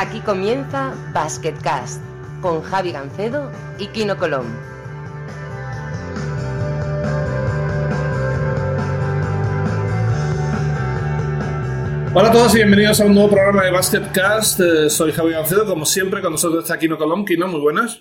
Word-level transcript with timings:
Aquí 0.00 0.20
comienza 0.20 0.94
Basketcast 1.12 2.00
con 2.40 2.62
Javi 2.62 2.92
Gancedo 2.92 3.50
y 3.80 3.88
Kino 3.88 4.16
Colón. 4.16 4.46
Hola 12.14 12.28
a 12.28 12.30
todos 12.30 12.54
y 12.54 12.58
bienvenidos 12.58 13.00
a 13.00 13.06
un 13.06 13.14
nuevo 13.14 13.30
programa 13.30 13.64
de 13.64 13.72
Basketcast. 13.72 14.60
Eh, 14.60 14.88
soy 14.88 15.10
Javi 15.10 15.32
Gancedo, 15.32 15.66
como 15.66 15.84
siempre, 15.84 16.22
con 16.22 16.30
nosotros 16.30 16.62
está 16.62 16.78
Kino 16.78 16.96
Colón. 16.96 17.24
Kino, 17.24 17.48
muy 17.48 17.60
buenas. 17.60 18.00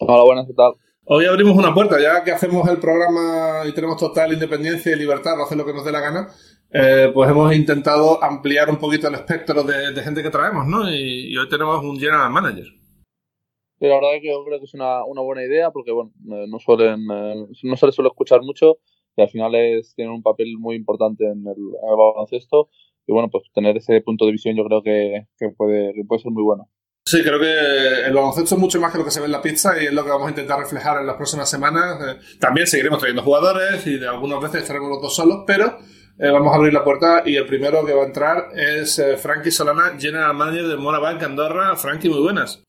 Hola, 0.00 0.24
buenas, 0.24 0.46
¿qué 0.46 0.52
tal? 0.52 0.74
Hoy 1.06 1.24
abrimos 1.24 1.56
una 1.56 1.72
puerta, 1.72 1.98
ya 1.98 2.22
que 2.22 2.32
hacemos 2.32 2.68
el 2.68 2.76
programa 2.76 3.62
y 3.66 3.72
tenemos 3.72 3.96
total 3.96 4.34
independencia 4.34 4.92
y 4.92 4.98
libertad 4.98 5.32
para 5.32 5.44
hacer 5.44 5.56
lo 5.56 5.64
que 5.64 5.72
nos 5.72 5.86
dé 5.86 5.90
la 5.90 6.00
gana, 6.00 6.28
eh, 6.72 7.10
pues 7.12 7.28
hemos 7.30 7.54
intentado 7.54 8.22
ampliar 8.22 8.70
un 8.70 8.76
poquito 8.76 9.08
el 9.08 9.14
espectro 9.14 9.64
de, 9.64 9.92
de 9.92 10.02
gente 10.02 10.22
que 10.22 10.30
traemos, 10.30 10.66
¿no? 10.66 10.88
Y, 10.88 11.32
y, 11.32 11.36
hoy 11.36 11.48
tenemos 11.48 11.82
un 11.82 11.98
general 11.98 12.30
manager. 12.30 12.64
Sí, 12.64 13.86
la 13.86 13.94
verdad 13.94 14.16
es 14.16 14.22
que 14.22 14.28
yo 14.28 14.44
creo 14.44 14.58
que 14.58 14.66
es 14.66 14.74
una, 14.74 15.04
una 15.04 15.22
buena 15.22 15.42
idea 15.42 15.70
porque, 15.70 15.90
bueno, 15.90 16.12
eh, 16.32 16.46
no 16.48 16.58
suelen, 16.60 17.00
eh, 17.10 17.46
no 17.62 17.76
se 17.76 17.86
les 17.86 17.94
suele 17.94 18.08
escuchar 18.08 18.42
mucho 18.42 18.78
y 19.16 19.22
al 19.22 19.30
final 19.30 19.54
es, 19.54 19.94
tienen 19.94 20.14
un 20.14 20.22
papel 20.22 20.58
muy 20.58 20.76
importante 20.76 21.24
en 21.24 21.40
el, 21.40 21.56
en 21.56 21.88
el 21.88 21.96
baloncesto 21.96 22.68
y, 23.06 23.12
bueno, 23.12 23.28
pues 23.30 23.44
tener 23.52 23.76
ese 23.76 24.00
punto 24.02 24.26
de 24.26 24.32
visión 24.32 24.54
yo 24.54 24.64
creo 24.64 24.82
que, 24.82 25.26
que, 25.38 25.48
puede, 25.48 25.92
que 25.94 26.04
puede 26.04 26.22
ser 26.22 26.30
muy 26.30 26.44
bueno. 26.44 26.70
Sí, 27.04 27.22
creo 27.22 27.40
que 27.40 28.06
el 28.06 28.14
baloncesto 28.14 28.54
es 28.54 28.60
mucho 28.60 28.80
más 28.80 28.92
que 28.92 28.98
lo 28.98 29.04
que 29.04 29.10
se 29.10 29.18
ve 29.18 29.26
en 29.26 29.32
la 29.32 29.42
pizza 29.42 29.82
y 29.82 29.86
es 29.86 29.92
lo 29.92 30.04
que 30.04 30.10
vamos 30.10 30.28
a 30.28 30.30
intentar 30.30 30.60
reflejar 30.60 31.00
en 31.00 31.06
las 31.06 31.16
próximas 31.16 31.50
semanas. 31.50 31.98
Eh, 32.00 32.38
también 32.38 32.68
seguiremos 32.68 33.00
trayendo 33.00 33.22
jugadores 33.22 33.84
y 33.86 33.98
de 33.98 34.06
algunas 34.06 34.40
veces 34.40 34.62
estaremos 34.62 34.90
los 34.90 35.02
dos 35.02 35.16
solos, 35.16 35.42
pero 35.46 35.78
eh, 36.22 36.30
vamos 36.30 36.52
a 36.52 36.56
abrir 36.56 36.74
la 36.74 36.84
puerta 36.84 37.22
y 37.24 37.36
el 37.36 37.46
primero 37.46 37.84
que 37.86 37.94
va 37.94 38.02
a 38.02 38.06
entrar 38.06 38.48
es 38.54 38.98
eh, 38.98 39.16
Frankie 39.16 39.50
Solana, 39.50 39.98
General 39.98 40.34
Manager 40.34 40.66
de 40.66 40.76
Morabank 40.76 41.22
Andorra. 41.22 41.74
Frankie, 41.76 42.10
muy 42.10 42.20
buenas. 42.20 42.62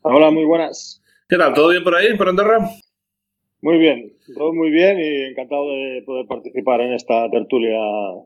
Hola, 0.00 0.30
muy 0.30 0.44
buenas. 0.44 1.02
¿Qué 1.28 1.36
tal? 1.36 1.52
¿Todo 1.52 1.68
bien 1.68 1.84
por 1.84 1.94
ahí, 1.94 2.16
por 2.16 2.30
Andorra? 2.30 2.60
Muy 3.60 3.76
bien, 3.76 4.14
todo 4.34 4.54
muy 4.54 4.70
bien 4.70 4.98
y 5.00 5.30
encantado 5.30 5.66
de 5.68 6.02
poder 6.06 6.26
participar 6.26 6.80
en 6.80 6.94
esta 6.94 7.30
tertulia 7.30 7.78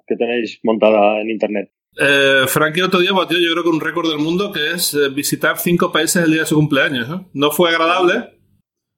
que 0.06 0.14
tenéis 0.14 0.60
montada 0.62 1.20
en 1.20 1.30
Internet. 1.30 1.72
Eh, 1.98 2.44
Frankie 2.46 2.83
otro 2.83 3.00
día 3.00 3.12
batió 3.12 3.38
yo 3.38 3.50
creo 3.52 3.64
que 3.64 3.68
un 3.68 3.80
récord 3.80 4.08
del 4.08 4.20
mundo 4.20 4.52
que 4.52 4.70
es 4.70 4.96
visitar 5.12 5.58
cinco 5.58 5.90
países 5.90 6.24
el 6.24 6.30
día 6.30 6.42
de 6.42 6.46
su 6.46 6.55
cumpleaños. 6.55 7.08
¿No 7.33 7.50
fue 7.50 7.70
agradable? 7.70 8.30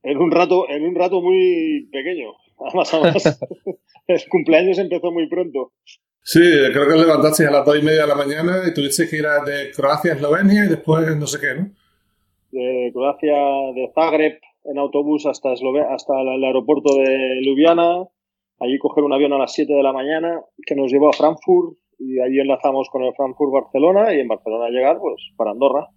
En 0.03 0.19
un 0.19 0.31
rato, 0.31 0.69
en 0.69 0.85
un 0.85 0.95
rato 0.95 1.23
muy 1.23 1.89
pequeño. 1.91 2.35
Además, 2.59 2.95
además 2.95 3.41
el 4.09 4.21
cumpleaños 4.29 4.79
empezó 4.79 5.13
muy 5.13 5.29
pronto. 5.29 5.73
Sí, 6.23 6.41
creo 6.73 6.89
que 6.89 6.97
levantaste 6.97 7.47
a 7.47 7.51
las 7.51 7.67
dos 7.67 7.79
y 7.79 7.83
media 7.83 8.03
de 8.03 8.09
la 8.09 8.15
mañana 8.15 8.63
y 8.67 8.73
tuviste 8.73 9.09
que 9.09 9.17
ir 9.17 9.27
a 9.27 9.45
de 9.45 9.71
Croacia 9.77 10.13
a 10.13 10.17
Eslovenia 10.17 10.65
y 10.65 10.69
después 10.69 11.15
no 11.17 11.27
sé 11.27 11.39
qué, 11.39 11.61
¿no? 11.61 11.71
De 12.51 12.91
Croacia, 12.95 13.37
de 13.75 13.91
Zagreb, 13.95 14.39
en 14.65 14.79
autobús 14.79 15.27
hasta, 15.27 15.53
Eslove 15.53 15.83
hasta 15.83 16.15
el 16.23 16.43
aeropuerto 16.43 16.97
de 16.97 17.43
Ljubljana, 17.43 18.09
allí 18.61 18.79
coger 18.79 19.05
un 19.05 19.13
avión 19.13 19.35
a 19.35 19.39
las 19.39 19.53
7 19.53 19.71
de 19.71 19.83
la 19.83 19.93
mañana 19.93 20.41
que 20.67 20.75
nos 20.75 20.91
llevó 20.91 21.11
a 21.11 21.13
Frankfurt 21.13 21.77
y 21.99 22.21
allí 22.21 22.41
enlazamos 22.41 22.89
con 22.91 23.03
el 23.05 23.13
Frankfurt 23.15 23.53
Barcelona 23.53 24.15
y 24.15 24.21
en 24.21 24.29
Barcelona 24.29 24.71
llegar 24.71 24.99
pues 24.99 25.31
para 25.37 25.51
Andorra. 25.51 25.89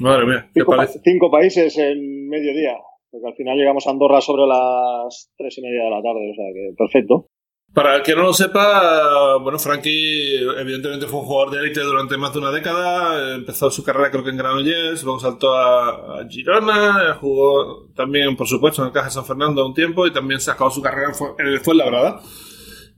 Madre 0.00 0.26
mía, 0.26 0.48
cinco, 0.52 0.76
pa 0.76 0.86
cinco, 0.86 1.30
países 1.30 1.76
en 1.78 2.28
mediodía, 2.28 2.76
porque 3.10 3.28
al 3.28 3.34
final 3.34 3.56
llegamos 3.56 3.86
a 3.86 3.90
Andorra 3.90 4.20
sobre 4.20 4.46
las 4.46 5.32
tres 5.36 5.56
y 5.58 5.62
media 5.62 5.84
de 5.84 5.90
la 5.90 6.02
tarde, 6.02 6.30
o 6.30 6.34
sea 6.34 6.46
que 6.52 6.74
perfecto. 6.76 7.26
Para 7.76 7.96
el 7.96 8.02
que 8.02 8.14
no 8.14 8.22
lo 8.22 8.32
sepa, 8.32 9.36
bueno, 9.36 9.58
Frankie 9.58 10.40
evidentemente 10.58 11.04
fue 11.04 11.20
un 11.20 11.26
jugador 11.26 11.52
de 11.52 11.60
élite 11.60 11.82
durante 11.82 12.16
más 12.16 12.32
de 12.32 12.38
una 12.38 12.50
década, 12.50 13.34
empezó 13.34 13.70
su 13.70 13.84
carrera 13.84 14.10
creo 14.10 14.24
que 14.24 14.30
en 14.30 14.38
Granollers, 14.38 15.04
luego 15.04 15.20
saltó 15.20 15.54
a, 15.54 16.26
Girona, 16.26 17.18
jugó 17.20 17.90
también, 17.94 18.34
por 18.34 18.46
supuesto, 18.46 18.80
en 18.80 18.88
el 18.88 18.94
Caja 18.94 19.10
San 19.10 19.26
Fernando 19.26 19.66
un 19.66 19.74
tiempo 19.74 20.06
y 20.06 20.10
también 20.10 20.40
se 20.40 20.50
acabó 20.50 20.70
su 20.70 20.80
carrera 20.80 21.12
en 21.38 21.46
el 21.48 21.60
Fuenlabrada. 21.60 22.22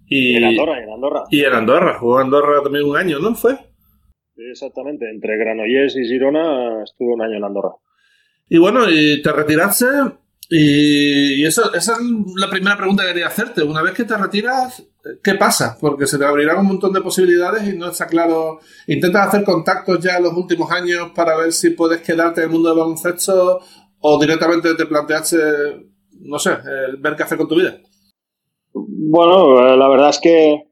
Y 0.06 0.37
en 0.37 0.44
Andorra, 0.44 0.81
en 0.81 0.91
Andorra. 0.91 1.25
Y 1.28 1.43
en 1.43 1.53
Andorra, 1.55 1.99
jugó 1.99 2.21
en 2.21 2.27
Andorra 2.27 2.62
también 2.62 2.84
un 2.84 2.97
año, 2.97 3.19
¿no? 3.19 3.34
¿Fue? 3.34 3.56
Sí, 4.37 4.43
exactamente, 4.49 5.11
entre 5.11 5.38
Granollers 5.38 5.97
y 5.97 6.06
Girona 6.06 6.84
estuvo 6.84 7.15
un 7.15 7.22
año 7.22 7.37
en 7.37 7.43
Andorra. 7.43 7.72
Y 8.49 8.59
bueno, 8.59 8.88
y 8.88 9.21
te 9.22 9.33
retiraste 9.33 9.87
y, 10.51 11.45
eso, 11.45 11.75
esa 11.75 11.93
es 11.93 11.99
la 12.37 12.49
primera 12.49 12.77
pregunta 12.77 13.03
que 13.03 13.11
quería 13.11 13.27
hacerte. 13.27 13.63
Una 13.63 13.83
vez 13.83 13.93
que 13.93 14.05
te 14.05 14.17
retiras, 14.17 14.83
¿qué 15.23 15.35
pasa? 15.35 15.77
Porque 15.79 16.07
se 16.07 16.19
te 16.19 16.25
abrirán 16.25 16.61
un 16.61 16.69
montón 16.69 16.93
de 16.93 17.03
posibilidades 17.03 17.69
y 17.69 17.77
no 17.77 17.91
está 17.91 18.07
claro. 18.07 18.61
¿Intentas 18.87 19.29
hacer 19.29 19.45
contactos 19.45 20.01
ya 20.01 20.17
en 20.17 20.25
los 20.25 20.33
últimos 20.33 20.71
años 20.71 21.11
para 21.15 21.37
ver 21.37 21.53
si 21.53 21.71
puedes 21.71 22.01
quedarte 22.01 22.41
en 22.41 22.47
el 22.47 22.53
mundo 22.53 22.71
del 22.71 22.79
baloncesto 22.79 23.61
o 24.01 24.19
directamente 24.19 24.75
te 24.75 24.87
planteaste, 24.87 25.37
no 26.21 26.39
sé, 26.39 26.53
ver 26.99 27.15
qué 27.15 27.23
hacer 27.25 27.37
con 27.37 27.49
tu 27.49 27.57
vida? 27.57 27.79
Bueno, 28.73 29.77
la 29.77 29.89
verdad 29.89 30.11
es 30.11 30.21
que 30.21 30.53
eh, 30.53 30.63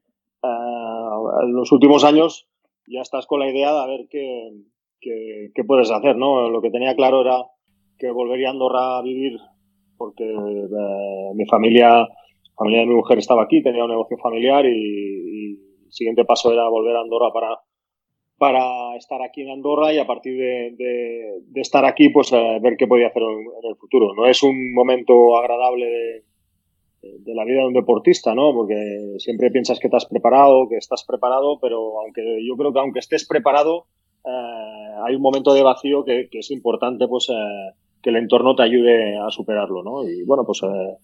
en 0.43 1.53
los 1.53 1.71
últimos 1.71 2.03
años 2.05 2.49
ya 2.87 3.03
estás 3.03 3.27
con 3.27 3.41
la 3.41 3.51
idea 3.51 3.73
de 3.73 3.79
a 3.79 3.87
ver 3.87 4.07
qué, 4.09 4.53
qué, 5.01 5.51
qué, 5.55 5.65
puedes 5.65 5.91
hacer, 5.91 6.17
¿no? 6.17 6.49
Lo 6.49 6.63
que 6.63 6.71
tenía 6.71 6.95
claro 6.95 7.21
era 7.21 7.43
que 7.99 8.11
volvería 8.11 8.49
a 8.49 8.51
Andorra 8.53 8.99
a 8.99 9.03
vivir 9.03 9.39
porque 9.97 10.25
eh, 10.25 11.35
mi 11.35 11.47
familia, 11.47 12.07
familia 12.57 12.81
de 12.81 12.87
mi 12.87 12.95
mujer 12.95 13.19
estaba 13.19 13.43
aquí, 13.43 13.63
tenía 13.63 13.85
un 13.85 13.91
negocio 13.91 14.17
familiar 14.19 14.65
y, 14.67 15.65
el 15.87 15.93
siguiente 15.93 16.25
paso 16.25 16.53
era 16.53 16.69
volver 16.69 16.97
a 16.97 17.01
Andorra 17.01 17.33
para, 17.33 17.61
para 18.39 18.97
estar 18.97 19.23
aquí 19.23 19.43
en 19.43 19.51
Andorra 19.51 19.93
y 19.93 19.99
a 19.99 20.07
partir 20.07 20.37
de, 20.37 21.43
estar 21.55 21.85
aquí, 21.85 22.09
pues 22.09 22.33
eh, 22.33 22.59
ver 22.61 22.77
qué 22.77 22.87
podía 22.87 23.07
hacer 23.07 23.23
en, 23.23 23.71
el 23.71 23.77
futuro. 23.77 24.13
No 24.15 24.27
es 24.27 24.43
un 24.43 24.75
momento 24.75 25.39
agradable 25.39 25.87
de, 25.87 26.25
de 27.21 27.35
la 27.35 27.45
vida 27.45 27.61
de 27.61 27.69
un 27.69 27.73
deportista, 27.73 28.35
¿no? 28.35 28.53
Porque 28.53 29.15
siempre 29.19 29.51
piensas 29.51 29.79
que 29.79 29.89
te 29.89 29.97
has 29.97 30.07
preparado, 30.07 30.69
que 30.69 30.77
estás 30.77 31.05
preparado, 31.05 31.59
pero 31.61 32.01
aunque 32.01 32.23
yo 32.47 32.57
creo 32.57 32.73
que 32.73 32.81
aunque 32.81 32.99
estés 32.99 33.27
preparado, 33.27 33.87
eh, 34.25 34.95
hay 35.05 35.15
un 35.15 35.23
momento 35.23 35.55
de 35.55 35.63
vacío 35.63 36.05
que, 36.05 36.29
que 36.31 36.41
es 36.41 36.51
importante, 36.51 37.07
pues, 37.07 37.29
eh, 37.31 37.73
que 38.07 38.11
el 38.11 38.23
entorno 38.23 38.55
te 38.55 38.63
ayude 38.63 39.19
a 39.19 39.29
superarlo, 39.31 39.83
¿no? 39.83 40.09
Y 40.09 40.23
bueno, 40.23 40.45
pues 40.45 40.63
eh, 40.63 40.97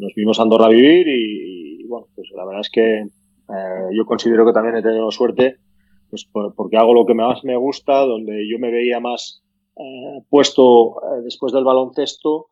nos 0.00 0.12
vimos 0.16 0.40
a 0.40 0.42
Andorra 0.42 0.66
a 0.66 0.70
vivir 0.70 1.06
y, 1.06 1.84
bueno, 1.86 2.08
pues 2.16 2.28
la 2.34 2.44
verdad 2.44 2.62
es 2.62 2.70
que 2.70 3.06
yo 3.92 4.04
considero 4.06 4.44
que 4.44 4.52
también 4.52 4.74
he 4.74 4.82
tenido 4.82 5.08
suerte, 5.12 5.58
pues 6.10 6.24
por, 6.24 6.52
porque 6.56 6.76
hago 6.76 6.92
lo 6.92 7.06
que 7.06 7.14
más 7.14 7.44
me 7.44 7.56
gusta, 7.56 8.00
donde 8.00 8.44
yo 8.50 8.58
me 8.58 8.72
veía 8.72 8.98
más 8.98 9.44
puesto 10.28 10.96
después 11.22 11.52
del 11.52 11.62
baloncesto 11.62 12.48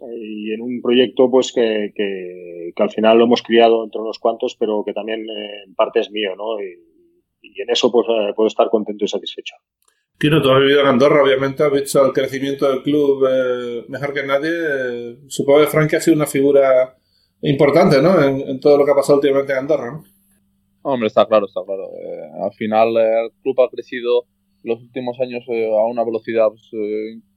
y 0.00 0.52
en 0.52 0.60
un 0.60 0.80
proyecto 0.80 1.30
pues 1.30 1.52
que, 1.52 1.92
que, 1.94 2.72
al 2.76 2.90
final 2.90 3.18
lo 3.18 3.24
hemos 3.24 3.42
criado 3.42 3.84
entre 3.84 4.00
unos 4.00 4.18
cuantos, 4.18 4.56
pero 4.56 4.84
que 4.84 4.92
también 4.92 5.20
eh, 5.20 5.64
en 5.66 5.74
parte 5.74 6.00
es 6.00 6.10
mío, 6.10 6.36
¿no? 6.36 6.60
Y, 6.60 6.84
en 7.40 7.70
eso 7.70 7.90
pues 7.90 8.06
eh, 8.08 8.32
puedo 8.36 8.46
estar 8.46 8.68
contento 8.70 9.04
y 9.04 9.08
satisfecho. 9.08 9.56
Kino, 10.18 10.42
tú 10.42 10.50
has 10.50 10.60
vivido 10.60 10.80
en 10.80 10.86
Andorra, 10.88 11.22
obviamente 11.22 11.62
has 11.62 11.72
visto 11.72 12.04
el 12.04 12.12
crecimiento 12.12 12.68
del 12.68 12.82
club 12.82 13.24
eh, 13.30 13.84
mejor 13.88 14.12
que 14.12 14.26
nadie. 14.26 14.50
Eh, 14.50 15.18
supongo 15.28 15.60
que 15.60 15.66
Frankie 15.68 15.96
ha 15.96 16.00
sido 16.00 16.16
una 16.16 16.26
figura 16.26 16.96
importante, 17.42 18.02
¿no? 18.02 18.20
En, 18.22 18.40
en, 18.40 18.58
todo 18.58 18.76
lo 18.76 18.84
que 18.84 18.90
ha 18.90 18.96
pasado 18.96 19.18
últimamente 19.18 19.52
en 19.52 19.58
Andorra, 19.58 19.92
¿no? 19.92 20.04
Hombre, 20.82 21.06
está 21.06 21.26
claro, 21.26 21.46
está 21.46 21.60
claro. 21.64 21.88
al 22.42 22.52
final 22.52 22.96
el 22.96 23.30
club 23.42 23.60
ha 23.60 23.68
crecido 23.68 24.24
los 24.62 24.80
últimos 24.80 25.18
años 25.20 25.44
a 25.48 25.86
una 25.86 26.04
velocidad 26.04 26.48
pues, 26.48 26.70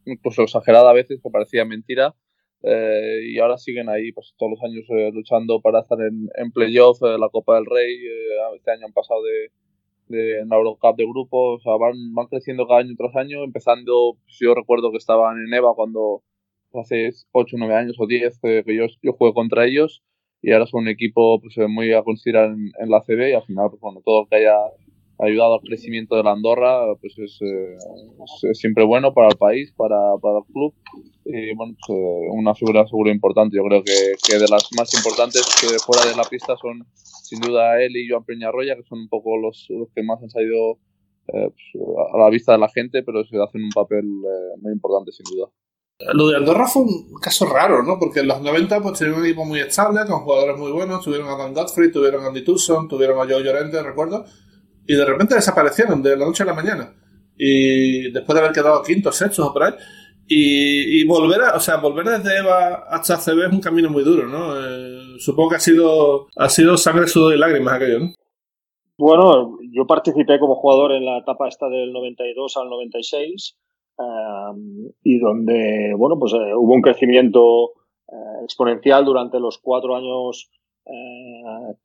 incluso 0.06 0.44
exagerada 0.44 0.90
a 0.90 0.94
veces, 0.94 1.20
que 1.22 1.30
parecía 1.30 1.66
mentira 1.66 2.16
eh, 2.64 3.22
y 3.26 3.40
ahora 3.40 3.58
siguen 3.58 3.90
ahí 3.90 4.12
pues 4.12 4.34
todos 4.38 4.52
los 4.52 4.64
años 4.64 4.86
eh, 4.90 5.10
luchando 5.12 5.62
para 5.62 5.80
estar 5.80 6.00
en, 6.00 6.30
en 6.36 6.52
playoff, 6.52 7.02
eh, 7.02 7.18
la 7.20 7.30
Copa 7.30 7.56
del 7.56 7.66
Rey, 7.66 7.96
eh, 7.96 8.56
este 8.56 8.72
año 8.72 8.86
han 8.86 8.94
pasado 8.94 9.24
de, 9.24 9.50
de 10.12 10.46
la 10.46 10.58
Eurocup 10.58 10.98
de 10.98 11.06
grupos, 11.06 11.62
o 11.62 11.64
sea, 11.64 11.78
van, 11.78 12.14
van 12.14 12.28
creciendo 12.28 12.68
cada 12.68 12.82
año 12.82 12.94
tras 12.98 13.16
año, 13.16 13.44
empezando, 13.44 14.18
pues 14.24 14.38
yo 14.40 14.54
recuerdo 14.54 14.92
que 14.92 14.98
estaban 14.98 15.38
en 15.38 15.54
EVA 15.54 15.74
cuando 15.76 16.24
hace 16.74 17.10
8 17.32 17.56
9 17.60 17.76
años 17.76 17.96
o 18.00 18.08
10 18.08 18.40
que 18.42 18.64
yo, 18.76 18.86
yo 19.02 19.14
jugué 19.14 19.34
contra 19.34 19.66
ellos 19.66 20.04
y 20.42 20.52
ahora 20.52 20.66
son 20.68 20.84
un 20.84 20.88
equipo 20.90 21.40
pues 21.42 21.56
muy 21.70 21.94
a 21.94 22.04
considerar 22.04 22.52
en, 22.52 22.72
en 22.80 22.90
la 22.90 23.02
CB 23.02 23.30
y 23.30 23.34
al 23.34 23.44
final 23.44 23.70
pues 23.70 23.82
bueno, 23.82 24.02
todo 24.06 24.26
que 24.28 24.38
haya 24.38 24.56
ayudado 25.22 25.56
al 25.56 25.62
crecimiento 25.62 26.16
de 26.16 26.24
la 26.24 26.32
Andorra, 26.32 26.96
pues 27.00 27.14
es, 27.20 27.38
eh, 27.42 27.76
es, 28.50 28.58
siempre 28.58 28.84
bueno 28.84 29.14
para 29.14 29.30
el 29.30 29.38
país, 29.38 29.72
para, 29.78 30.18
para 30.22 30.40
el 30.40 30.46
club. 30.52 30.74
Y 31.26 31.54
bueno, 31.56 31.76
pues, 31.86 31.98
eh, 31.98 32.28
una 32.32 32.56
figura 32.56 32.86
seguro 32.88 33.12
importante. 33.12 33.56
Yo 33.56 33.64
creo 33.64 33.84
que, 33.84 34.16
que 34.28 34.40
de 34.40 34.48
las 34.50 34.68
más 34.78 34.94
importantes 34.96 35.46
que 35.62 35.78
fuera 35.80 36.10
de 36.10 36.16
la 36.16 36.24
pista 36.24 36.56
son 36.58 36.86
sin 36.96 37.40
duda 37.40 37.82
él 37.82 37.96
y 37.96 38.10
Joan 38.10 38.26
Peñarroya, 38.26 38.76
que 38.76 38.84
son 38.84 39.00
un 39.00 39.10
poco 39.10 39.38
los, 39.38 39.68
los 39.70 39.90
que 39.94 40.04
más 40.04 40.22
han 40.22 40.30
salido 40.30 40.80
eh, 41.28 41.50
pues, 41.50 41.84
a 42.14 42.18
la 42.18 42.30
vista 42.30 42.54
de 42.54 42.58
la 42.58 42.70
gente, 42.70 43.04
pero 43.04 43.24
se 43.24 43.42
hacen 43.42 43.64
un 43.64 43.70
papel 43.70 44.04
eh, 44.04 44.60
muy 44.60 44.74
importante 44.74 45.12
sin 45.12 45.26
duda. 45.32 45.50
Lo 46.14 46.30
de 46.30 46.38
Andorra 46.38 46.66
fue 46.66 46.82
un 46.82 47.14
caso 47.22 47.46
raro, 47.46 47.84
¿no? 47.84 48.00
Porque 48.00 48.22
en 48.22 48.28
los 48.28 48.42
90 48.42 48.82
pues 48.82 48.98
tenían 48.98 49.20
un 49.20 49.26
equipo 49.26 49.46
muy 49.46 49.60
estable, 49.60 50.02
con 50.08 50.22
jugadores 50.22 50.58
muy 50.58 50.72
buenos. 50.72 51.06
Tuvieron 51.06 51.30
a 51.30 51.38
Dan 51.38 51.54
Godfrey, 51.54 51.92
tuvieron 51.92 52.24
a 52.26 52.30
Andy 52.30 52.44
Tucson, 52.44 52.88
tuvieron 52.88 53.20
a 53.20 53.32
Joe 53.32 53.44
Llorente, 53.44 53.84
recuerdo 53.84 54.26
y 54.88 54.96
de 54.96 55.06
repente 55.06 55.36
desaparecieron 55.36 56.02
de 56.02 56.18
la 56.18 56.26
noche 56.26 56.44
a 56.44 56.48
la 56.48 56.54
mañana. 56.54 56.94
y 57.38 58.12
después 58.12 58.36
de 58.36 58.40
haber 58.42 58.54
quedado 58.54 58.84
quinto, 58.84 59.12
sexto 59.12 59.48
o 59.48 59.54
por 59.54 59.64
ahí. 59.64 59.74
Y, 60.34 61.06
volver 61.08 61.42
a, 61.42 61.56
o 61.58 61.60
sea, 61.60 61.76
volver 61.78 62.06
desde 62.06 62.38
EVA 62.38 62.86
hasta 62.90 63.18
CB 63.18 63.48
es 63.48 63.52
un 63.52 63.60
camino 63.60 63.90
muy 63.90 64.02
duro, 64.02 64.28
¿no? 64.28 64.56
Eh, 64.58 65.20
supongo 65.20 65.50
que 65.50 65.56
ha 65.58 65.60
sido, 65.60 66.28
ha 66.38 66.48
sido 66.48 66.78
sangre, 66.78 67.08
sudor 67.08 67.36
y 67.36 67.38
lágrimas 67.38 67.74
aquello, 67.74 68.00
¿no? 68.00 68.14
Bueno, 68.98 69.58
yo 69.74 69.86
participé 69.86 70.40
como 70.40 70.56
jugador 70.56 70.94
en 70.94 71.06
la 71.06 71.18
etapa 71.18 71.50
esta 71.50 71.68
del 71.68 71.92
92 71.92 72.56
al 72.56 72.70
96 72.70 73.58
eh, 74.00 74.04
y 75.04 75.20
donde, 75.20 75.94
bueno, 75.98 76.18
pues 76.18 76.32
eh, 76.32 76.56
hubo 76.56 76.76
un 76.76 76.82
crecimiento 76.82 77.72
exponencial 78.44 79.04
durante 79.06 79.40
los 79.40 79.58
cuatro 79.58 79.96
años 79.96 80.50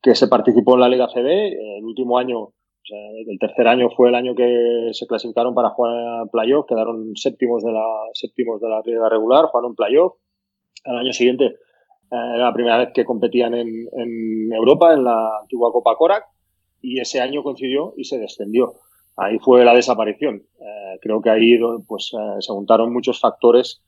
que 0.01 0.15
se 0.15 0.27
participó 0.27 0.73
en 0.73 0.81
la 0.81 0.89
Liga 0.89 1.07
CB. 1.07 1.77
El 1.77 1.85
último 1.85 2.17
año 2.17 2.49
el 2.89 3.39
tercer 3.39 3.67
año 3.67 3.89
fue 3.89 4.09
el 4.09 4.15
año 4.15 4.35
que 4.35 4.89
se 4.93 5.07
clasificaron 5.07 5.53
para 5.53 5.69
jugar 5.69 6.29
playoff, 6.31 6.65
quedaron 6.67 7.15
séptimos 7.15 7.63
de 7.63 7.71
la, 7.71 7.85
séptimos 8.13 8.61
de 8.61 8.69
la 8.69 8.81
liga 8.85 9.09
regular, 9.09 9.45
jugaron 9.45 9.75
playoff. 9.75 10.13
El 10.85 10.95
año 10.95 11.13
siguiente 11.13 11.45
eh, 11.45 11.55
era 12.11 12.45
la 12.45 12.53
primera 12.53 12.77
vez 12.77 12.89
que 12.93 13.05
competían 13.05 13.53
en, 13.53 13.87
en, 13.91 14.53
Europa, 14.53 14.93
en 14.93 15.03
la 15.03 15.39
antigua 15.41 15.71
Copa 15.71 15.95
Korak, 15.95 16.25
y 16.81 16.99
ese 16.99 17.19
año 17.19 17.43
coincidió 17.43 17.93
y 17.97 18.05
se 18.05 18.19
descendió. 18.19 18.75
Ahí 19.17 19.39
fue 19.39 19.65
la 19.65 19.73
desaparición. 19.73 20.43
Eh, 20.59 20.99
creo 21.01 21.21
que 21.21 21.29
ahí 21.29 21.59
pues, 21.87 22.11
eh, 22.13 22.41
se 22.41 22.53
juntaron 22.53 22.93
muchos 22.93 23.19
factores, 23.19 23.81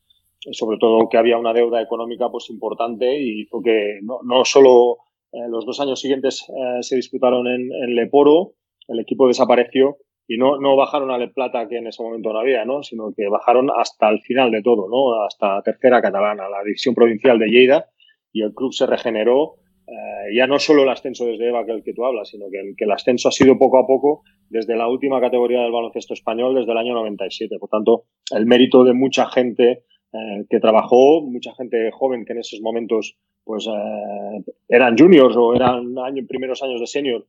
sobre 0.51 0.77
todo 0.77 1.07
que 1.09 1.17
había 1.17 1.37
una 1.37 1.53
deuda 1.53 1.81
económica 1.81 2.29
pues, 2.29 2.49
importante 2.49 3.19
y 3.19 3.41
hizo 3.41 3.61
que 3.61 3.99
no, 4.01 4.19
no 4.23 4.43
solo 4.45 4.97
los 5.31 5.63
dos 5.63 5.79
años 5.79 5.99
siguientes 5.99 6.47
se 6.81 6.95
disputaron 6.95 7.45
en, 7.45 7.71
en 7.71 7.95
Leporo, 7.95 8.53
el 8.89 9.00
equipo 9.00 9.27
desapareció 9.27 9.97
y 10.27 10.38
no, 10.38 10.59
no 10.59 10.75
bajaron 10.75 11.09
a 11.09 11.18
Le 11.18 11.30
Plata, 11.30 11.68
que 11.68 11.77
en 11.77 11.88
ese 11.88 12.03
momento 12.03 12.31
no 12.31 12.39
había, 12.39 12.63
¿no? 12.65 12.83
sino 12.83 13.12
que 13.15 13.27
bajaron 13.30 13.69
hasta 13.75 14.09
el 14.09 14.21
final 14.21 14.51
de 14.51 14.62
todo, 14.62 14.88
¿no? 14.88 15.24
hasta 15.24 15.62
tercera 15.63 16.01
catalana, 16.01 16.47
la 16.50 16.63
división 16.63 16.94
provincial 16.94 17.39
de 17.39 17.47
Lleida, 17.47 17.86
y 18.31 18.44
el 18.44 18.53
club 18.53 18.71
se 18.74 18.86
regeneró. 18.86 19.56
Eh, 19.88 20.36
ya 20.36 20.45
no 20.45 20.59
solo 20.59 20.83
el 20.83 20.89
ascenso 20.89 21.25
desde 21.25 21.50
EVA, 21.50 21.65
que 21.65 21.71
el 21.71 21.83
que 21.83 21.94
tú 21.94 22.06
hablas, 22.06 22.30
sino 22.30 22.45
que 22.51 22.59
el, 22.59 22.75
que 22.77 22.86
el 22.86 22.91
ascenso 22.91 23.30
ha 23.30 23.31
sido 23.31 23.57
poco 23.57 23.80
a 23.80 23.88
poco 23.88 24.21
desde 24.50 24.75
la 24.75 24.88
última 24.88 25.19
categoría 25.19 25.62
del 25.62 25.71
baloncesto 25.71 26.13
español, 26.13 26.53
desde 26.53 26.71
el 26.71 26.77
año 26.77 26.94
97. 26.94 27.57
Por 27.57 27.69
tanto, 27.69 28.03
el 28.31 28.45
mérito 28.45 28.83
de 28.83 28.94
mucha 28.94 29.25
gente 29.31 29.83
eh, 30.13 30.45
que 30.47 30.59
trabajó, 30.59 31.21
mucha 31.21 31.56
gente 31.56 31.89
joven 31.92 32.24
que 32.24 32.33
en 32.33 32.39
esos 32.39 32.62
momentos 32.62 33.18
pues 33.44 33.65
eh, 33.65 34.44
eran 34.68 34.95
juniors 34.95 35.35
o 35.35 35.56
eran 35.56 35.95
primeros 36.27 36.62
años 36.62 36.80
de 36.80 36.85
senior 36.85 37.25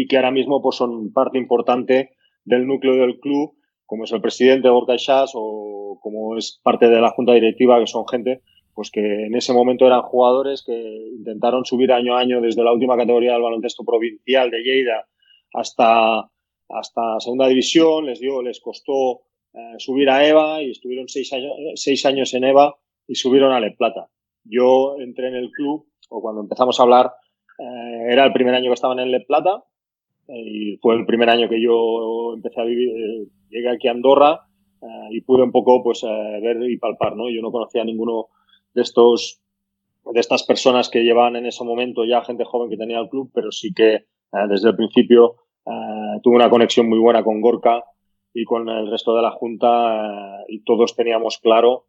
y 0.00 0.06
que 0.06 0.16
ahora 0.16 0.30
mismo 0.30 0.62
pues, 0.62 0.76
son 0.76 1.12
parte 1.12 1.38
importante 1.38 2.10
del 2.44 2.68
núcleo 2.68 2.94
del 2.94 3.18
club, 3.18 3.56
como 3.84 4.04
es 4.04 4.12
el 4.12 4.20
presidente 4.20 4.68
Gorka 4.68 4.94
Ishas 4.94 5.32
o 5.34 5.98
como 6.00 6.36
es 6.36 6.60
parte 6.62 6.88
de 6.88 7.00
la 7.00 7.10
junta 7.10 7.32
directiva, 7.32 7.80
que 7.80 7.88
son 7.88 8.06
gente 8.06 8.42
pues 8.74 8.92
que 8.92 9.00
en 9.00 9.34
ese 9.34 9.52
momento 9.52 9.88
eran 9.88 10.02
jugadores 10.02 10.62
que 10.64 10.72
intentaron 10.72 11.64
subir 11.64 11.90
año 11.90 12.14
a 12.14 12.20
año 12.20 12.40
desde 12.40 12.62
la 12.62 12.72
última 12.72 12.96
categoría 12.96 13.32
del 13.32 13.42
baloncesto 13.42 13.84
provincial 13.84 14.52
de 14.52 14.62
Lleida 14.62 15.08
hasta, 15.52 16.30
hasta 16.68 17.18
segunda 17.18 17.48
división, 17.48 18.06
les 18.06 18.20
dio, 18.20 18.40
les 18.40 18.60
costó 18.60 19.22
eh, 19.52 19.74
subir 19.78 20.10
a 20.10 20.24
EVA 20.24 20.62
y 20.62 20.70
estuvieron 20.70 21.08
seis 21.08 21.32
años, 21.32 21.54
seis 21.74 22.06
años 22.06 22.32
en 22.34 22.44
EVA 22.44 22.76
y 23.08 23.16
subieron 23.16 23.50
a 23.50 23.58
Le 23.58 23.72
Plata. 23.72 24.10
Yo 24.44 24.94
entré 25.00 25.26
en 25.26 25.34
el 25.34 25.50
club, 25.50 25.88
o 26.08 26.22
cuando 26.22 26.42
empezamos 26.42 26.78
a 26.78 26.84
hablar, 26.84 27.14
eh, 27.58 28.12
era 28.12 28.24
el 28.24 28.32
primer 28.32 28.54
año 28.54 28.70
que 28.70 28.74
estaban 28.74 29.00
en 29.00 29.10
Le 29.10 29.22
Plata, 29.22 29.64
y 30.28 30.76
fue 30.78 30.94
el 30.94 31.06
primer 31.06 31.30
año 31.30 31.48
que 31.48 31.60
yo 31.60 32.34
empecé 32.34 32.60
a 32.60 32.64
vivir, 32.64 32.88
eh, 32.88 33.26
llegué 33.48 33.70
aquí 33.70 33.88
a 33.88 33.92
Andorra 33.92 34.42
eh, 34.82 35.08
y 35.10 35.20
pude 35.22 35.42
un 35.42 35.52
poco 35.52 35.82
pues 35.82 36.04
eh, 36.04 36.40
ver 36.42 36.58
y 36.70 36.76
palpar, 36.76 37.16
¿no? 37.16 37.30
Yo 37.30 37.40
no 37.40 37.50
conocía 37.50 37.82
a 37.82 37.86
ninguno 37.86 38.26
de 38.74 38.82
estos 38.82 39.40
de 40.12 40.20
estas 40.20 40.42
personas 40.44 40.88
que 40.88 41.02
llevaban 41.02 41.36
en 41.36 41.46
ese 41.46 41.64
momento 41.64 42.04
ya 42.04 42.24
gente 42.24 42.44
joven 42.44 42.70
que 42.70 42.76
tenía 42.76 42.98
el 42.98 43.08
club, 43.08 43.30
pero 43.34 43.52
sí 43.52 43.74
que 43.74 44.06
desde 44.48 44.70
el 44.70 44.76
principio 44.76 45.36
tuve 46.22 46.36
una 46.36 46.48
conexión 46.48 46.88
muy 46.88 46.98
buena 46.98 47.22
con 47.22 47.42
Gorka 47.42 47.84
y 48.32 48.44
con 48.44 48.70
el 48.70 48.90
resto 48.90 49.14
de 49.14 49.20
la 49.20 49.32
junta 49.32 50.44
y 50.48 50.64
todos 50.64 50.96
teníamos 50.96 51.38
claro 51.38 51.88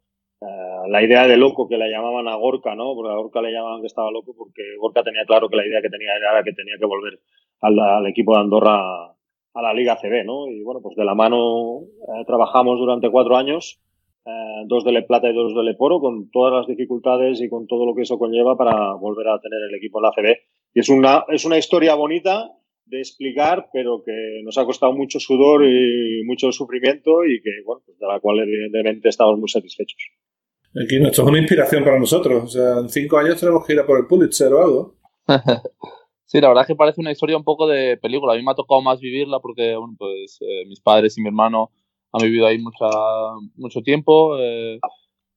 la 0.88 1.02
idea 1.02 1.26
de 1.26 1.38
loco 1.38 1.66
que 1.66 1.78
le 1.78 1.90
llamaban 1.90 2.28
a 2.28 2.36
Gorka, 2.36 2.74
¿no? 2.74 2.94
Porque 2.94 3.10
a 3.10 3.16
Gorka 3.16 3.40
le 3.40 3.52
llamaban 3.52 3.80
que 3.80 3.86
estaba 3.86 4.10
loco 4.10 4.34
porque 4.36 4.62
Gorka 4.78 5.02
tenía 5.02 5.24
claro 5.24 5.48
que 5.48 5.56
la 5.56 5.66
idea 5.66 5.80
que 5.80 5.88
tenía 5.88 6.14
era 6.16 6.42
que 6.42 6.52
tenía 6.52 6.74
que 6.78 6.86
volver 6.86 7.20
al, 7.60 8.06
equipo 8.06 8.34
de 8.34 8.40
Andorra 8.40 9.06
a 9.52 9.62
la 9.62 9.74
Liga 9.74 9.98
CB, 10.00 10.24
¿no? 10.24 10.48
Y 10.48 10.62
bueno, 10.62 10.80
pues 10.82 10.96
de 10.96 11.04
la 11.04 11.14
mano 11.14 11.80
eh, 11.82 12.24
trabajamos 12.26 12.78
durante 12.78 13.10
cuatro 13.10 13.36
años, 13.36 13.80
eh, 14.24 14.64
dos 14.66 14.84
de 14.84 14.92
Le 14.92 15.02
Plata 15.02 15.28
y 15.28 15.34
dos 15.34 15.54
de 15.54 15.62
Le 15.62 15.74
Poro, 15.74 16.00
con 16.00 16.30
todas 16.30 16.52
las 16.52 16.66
dificultades 16.66 17.40
y 17.40 17.48
con 17.48 17.66
todo 17.66 17.84
lo 17.86 17.94
que 17.94 18.02
eso 18.02 18.18
conlleva 18.18 18.56
para 18.56 18.94
volver 18.94 19.28
a 19.28 19.40
tener 19.40 19.58
el 19.68 19.74
equipo 19.74 19.98
en 19.98 20.02
la 20.02 20.12
CB. 20.12 20.38
Y 20.74 20.80
es 20.80 20.88
una, 20.88 21.24
es 21.28 21.44
una 21.44 21.58
historia 21.58 21.94
bonita 21.94 22.50
de 22.86 22.98
explicar, 22.98 23.68
pero 23.72 24.02
que 24.04 24.40
nos 24.44 24.58
ha 24.58 24.64
costado 24.64 24.92
mucho 24.92 25.20
sudor 25.20 25.64
y 25.64 26.22
mucho 26.24 26.50
sufrimiento 26.52 27.24
y 27.24 27.40
que, 27.40 27.50
bueno, 27.64 27.82
pues 27.84 27.98
de 27.98 28.06
la 28.06 28.20
cual 28.20 28.40
evidentemente 28.40 29.08
estamos 29.08 29.38
muy 29.38 29.48
satisfechos. 29.48 29.98
Aquí 30.70 30.96
esto 30.96 31.22
es 31.22 31.28
una 31.28 31.38
inspiración 31.38 31.82
para 31.82 31.98
nosotros. 31.98 32.44
O 32.44 32.48
sea, 32.48 32.78
en 32.78 32.88
cinco 32.88 33.18
años 33.18 33.38
tenemos 33.38 33.66
que 33.66 33.72
ir 33.72 33.80
a 33.80 33.86
por 33.86 33.98
el 33.98 34.06
Pulitzer 34.06 34.52
o 34.52 34.62
algo. 34.62 34.94
Sí, 36.30 36.40
la 36.40 36.46
verdad 36.46 36.62
es 36.62 36.68
que 36.68 36.76
parece 36.76 37.00
una 37.00 37.10
historia 37.10 37.36
un 37.36 37.42
poco 37.42 37.66
de 37.66 37.96
película. 37.96 38.34
A 38.34 38.36
mí 38.36 38.42
me 38.44 38.52
ha 38.52 38.54
tocado 38.54 38.80
más 38.82 39.00
vivirla 39.00 39.40
porque, 39.40 39.74
bueno, 39.74 39.96
pues 39.98 40.38
eh, 40.42 40.64
mis 40.68 40.80
padres 40.80 41.18
y 41.18 41.22
mi 41.22 41.26
hermano 41.26 41.72
han 42.12 42.22
vivido 42.22 42.46
ahí 42.46 42.56
mucha, 42.58 42.86
mucho 43.56 43.82
tiempo. 43.82 44.38
Eh, 44.38 44.78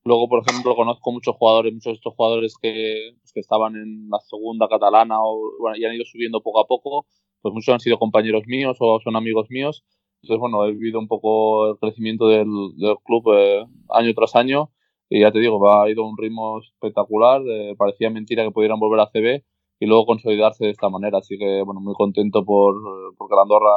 luego, 0.04 0.30
por 0.30 0.44
ejemplo, 0.48 0.76
conozco 0.76 1.12
muchos 1.12 1.36
jugadores, 1.36 1.74
muchos 1.74 1.94
de 1.94 1.96
estos 1.96 2.14
jugadores 2.14 2.56
que, 2.62 3.16
pues, 3.20 3.34
que 3.34 3.40
estaban 3.40 3.76
en 3.76 4.08
la 4.08 4.20
segunda 4.20 4.68
catalana 4.68 5.18
o, 5.20 5.42
y 5.76 5.84
han 5.84 5.96
ido 5.96 6.06
subiendo 6.06 6.42
poco 6.44 6.60
a 6.60 6.68
poco. 6.68 7.08
Pues 7.42 7.56
muchos 7.56 7.74
han 7.74 7.80
sido 7.80 7.98
compañeros 7.98 8.44
míos 8.46 8.78
o 8.80 9.00
son 9.04 9.16
amigos 9.16 9.48
míos. 9.50 9.84
Entonces, 10.22 10.40
bueno, 10.40 10.64
he 10.66 10.74
vivido 10.74 11.00
un 11.00 11.08
poco 11.08 11.72
el 11.72 11.78
crecimiento 11.80 12.28
del, 12.28 12.46
del 12.78 12.98
club 13.04 13.34
eh, 13.34 13.66
año 13.90 14.14
tras 14.14 14.36
año. 14.36 14.70
Y 15.10 15.22
ya 15.22 15.32
te 15.32 15.40
digo, 15.40 15.58
ha 15.74 15.90
ido 15.90 16.04
a 16.04 16.08
un 16.08 16.18
ritmo 16.20 16.60
espectacular. 16.60 17.42
parecía 17.80 18.12
mentira 18.12 18.44
que 18.44 18.52
pudieran 18.52 18.80
volver 18.80 19.00
a 19.00 19.08
CB 19.08 19.44
y 19.84 19.86
luego 19.86 20.06
consolidarse 20.06 20.64
de 20.64 20.72
esta 20.72 20.88
manera. 20.88 21.18
Así 21.18 21.38
que, 21.38 21.62
bueno, 21.66 21.82
muy 21.82 21.94
contento 21.94 22.46
por, 22.46 22.74
que 23.18 23.36
la 23.36 23.42
Andorra 23.42 23.70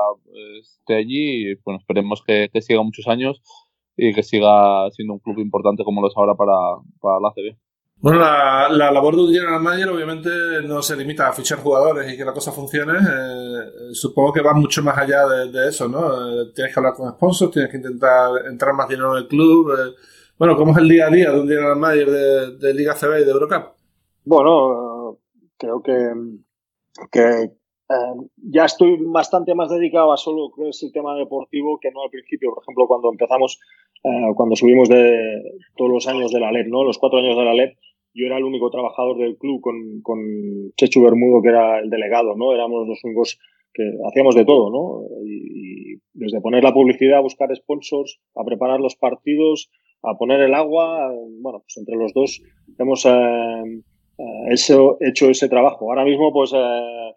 esté 0.60 0.94
allí 0.94 1.50
y, 1.50 1.54
bueno, 1.64 1.80
esperemos 1.80 2.22
que, 2.24 2.48
siga 2.60 2.82
muchos 2.82 3.08
años 3.08 3.42
y 3.96 4.14
que 4.14 4.22
siga 4.22 4.88
siendo 4.92 5.14
un 5.14 5.18
club 5.18 5.38
importante 5.40 5.82
como 5.82 6.00
lo 6.00 6.08
es 6.08 6.14
ahora 6.16 6.36
para, 6.36 6.52
para 7.00 7.18
la 7.18 7.32
CB. 7.34 7.56
Bueno, 7.98 8.20
la, 8.20 8.92
labor 8.92 9.16
de 9.16 9.22
un 9.22 9.32
general 9.32 9.60
manager 9.60 9.88
obviamente 9.88 10.30
no 10.64 10.80
se 10.80 10.96
limita 10.96 11.26
a 11.28 11.32
fichar 11.32 11.58
jugadores 11.58 12.12
y 12.12 12.16
que 12.16 12.24
la 12.24 12.32
cosa 12.32 12.52
funcione. 12.52 12.92
Eh, 12.92 13.92
supongo 13.92 14.32
que 14.32 14.42
va 14.42 14.52
mucho 14.52 14.84
más 14.84 14.96
allá 14.98 15.26
de, 15.26 15.68
eso, 15.68 15.88
¿no? 15.88 16.06
Eh, 16.06 16.52
tienes 16.54 16.72
que 16.72 16.78
hablar 16.78 16.94
con 16.94 17.10
sponsors, 17.10 17.50
tienes 17.50 17.70
que 17.70 17.78
intentar 17.78 18.30
entrar 18.48 18.74
más 18.74 18.88
dinero 18.88 19.16
en 19.16 19.24
el 19.24 19.28
club. 19.28 19.72
Eh, 19.72 19.94
bueno, 20.38 20.56
¿cómo 20.56 20.70
es 20.70 20.78
el 20.78 20.88
día 20.88 21.06
a 21.06 21.10
día 21.10 21.32
de 21.32 21.40
un 21.40 21.48
general 21.48 21.76
manager 21.76 22.10
de, 22.10 22.56
de 22.58 22.74
Liga 22.74 22.94
CB 22.94 23.22
y 23.22 23.24
de 23.24 23.30
Eurocup? 23.30 23.74
Bueno, 24.24 24.95
creo 25.58 25.82
que, 25.82 25.92
que 27.10 27.50
eh, 27.88 28.28
ya 28.36 28.64
estoy 28.64 28.96
bastante 29.00 29.54
más 29.54 29.70
dedicado 29.70 30.12
a 30.12 30.16
solo 30.16 30.50
es 30.68 30.82
el 30.82 30.92
tema 30.92 31.16
deportivo 31.16 31.78
que 31.80 31.90
no 31.92 32.02
al 32.02 32.10
principio. 32.10 32.52
Por 32.54 32.62
ejemplo, 32.62 32.86
cuando 32.86 33.10
empezamos, 33.10 33.60
eh, 34.02 34.32
cuando 34.34 34.56
subimos 34.56 34.88
de 34.88 35.42
todos 35.76 35.90
los 35.90 36.08
años 36.08 36.32
de 36.32 36.40
la 36.40 36.50
LEP, 36.50 36.66
¿no? 36.68 36.84
Los 36.84 36.98
cuatro 36.98 37.18
años 37.18 37.36
de 37.36 37.44
la 37.44 37.54
LEP, 37.54 37.76
yo 38.14 38.26
era 38.26 38.38
el 38.38 38.44
único 38.44 38.70
trabajador 38.70 39.18
del 39.18 39.36
club 39.36 39.60
con, 39.60 40.00
con 40.02 40.18
Chechu 40.76 41.02
Bermudo, 41.02 41.42
que 41.42 41.50
era 41.50 41.78
el 41.78 41.90
delegado, 41.90 42.34
¿no? 42.34 42.52
Éramos 42.52 42.88
los 42.88 43.04
únicos 43.04 43.38
que 43.72 43.84
hacíamos 44.08 44.34
de 44.34 44.44
todo, 44.44 44.70
¿no? 44.70 45.06
Y, 45.24 46.00
desde 46.14 46.40
poner 46.40 46.64
la 46.64 46.72
publicidad, 46.72 47.18
a 47.18 47.22
buscar 47.22 47.54
sponsors, 47.54 48.18
a 48.34 48.42
preparar 48.42 48.80
los 48.80 48.96
partidos, 48.96 49.70
a 50.02 50.16
poner 50.16 50.40
el 50.40 50.54
agua, 50.54 51.12
bueno, 51.42 51.60
pues 51.60 51.76
entre 51.76 51.96
los 51.96 52.14
dos 52.14 52.40
hemos 52.78 53.04
eh, 53.04 53.82
eh, 54.18 54.52
eso, 54.52 54.96
hecho 55.00 55.28
ese 55.28 55.48
trabajo. 55.48 55.90
Ahora 55.90 56.04
mismo, 56.04 56.32
pues 56.32 56.52
eh, 56.54 57.12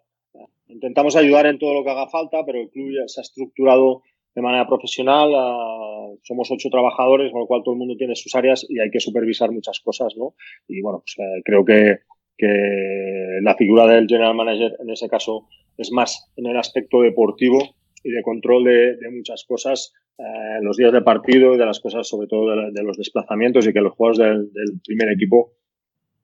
intentamos 0.68 1.16
ayudar 1.16 1.46
en 1.46 1.58
todo 1.58 1.74
lo 1.74 1.84
que 1.84 1.90
haga 1.90 2.08
falta, 2.08 2.44
pero 2.44 2.60
el 2.60 2.70
club 2.70 2.90
ya 2.92 3.08
se 3.08 3.20
ha 3.20 3.22
estructurado 3.22 4.02
de 4.34 4.42
manera 4.42 4.66
profesional. 4.66 5.30
Eh, 5.32 6.18
somos 6.22 6.50
ocho 6.50 6.68
trabajadores, 6.70 7.32
con 7.32 7.40
lo 7.40 7.46
cual 7.46 7.62
todo 7.64 7.74
el 7.74 7.78
mundo 7.78 7.96
tiene 7.96 8.14
sus 8.16 8.34
áreas 8.34 8.66
y 8.68 8.80
hay 8.80 8.90
que 8.90 9.00
supervisar 9.00 9.50
muchas 9.50 9.80
cosas, 9.80 10.14
¿no? 10.16 10.34
Y 10.68 10.82
bueno, 10.82 11.02
pues 11.02 11.16
creo 11.44 11.64
que, 11.64 12.00
que 12.36 13.38
la 13.42 13.54
figura 13.56 13.86
del 13.86 14.06
general 14.06 14.34
manager 14.34 14.76
en 14.80 14.90
ese 14.90 15.08
caso 15.08 15.48
es 15.78 15.90
más 15.92 16.30
en 16.36 16.46
el 16.46 16.56
aspecto 16.56 17.00
deportivo 17.00 17.58
y 18.04 18.10
de 18.10 18.22
control 18.22 18.64
de, 18.64 18.96
muchas 19.10 19.44
cosas 19.44 19.92
en 20.18 20.64
los 20.64 20.76
días 20.76 20.92
de 20.92 21.00
partido 21.00 21.54
y 21.54 21.58
de 21.58 21.64
las 21.64 21.80
cosas, 21.80 22.06
sobre 22.06 22.26
todo 22.28 22.50
de, 22.70 22.82
los 22.82 22.98
desplazamientos 22.98 23.66
y 23.66 23.72
que 23.72 23.80
los 23.80 23.94
juegos 23.94 24.18
del, 24.18 24.52
del 24.52 24.80
primer 24.84 25.10
equipo 25.10 25.52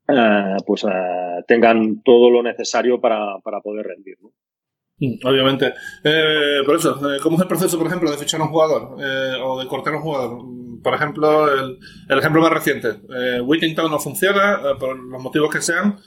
eh, 0.07 0.57
pues 0.65 0.83
eh, 0.83 1.43
tengan 1.47 2.01
todo 2.03 2.29
lo 2.29 2.43
necesario 2.43 2.99
para, 2.99 3.39
para 3.43 3.61
poder 3.61 3.87
rendir. 3.87 4.17
¿no? 4.21 4.31
Mm, 4.99 5.27
obviamente. 5.27 5.73
Eh, 6.03 6.61
por 6.65 6.75
eso, 6.75 7.15
eh, 7.15 7.19
¿cómo 7.21 7.35
es 7.35 7.41
el 7.43 7.47
proceso, 7.47 7.77
por 7.77 7.87
ejemplo, 7.87 8.09
de 8.09 8.17
fichar 8.17 8.41
a 8.41 8.45
un 8.45 8.49
jugador 8.49 8.97
eh, 8.99 9.35
o 9.41 9.59
de 9.59 9.67
cortar 9.67 9.93
a 9.93 9.97
un 9.97 10.03
jugador? 10.03 10.43
Mm, 10.43 10.81
por 10.81 10.93
ejemplo, 10.93 11.47
el, 11.53 11.79
ejemplo 12.17 12.41
más 12.41 12.51
reciente. 12.51 12.89
Whittington 13.41 13.91
no 13.91 13.99
funciona 13.99 14.61
por 14.79 14.97
los 14.97 15.21
motivos 15.21 15.49
que 15.51 15.61
sean 15.61 15.97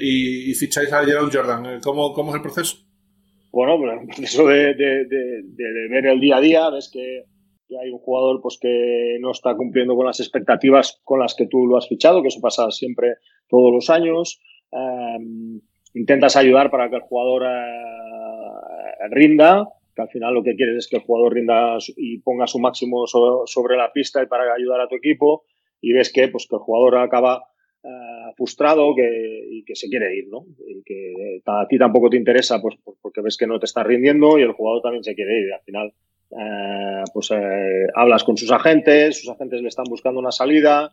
y, 0.00 0.52
ficháis 0.54 0.92
a 0.92 1.04
Jerome 1.04 1.30
Jordan. 1.32 1.80
¿Cómo, 1.80 2.12
¿Cómo, 2.12 2.30
es 2.30 2.36
el 2.36 2.42
proceso? 2.42 2.78
Bueno, 3.52 3.76
pues 3.78 3.92
el 3.92 4.06
proceso 4.06 4.46
de, 4.48 4.74
ver 5.90 6.06
el 6.06 6.20
día 6.20 6.36
a 6.36 6.40
día, 6.40 6.70
ves 6.70 6.90
que, 6.92 7.26
hay 7.76 7.90
un 7.90 7.98
jugador 7.98 8.40
pues 8.40 8.58
que 8.60 9.18
no 9.20 9.30
está 9.30 9.54
cumpliendo 9.56 9.94
con 9.96 10.06
las 10.06 10.20
expectativas 10.20 11.00
con 11.04 11.20
las 11.20 11.34
que 11.34 11.46
tú 11.46 11.66
lo 11.66 11.76
has 11.76 11.88
fichado, 11.88 12.22
que 12.22 12.28
eso 12.28 12.40
pasa 12.40 12.70
siempre 12.70 13.16
todos 13.48 13.72
los 13.72 13.90
años. 13.90 14.40
Em, 14.70 15.60
intentas 15.94 16.36
ayudar 16.36 16.70
para 16.70 16.88
que 16.88 16.96
el 16.96 17.02
jugador 17.02 17.44
eh, 17.44 19.08
rinda, 19.10 19.68
que 19.94 20.02
al 20.02 20.08
final 20.08 20.34
lo 20.34 20.42
que 20.42 20.54
quieres 20.54 20.76
es 20.76 20.88
que 20.88 20.96
el 20.96 21.02
jugador 21.02 21.34
rinda 21.34 21.76
y 21.96 22.18
ponga 22.18 22.46
su 22.46 22.58
máximo 22.58 23.06
sobre, 23.06 23.76
la 23.76 23.92
pista 23.92 24.22
y 24.22 24.26
para 24.26 24.52
ayudar 24.54 24.80
a 24.80 24.88
tu 24.88 24.96
equipo 24.96 25.44
y 25.80 25.92
ves 25.92 26.12
que, 26.12 26.28
pues, 26.28 26.46
que 26.48 26.56
el 26.56 26.62
jugador 26.62 26.98
acaba 26.98 27.44
eh, 27.84 28.32
frustrado 28.36 28.94
que, 28.94 29.46
y 29.50 29.64
que 29.64 29.74
se 29.74 29.88
quiere 29.88 30.16
ir, 30.16 30.28
¿no? 30.28 30.46
Y 30.66 30.82
que 30.84 31.42
a 31.44 31.66
ti 31.68 31.78
tampoco 31.78 32.08
te 32.08 32.16
interesa 32.16 32.60
pues, 32.62 32.76
porque 33.00 33.20
ves 33.20 33.36
que 33.36 33.46
no 33.46 33.58
te 33.58 33.66
está 33.66 33.82
rindiendo 33.82 34.38
y 34.38 34.42
el 34.42 34.52
jugador 34.52 34.82
también 34.82 35.04
se 35.04 35.14
quiere 35.14 35.40
ir. 35.40 35.48
Y 35.48 35.52
al 35.52 35.60
final, 35.62 35.92
eh, 36.38 37.02
pues 37.12 37.30
hablas 37.94 38.24
con 38.24 38.36
sus 38.36 38.50
agentes, 38.50 39.20
sus 39.20 39.30
agentes 39.30 39.62
le 39.62 39.68
están 39.68 39.86
buscando 39.88 40.20
una 40.20 40.32
salida, 40.32 40.92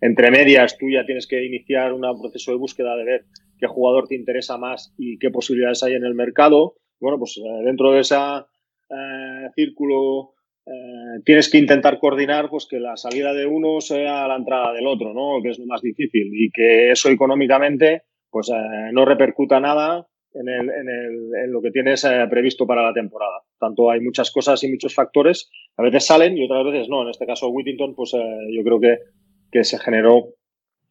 entre 0.00 0.30
medias 0.30 0.76
tú 0.76 0.86
ya 0.90 1.06
tienes 1.06 1.26
que 1.26 1.44
iniciar 1.44 1.92
un 1.92 2.02
proceso 2.20 2.50
de 2.50 2.58
búsqueda 2.58 2.96
de 2.96 3.04
ver 3.04 3.24
qué 3.60 3.66
jugador 3.66 4.08
te 4.08 4.16
interesa 4.16 4.56
más 4.56 4.92
y 4.98 5.18
qué 5.18 5.30
posibilidades 5.30 5.82
hay 5.82 5.94
en 5.94 6.04
el 6.04 6.14
mercado. 6.14 6.74
Bueno, 6.98 7.18
pues 7.18 7.38
eh, 7.38 7.64
dentro 7.64 7.92
de 7.92 8.00
ese 8.00 8.16
eh, 8.16 9.48
círculo 9.54 10.34
eh, 10.66 11.20
tienes 11.24 11.50
que 11.50 11.58
intentar 11.58 11.98
coordinar 11.98 12.48
pues 12.50 12.66
que 12.66 12.80
la 12.80 12.96
salida 12.96 13.32
de 13.32 13.46
uno 13.46 13.80
sea 13.80 14.26
la 14.26 14.36
entrada 14.36 14.72
del 14.72 14.86
otro, 14.86 15.14
¿no? 15.14 15.42
Que 15.42 15.50
es 15.50 15.58
lo 15.58 15.66
más 15.66 15.82
difícil 15.82 16.30
y 16.32 16.50
que 16.50 16.90
eso 16.90 17.10
económicamente 17.10 18.02
pues 18.30 18.48
no 18.92 19.04
repercuta 19.04 19.58
nada 19.58 20.06
en, 20.34 20.48
el, 20.48 20.70
en, 20.70 20.88
el, 20.88 21.30
en 21.44 21.52
lo 21.52 21.60
que 21.60 21.70
tienes 21.70 22.06
previsto 22.30 22.66
para 22.66 22.82
la 22.82 22.92
temporada. 22.92 23.42
Tanto 23.58 23.90
hay 23.90 24.00
muchas 24.00 24.30
cosas 24.30 24.62
y 24.64 24.70
muchos 24.70 24.94
factores, 24.94 25.50
a 25.76 25.82
veces 25.82 26.06
salen 26.06 26.36
y 26.36 26.44
otras 26.44 26.64
veces 26.64 26.88
no. 26.88 27.02
En 27.02 27.08
este 27.10 27.26
caso 27.26 27.48
Whittington, 27.48 27.94
pues 27.94 28.12
yo 28.12 28.62
creo 28.62 28.80
que, 28.80 28.98
que 29.50 29.64
se 29.64 29.78
generó 29.78 30.34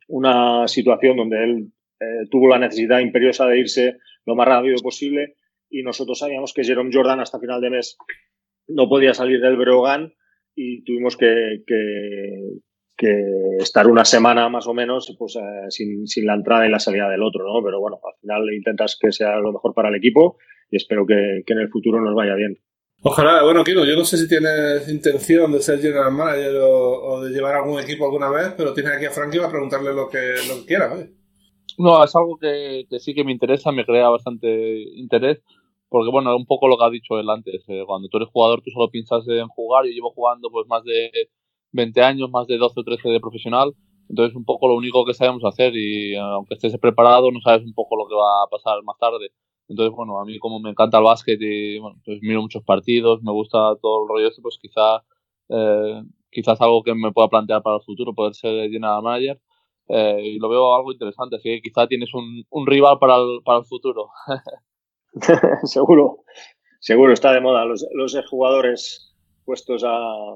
una 0.07 0.67
situación 0.67 1.17
donde 1.17 1.43
él 1.43 1.71
eh, 1.99 2.27
tuvo 2.29 2.47
la 2.47 2.59
necesidad 2.59 2.99
imperiosa 2.99 3.45
de 3.45 3.59
irse 3.59 3.97
lo 4.25 4.35
más 4.35 4.47
rápido 4.47 4.75
posible 4.81 5.35
y 5.69 5.83
nosotros 5.83 6.19
sabíamos 6.19 6.53
que 6.53 6.63
Jerome 6.63 6.91
Jordan 6.93 7.19
hasta 7.19 7.39
final 7.39 7.61
de 7.61 7.69
mes 7.69 7.97
no 8.67 8.87
podía 8.87 9.13
salir 9.13 9.41
del 9.41 9.57
Breogán 9.57 10.13
y 10.55 10.83
tuvimos 10.83 11.17
que, 11.17 11.63
estar 13.59 13.87
una 13.87 14.05
semana 14.05 14.49
más 14.49 14.67
o 14.67 14.73
menos 14.73 15.15
pues, 15.17 15.35
eh, 15.35 15.69
sin, 15.69 16.25
la 16.25 16.33
entrada 16.33 16.67
y 16.67 16.71
la 16.71 16.79
salida 16.79 17.09
del 17.09 17.23
otro, 17.23 17.45
¿no? 17.45 17.63
Pero 17.63 17.79
bueno, 17.79 17.99
al 18.03 18.19
final 18.19 18.53
intentas 18.53 18.97
que 18.99 19.11
sea 19.11 19.37
lo 19.37 19.53
mejor 19.53 19.73
para 19.73 19.89
el 19.89 19.95
equipo 19.95 20.37
y 20.69 20.77
espero 20.77 21.05
que, 21.05 21.43
en 21.45 21.59
el 21.59 21.69
futuro 21.69 22.01
nos 22.01 22.15
vaya 22.15 22.35
bien. 22.35 22.57
Ojalá, 23.01 23.43
bueno, 23.43 23.63
Kino, 23.63 23.85
yo 23.85 23.95
no 23.95 24.03
sé 24.03 24.17
si 24.17 24.27
tienes 24.27 24.89
intención 24.89 25.51
de 25.53 25.61
ser 25.61 25.79
general 25.79 26.11
manager 26.11 26.55
o, 26.61 27.21
de 27.23 27.31
llevar 27.31 27.55
algún 27.55 27.79
equipo 27.79 28.05
alguna 28.05 28.29
vez, 28.29 28.53
pero 28.57 28.73
tienes 28.73 28.93
aquí 28.93 29.05
a 29.05 29.11
Frankie 29.11 29.37
para 29.37 29.51
preguntarle 29.51 29.93
lo 29.93 30.09
que, 30.09 30.35
lo 30.49 30.59
que 30.59 30.65
quiera, 30.65 30.89
no, 31.79 32.03
es 32.03 32.13
algo 32.13 32.37
que, 32.37 32.85
sí 32.99 33.13
que 33.13 33.23
me 33.23 33.31
interesa, 33.31 33.71
me 33.71 33.85
crea 33.85 34.09
bastante 34.09 34.83
interés, 34.97 35.41
porque 35.87 36.11
bueno, 36.11 36.35
un 36.35 36.45
poco 36.45 36.67
lo 36.67 36.77
que 36.77 36.83
ha 36.83 36.89
dicho 36.89 37.17
él 37.17 37.29
antes, 37.29 37.63
eh, 37.69 37.83
cuando 37.87 38.09
tú 38.09 38.17
eres 38.17 38.27
jugador 38.33 38.61
tú 38.61 38.69
solo 38.71 38.89
piensas 38.89 39.25
en 39.29 39.47
jugar, 39.47 39.85
yo 39.85 39.91
llevo 39.91 40.11
jugando 40.11 40.49
pues 40.51 40.67
más 40.67 40.83
de 40.83 41.09
20 41.71 42.01
años, 42.01 42.29
más 42.29 42.47
de 42.47 42.57
12 42.57 42.79
o 42.79 42.83
13 42.83 43.09
de 43.09 43.19
profesional, 43.19 43.73
entonces 44.09 44.35
un 44.35 44.43
poco 44.43 44.67
lo 44.67 44.75
único 44.75 45.05
que 45.05 45.13
sabemos 45.13 45.43
hacer 45.45 45.75
y 45.75 46.13
eh, 46.13 46.19
aunque 46.19 46.55
estés 46.55 46.77
preparado 46.79 47.31
no 47.31 47.39
sabes 47.41 47.63
un 47.63 47.73
poco 47.73 47.95
lo 47.95 48.07
que 48.07 48.15
va 48.15 48.43
a 48.43 48.47
pasar 48.49 48.81
más 48.83 48.97
tarde. 48.97 49.29
Entonces, 49.67 49.95
bueno, 49.95 50.19
a 50.19 50.25
mí 50.25 50.39
como 50.39 50.59
me 50.59 50.71
encanta 50.71 50.97
el 50.97 51.03
básquet 51.03 51.39
y 51.39 51.77
bueno, 51.77 52.01
pues 52.03 52.17
miro 52.23 52.41
muchos 52.41 52.63
partidos, 52.63 53.21
me 53.21 53.31
gusta 53.31 53.75
todo 53.79 54.03
el 54.03 54.09
rollo 54.09 54.29
pues 54.41 54.57
quizá, 54.59 55.03
eh, 55.49 56.01
quizás 56.31 56.59
algo 56.59 56.81
que 56.81 56.95
me 56.95 57.11
pueda 57.11 57.27
plantear 57.27 57.61
para 57.61 57.75
el 57.77 57.83
futuro, 57.83 58.15
poder 58.15 58.33
ser 58.33 58.69
general 58.71 59.03
manager. 59.03 59.39
Eh, 59.89 60.21
y 60.23 60.39
lo 60.39 60.49
veo 60.49 60.75
algo 60.75 60.91
interesante, 60.91 61.35
así 61.35 61.49
que 61.49 61.61
quizá 61.61 61.87
tienes 61.87 62.13
un, 62.13 62.43
un 62.49 62.67
rival 62.67 62.97
para 62.99 63.17
el, 63.17 63.41
para 63.45 63.59
el 63.59 63.65
futuro. 63.65 64.09
seguro, 65.63 66.23
seguro 66.79 67.13
está 67.13 67.31
de 67.31 67.41
moda 67.41 67.65
los, 67.65 67.85
los 67.93 68.15
jugadores 68.27 69.15
puestos 69.45 69.83
a, 69.85 70.35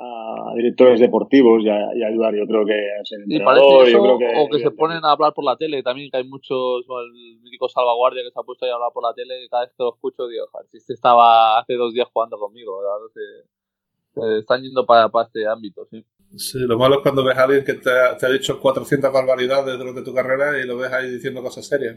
a 0.00 0.54
directores 0.54 1.00
deportivos 1.00 1.62
y 1.62 1.68
a, 1.68 1.88
ayudar. 2.08 2.34
Yo 2.34 2.46
creo 2.46 2.64
que 2.64 2.78
entrenador, 3.26 3.88
yo 3.88 4.02
creo 4.02 4.18
que, 4.18 4.32
o 4.36 4.48
que 4.48 4.60
se 4.60 4.70
ponen 4.70 5.04
a 5.04 5.12
hablar 5.12 5.34
por 5.34 5.44
la 5.44 5.56
tele 5.56 5.82
también, 5.82 6.10
que 6.10 6.18
hay 6.18 6.24
muchos, 6.24 6.84
el 6.86 7.40
mítico 7.42 7.68
salvaguardia 7.68 8.22
que 8.22 8.30
se 8.30 8.38
ha 8.38 8.42
puesto 8.42 8.66
a 8.66 8.74
hablar 8.74 8.90
por 8.92 9.02
la 9.02 9.14
tele, 9.14 9.44
y 9.44 9.48
cada 9.48 9.64
vez 9.64 9.72
que 9.76 9.82
lo 9.82 9.94
escucho 9.94 10.28
digo, 10.28 10.46
si 10.70 10.78
este 10.78 10.94
estaba 10.94 11.58
hace 11.58 11.74
dos 11.74 11.92
días 11.92 12.08
jugando 12.12 12.38
conmigo, 12.38 12.80
se, 13.12 14.38
están 14.38 14.62
yendo 14.62 14.86
para, 14.86 15.08
para 15.08 15.26
este 15.26 15.46
ámbito, 15.46 15.86
sí. 15.90 16.04
Sí, 16.36 16.58
lo 16.58 16.78
malo 16.78 16.96
es 16.96 17.00
cuando 17.02 17.24
ves 17.24 17.38
a 17.38 17.44
alguien 17.44 17.64
que 17.64 17.74
te 17.74 17.90
ha, 17.90 18.16
te 18.16 18.26
ha 18.26 18.28
dicho 18.28 18.60
400 18.60 19.10
barbaridades 19.10 19.78
durante 19.78 20.02
tu 20.02 20.12
carrera 20.12 20.60
y 20.60 20.66
lo 20.66 20.76
ves 20.76 20.92
ahí 20.92 21.10
diciendo 21.10 21.42
cosas 21.42 21.66
serias. 21.66 21.96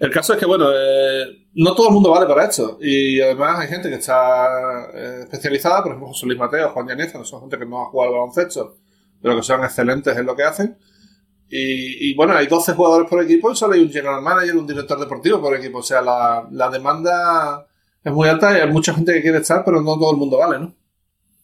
El 0.00 0.10
caso 0.10 0.34
es 0.34 0.38
que, 0.38 0.46
bueno, 0.46 0.66
eh, 0.72 1.46
no 1.54 1.74
todo 1.74 1.88
el 1.88 1.94
mundo 1.94 2.10
vale 2.10 2.26
para 2.26 2.44
esto. 2.44 2.78
Y 2.80 3.20
además 3.20 3.60
hay 3.60 3.68
gente 3.68 3.88
que 3.88 3.96
está 3.96 4.90
eh, 4.92 5.20
especializada, 5.22 5.82
por 5.82 5.92
ejemplo, 5.92 6.08
José 6.08 6.26
Luis 6.26 6.38
Mateo, 6.38 6.70
Juan 6.70 6.88
Yaneza, 6.88 7.24
son 7.24 7.40
gente 7.42 7.58
que 7.58 7.66
no 7.66 7.82
ha 7.82 7.86
jugado 7.86 8.12
al 8.12 8.18
baloncesto, 8.18 8.76
pero 9.20 9.36
que 9.36 9.42
son 9.42 9.64
excelentes 9.64 10.16
en 10.16 10.26
lo 10.26 10.36
que 10.36 10.42
hacen. 10.42 10.78
Y, 11.48 12.12
bueno, 12.16 12.34
hay 12.34 12.48
12 12.48 12.74
jugadores 12.74 13.08
por 13.08 13.22
equipo 13.22 13.52
y 13.52 13.56
solo 13.56 13.74
hay 13.74 13.80
un 13.80 13.90
general 13.90 14.20
manager, 14.20 14.56
un 14.56 14.66
director 14.66 14.98
deportivo 14.98 15.40
por 15.40 15.54
equipo. 15.54 15.78
O 15.78 15.82
sea, 15.82 16.02
la, 16.02 16.48
la 16.50 16.68
demanda 16.68 17.66
es 18.02 18.12
muy 18.12 18.28
alta 18.28 18.58
y 18.58 18.60
hay 18.60 18.70
mucha 18.70 18.92
gente 18.92 19.12
que 19.12 19.22
quiere 19.22 19.38
estar, 19.38 19.64
pero 19.64 19.80
no 19.80 19.96
todo 19.96 20.10
el 20.10 20.16
mundo 20.16 20.38
vale, 20.38 20.58
¿no? 20.58 20.74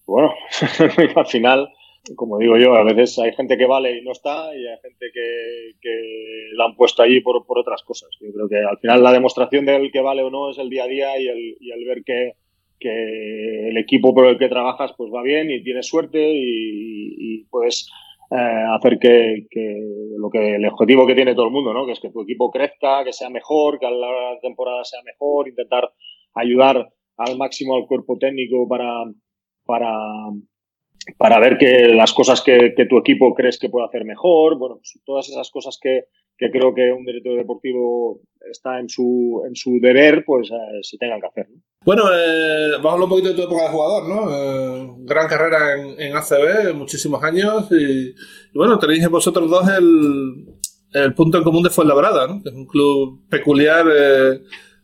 bueno, 0.07 0.31
al 1.17 1.27
final, 1.27 1.69
como 2.17 2.39
digo 2.39 2.57
yo, 2.59 2.75
a 2.75 2.85
veces 2.85 3.19
hay 3.19 3.33
gente 3.33 3.57
que 3.57 3.67
vale 3.67 3.99
y 3.99 4.03
no 4.03 4.13
está 4.13 4.55
y 4.57 4.67
hay 4.67 4.79
gente 4.83 5.07
que, 5.13 5.73
que 5.81 6.49
la 6.55 6.65
han 6.65 6.77
puesto 6.77 7.03
allí 7.03 7.21
por, 7.21 7.47
por, 7.47 7.59
otras 7.59 7.83
cosas. 7.85 8.11
Yo 8.21 8.33
creo 8.33 8.49
que 8.49 8.59
al 8.59 8.79
final 8.79 9.03
la 9.03 9.13
demostración 9.13 9.65
del 9.65 9.93
que 9.93 10.01
vale 10.01 10.23
o 10.23 10.31
no 10.31 10.51
es 10.51 10.59
el 10.59 10.69
día 10.69 10.85
a 10.85 10.89
día 10.89 11.19
y 11.19 11.29
el, 11.29 11.57
y 11.61 11.71
el 11.71 11.85
ver 11.87 12.03
que, 12.05 12.33
que 12.81 13.69
el 13.69 13.77
equipo 13.79 14.15
por 14.15 14.27
el 14.27 14.39
que 14.39 14.49
trabajas 14.49 14.93
pues 14.97 15.13
va 15.15 15.23
bien 15.23 15.51
y 15.51 15.63
tienes 15.63 15.87
suerte 15.87 16.19
y, 16.35 17.45
puedes 17.51 17.89
eh, 18.31 18.65
hacer 18.75 18.99
que, 18.99 19.47
que, 19.51 19.79
lo 20.19 20.31
que 20.31 20.57
el 20.57 20.67
objetivo 20.67 21.07
que 21.07 21.15
tiene 21.15 21.35
todo 21.35 21.47
el 21.47 21.53
mundo, 21.53 21.75
¿no? 21.75 21.85
que 21.87 21.93
es 21.93 22.01
que 22.01 22.11
tu 22.11 22.23
equipo 22.23 22.51
crezca, 22.51 23.05
que 23.05 23.13
sea 23.13 23.29
mejor, 23.29 23.79
que 23.79 23.87
a 23.87 23.91
la 23.91 24.39
temporada 24.41 24.83
sea 24.85 25.01
mejor, 25.05 25.49
intentar 25.49 25.93
ayudar 26.35 26.89
al 27.19 27.37
máximo 27.37 27.77
al 27.77 27.87
cuerpo 27.87 28.17
técnico 28.19 28.67
para, 28.67 29.05
para, 29.67 29.93
para 31.19 31.41
ver 31.41 31.59
que 31.59 31.89
las 31.89 32.13
cosas 32.13 32.41
que, 32.43 32.75
tu 32.89 32.99
equipo 32.99 33.35
crees 33.35 33.59
que 33.59 33.69
puede 33.69 33.87
hacer 33.87 34.05
mejor, 34.05 34.59
bueno, 34.59 34.77
pues 34.77 35.01
todas 35.05 35.29
esas 35.29 35.51
cosas 35.51 35.79
que, 35.81 36.05
creo 36.37 36.75
que 36.75 36.91
un 36.93 37.05
director 37.05 37.37
deportivo 37.37 38.21
está 38.51 38.81
en 38.81 38.89
su, 38.89 39.43
en 39.47 39.55
su 39.55 39.79
deber, 39.81 40.25
pues 40.25 40.51
eh, 40.51 40.79
se 40.83 40.99
tengan 40.99 41.21
que 41.21 41.27
hacer. 41.29 41.47
Bueno, 41.85 42.05
eh, 42.13 42.73
vamos 42.83 42.87
a 42.87 42.93
hablar 42.93 43.05
un 43.05 43.11
poquito 43.11 43.29
de 43.29 43.35
tu 43.35 43.43
época 43.43 43.63
de 43.63 43.69
jugador, 43.69 44.09
¿no? 44.09 44.37
Eh, 44.37 44.95
gran 45.01 45.29
carrera 45.29 45.77
en, 45.77 46.01
en, 46.01 46.17
ACB, 46.17 46.75
muchísimos 46.75 47.23
años, 47.23 47.69
y, 47.71 48.15
bueno, 48.55 48.79
tenéis 48.79 49.09
vosotros 49.09 49.49
dos 49.49 49.69
el, 49.69 50.47
el 50.95 51.15
punto 51.15 51.39
en 51.39 51.45
común 51.45 51.63
de 51.63 51.71
Fuenlabrada, 51.71 52.27
¿no? 52.27 52.43
Que 52.43 52.49
es 52.49 52.55
un 52.55 52.67
club 52.67 53.29
peculiar 53.29 53.87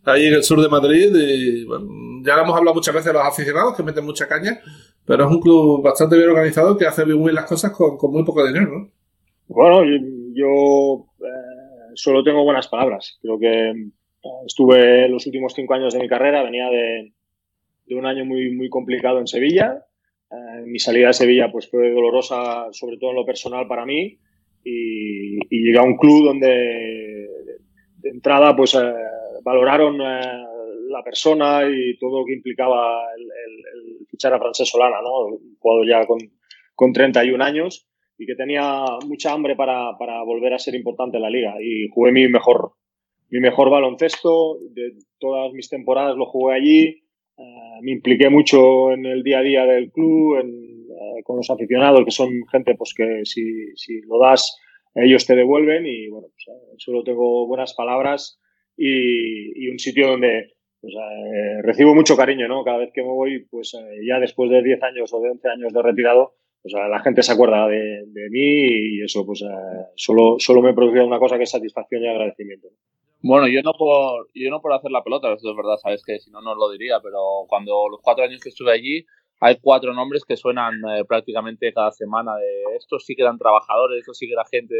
ahí 0.05 0.25
en 0.27 0.33
el 0.33 0.43
sur 0.43 0.61
de 0.61 0.69
Madrid 0.69 1.13
y 1.13 1.65
bueno, 1.65 1.87
ya 2.23 2.41
hemos 2.41 2.55
hablado 2.55 2.75
muchas 2.75 2.93
veces 2.93 3.07
de 3.07 3.13
los 3.13 3.27
aficionados 3.27 3.75
que 3.75 3.83
meten 3.83 4.05
mucha 4.05 4.27
caña, 4.27 4.59
pero 5.09 5.25
es 5.25 5.31
un 5.31 5.41
club 5.41 5.81
bastante 5.81 6.15
bien 6.15 6.29
organizado 6.29 6.77
que 6.77 6.85
hace 6.85 7.03
muy 7.03 7.15
bien 7.15 7.33
las 7.33 7.47
cosas 7.47 7.71
con, 7.71 7.97
muy 8.11 8.23
poco 8.23 8.45
dinero, 8.45 8.67
¿no? 8.67 8.91
Bueno, 9.47 9.83
yo, 10.35 11.07
eh, 11.25 11.93
solo 11.95 12.23
tengo 12.23 12.43
buenas 12.43 12.67
palabras. 12.67 13.17
Creo 13.19 13.39
que 13.39 13.71
eh, 13.71 13.91
estuve 14.45 15.09
los 15.09 15.25
últimos 15.25 15.53
cinco 15.55 15.73
años 15.73 15.95
de 15.95 15.99
mi 15.99 16.07
carrera, 16.07 16.43
venía 16.43 16.69
de, 16.69 17.11
un 17.95 18.05
año 18.05 18.23
muy, 18.23 18.55
muy 18.55 18.69
complicado 18.69 19.17
en 19.17 19.25
Sevilla. 19.25 19.83
Eh, 20.29 20.61
mi 20.67 20.77
salida 20.77 21.07
de 21.07 21.13
Sevilla 21.13 21.51
pues 21.51 21.67
fue 21.67 21.91
dolorosa, 21.91 22.67
sobre 22.71 22.97
todo 22.97 23.09
en 23.09 23.15
lo 23.15 23.25
personal 23.25 23.67
para 23.67 23.87
mí, 23.87 24.19
y, 24.63 25.39
y 25.39 25.63
llegué 25.65 25.79
a 25.79 25.83
un 25.85 25.97
club 25.97 26.25
donde 26.25 27.27
de 27.97 28.09
entrada 28.09 28.55
pues 28.55 28.77
valoraron 29.43 29.99
eh, 30.01 30.45
la 30.89 31.03
persona 31.03 31.61
y 31.67 31.97
todo 31.97 32.19
lo 32.19 32.25
que 32.25 32.33
implicaba 32.33 33.01
el, 33.17 33.98
fichar 34.19 34.33
a 34.33 34.39
Francesc 34.39 34.71
Solana, 34.71 35.01
¿no? 35.01 35.27
Un 35.27 35.55
jugador 35.59 35.87
ya 35.87 36.05
con, 36.05 36.19
con 36.75 36.91
31 36.91 37.41
años 37.41 37.87
y 38.17 38.25
que 38.25 38.35
tenía 38.35 38.83
mucha 39.07 39.31
hambre 39.31 39.55
para, 39.55 39.97
para, 39.97 40.21
volver 40.23 40.53
a 40.53 40.59
ser 40.59 40.75
importante 40.75 41.17
en 41.17 41.23
la 41.23 41.29
liga. 41.29 41.55
Y 41.61 41.87
jugué 41.89 42.11
mi 42.11 42.27
mejor, 42.27 42.73
mi 43.29 43.39
mejor 43.39 43.69
baloncesto, 43.69 44.57
de 44.71 44.91
todas 45.19 45.53
mis 45.53 45.69
temporadas 45.69 46.17
lo 46.17 46.25
jugué 46.25 46.55
allí, 46.55 46.83
eh, 47.37 47.79
me 47.81 47.93
impliqué 47.93 48.29
mucho 48.29 48.91
en 48.91 49.05
el 49.05 49.23
día 49.23 49.39
a 49.39 49.43
día 49.43 49.65
del 49.65 49.89
club, 49.89 50.37
eh, 50.37 51.23
con 51.23 51.37
los 51.37 51.49
aficionados, 51.49 52.03
que 52.03 52.11
son 52.11 52.29
gente 52.51 52.75
pues 52.75 52.93
que 52.93 53.21
si, 53.23 53.73
si 53.75 54.01
lo 54.01 54.19
das, 54.19 54.57
ellos 54.95 55.25
te 55.25 55.35
devuelven 55.35 55.85
y 55.87 56.09
bueno, 56.09 56.27
pues, 56.27 56.45
eh, 56.49 56.75
solo 56.77 57.03
tengo 57.03 57.47
buenas 57.47 57.73
palabras 57.73 58.37
y, 58.75 59.65
y 59.65 59.69
un 59.69 59.79
sitio 59.79 60.09
donde 60.09 60.58
pues, 60.81 60.93
recibo 61.63 61.95
mucho 61.95 62.15
cariño, 62.15 62.47
¿no? 62.47 62.63
Cada 62.63 62.77
vez 62.77 62.91
que 62.93 63.01
me 63.01 63.09
voy, 63.09 63.45
pues 63.49 63.77
ya 64.07 64.19
después 64.19 64.49
de 64.49 64.63
10 64.63 64.83
años 64.83 65.13
o 65.13 65.21
de 65.21 65.31
11 65.31 65.49
años 65.49 65.73
de 65.73 65.81
retirado, 65.81 66.33
pues 66.61 66.73
la 66.73 66.99
gente 66.99 67.23
se 67.23 67.31
acuerda 67.31 67.67
de, 67.67 68.03
de 68.05 68.29
mí 68.29 68.97
y 68.97 69.03
eso 69.03 69.25
pues 69.25 69.43
solo, 69.95 70.35
solo 70.39 70.61
me 70.61 70.73
produce 70.73 71.01
una 71.01 71.19
cosa 71.19 71.37
que 71.37 71.43
es 71.43 71.51
satisfacción 71.51 72.03
y 72.03 72.07
agradecimiento. 72.07 72.69
Bueno, 73.21 73.49
yo 73.49 73.61
no 73.61 73.73
por, 73.73 74.27
yo 74.33 74.49
no 74.49 74.61
por 74.61 74.71
hacer 74.71 74.91
la 74.91 75.03
pelota, 75.03 75.33
eso 75.33 75.51
es 75.51 75.57
verdad, 75.57 75.75
sabes 75.75 76.03
que 76.05 76.19
si 76.19 76.31
no, 76.31 76.41
no 76.41 76.55
lo 76.55 76.69
diría, 76.71 77.01
pero 77.03 77.19
cuando 77.49 77.89
los 77.89 77.99
cuatro 78.01 78.23
años 78.23 78.39
que 78.41 78.47
estuve 78.47 78.71
allí, 78.71 79.05
hay 79.41 79.57
cuatro 79.61 79.93
nombres 79.93 80.23
que 80.23 80.37
suenan 80.37 80.75
eh, 80.89 81.03
prácticamente 81.05 81.73
cada 81.73 81.91
semana 81.91 82.35
de 82.37 82.77
estos 82.77 83.05
sí 83.05 83.15
que 83.15 83.23
eran 83.23 83.37
trabajadores, 83.37 83.99
estos 83.99 84.17
sí 84.17 84.25
que 84.25 84.33
era 84.33 84.45
gente, 84.49 84.75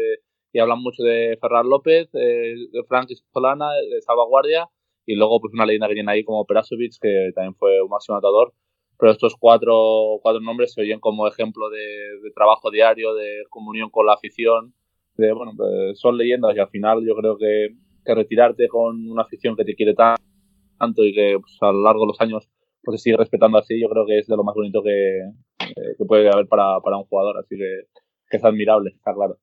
y 0.54 0.58
hablan 0.58 0.80
mucho 0.80 1.02
de 1.02 1.36
Ferran 1.38 1.68
López, 1.68 2.08
eh, 2.14 2.54
de 2.72 2.84
Frank 2.88 3.10
Solana, 3.30 3.72
de 3.74 4.00
Salvaguardia, 4.00 4.68
y 5.06 5.16
luego 5.16 5.40
pues 5.40 5.52
una 5.54 5.66
leyenda 5.66 5.88
que 5.88 5.94
tiene 5.94 6.12
ahí 6.12 6.24
como 6.24 6.44
Perasovic, 6.44 6.94
que 7.00 7.30
también 7.34 7.54
fue 7.54 7.80
un 7.82 7.88
máximo 7.88 8.18
atador, 8.18 8.52
pero 8.98 9.12
estos 9.12 9.34
cuatro, 9.38 10.18
cuatro 10.22 10.40
nombres 10.40 10.72
se 10.72 10.82
oyen 10.82 11.00
como 11.00 11.26
ejemplo 11.26 11.70
de, 11.70 11.78
de 12.22 12.30
trabajo 12.34 12.70
diario, 12.70 13.14
de 13.14 13.44
comunión 13.50 13.90
con 13.90 14.06
la 14.06 14.14
afición, 14.14 14.74
de, 15.16 15.32
bueno, 15.32 15.52
pues 15.56 15.98
son 15.98 16.16
leyendas 16.16 16.54
y 16.56 16.60
al 16.60 16.68
final 16.68 17.04
yo 17.06 17.14
creo 17.14 17.36
que 17.36 17.68
que 18.04 18.14
retirarte 18.14 18.68
con 18.68 19.10
una 19.10 19.22
afición 19.22 19.56
que 19.56 19.64
te 19.64 19.74
quiere 19.74 19.94
tanto 19.94 21.04
y 21.04 21.14
que 21.14 21.36
pues, 21.40 21.56
a 21.60 21.72
lo 21.72 21.82
largo 21.82 22.02
de 22.02 22.06
los 22.08 22.20
años 22.20 22.48
pues, 22.82 23.00
se 23.00 23.04
sigue 23.04 23.16
respetando 23.16 23.58
así, 23.58 23.80
yo 23.80 23.88
creo 23.88 24.06
que 24.06 24.18
es 24.18 24.26
de 24.26 24.36
lo 24.36 24.44
más 24.44 24.54
bonito 24.54 24.82
que, 24.82 25.18
eh, 25.20 25.94
que 25.98 26.04
puede 26.04 26.28
haber 26.28 26.46
para, 26.46 26.80
para, 26.80 26.96
un 26.96 27.04
jugador. 27.04 27.38
Así 27.38 27.56
que, 27.56 27.82
que, 28.28 28.36
es 28.36 28.44
admirable, 28.44 28.92
está 28.96 29.14
claro. 29.14 29.38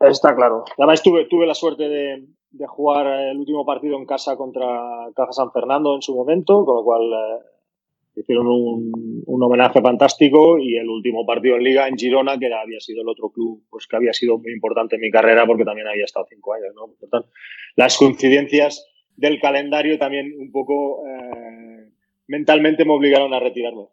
Está 0.00 0.34
claro. 0.34 0.64
Además 0.78 1.02
tuve, 1.02 1.26
tuve 1.26 1.46
la 1.46 1.54
suerte 1.54 1.88
de, 1.88 2.26
de 2.56 2.66
jugar 2.66 3.06
el 3.30 3.38
último 3.38 3.64
partido 3.64 3.96
en 3.96 4.06
casa 4.06 4.36
contra 4.36 4.66
Caja 5.14 5.32
San 5.32 5.52
Fernando 5.52 5.94
en 5.94 6.02
su 6.02 6.14
momento, 6.14 6.64
con 6.64 6.76
lo 6.76 6.84
cual 6.84 7.02
eh, 7.02 8.20
hicieron 8.20 8.46
un, 8.46 9.22
un, 9.26 9.42
homenaje 9.42 9.80
fantástico 9.82 10.58
y 10.58 10.76
el 10.76 10.88
último 10.88 11.26
partido 11.26 11.56
en 11.56 11.62
liga 11.62 11.86
en 11.86 11.96
Girona, 11.96 12.38
que 12.38 12.52
había 12.52 12.80
sido 12.80 13.02
el 13.02 13.08
otro 13.08 13.30
club 13.30 13.62
pues 13.70 13.86
que 13.86 13.96
había 13.96 14.12
sido 14.12 14.38
muy 14.38 14.52
importante 14.52 14.96
en 14.96 15.02
mi 15.02 15.10
carrera 15.10 15.46
porque 15.46 15.64
también 15.64 15.86
había 15.86 16.04
estado 16.04 16.26
cinco 16.28 16.54
años. 16.54 16.74
¿no? 16.74 16.94
Por 16.98 17.08
tanto, 17.10 17.28
las 17.76 17.96
coincidencias 17.96 18.86
del 19.16 19.38
calendario 19.40 19.98
también 19.98 20.34
un 20.38 20.50
poco 20.50 21.02
eh, 21.06 21.90
mentalmente 22.28 22.84
me 22.84 22.92
obligaron 22.92 23.34
a 23.34 23.40
retirarme. 23.40 23.84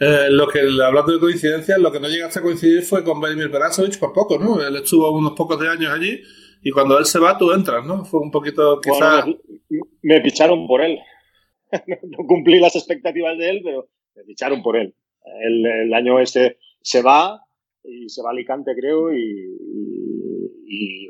Eh, 0.00 0.28
lo 0.30 0.48
que, 0.48 0.60
hablando 0.60 1.12
de 1.12 1.20
coincidencias, 1.20 1.78
lo 1.78 1.92
que 1.92 2.00
no 2.00 2.08
llegaste 2.08 2.38
a 2.38 2.42
coincidir 2.42 2.82
fue 2.82 3.04
con 3.04 3.20
Vladimir 3.20 3.50
Perasovic 3.50 3.98
por 3.98 4.12
poco, 4.12 4.38
¿no? 4.38 4.66
Él 4.66 4.76
estuvo 4.76 5.10
unos 5.10 5.32
pocos 5.32 5.60
de 5.60 5.68
años 5.68 5.92
allí 5.92 6.20
y 6.62 6.70
cuando 6.70 6.98
él 6.98 7.04
se 7.04 7.18
va 7.18 7.38
tú 7.38 7.52
entras, 7.52 7.84
¿no? 7.86 8.04
Fue 8.04 8.20
un 8.20 8.30
poquito 8.30 8.80
quizás... 8.80 9.24
Bueno, 9.24 9.38
me 10.02 10.20
picharon 10.20 10.66
por 10.66 10.82
él. 10.82 10.98
no 11.86 12.26
cumplí 12.26 12.58
las 12.58 12.76
expectativas 12.76 13.38
de 13.38 13.50
él, 13.50 13.60
pero 13.64 13.88
me 14.14 14.24
ficharon 14.24 14.62
por 14.62 14.76
él. 14.76 14.94
El, 15.42 15.66
el 15.66 15.94
año 15.94 16.18
este 16.18 16.58
se 16.82 17.02
va 17.02 17.44
y 17.84 18.08
se 18.08 18.22
va 18.22 18.30
a 18.30 18.32
Alicante, 18.32 18.72
creo, 18.78 19.12
y, 19.12 19.18
y, 19.18 21.06
y 21.06 21.08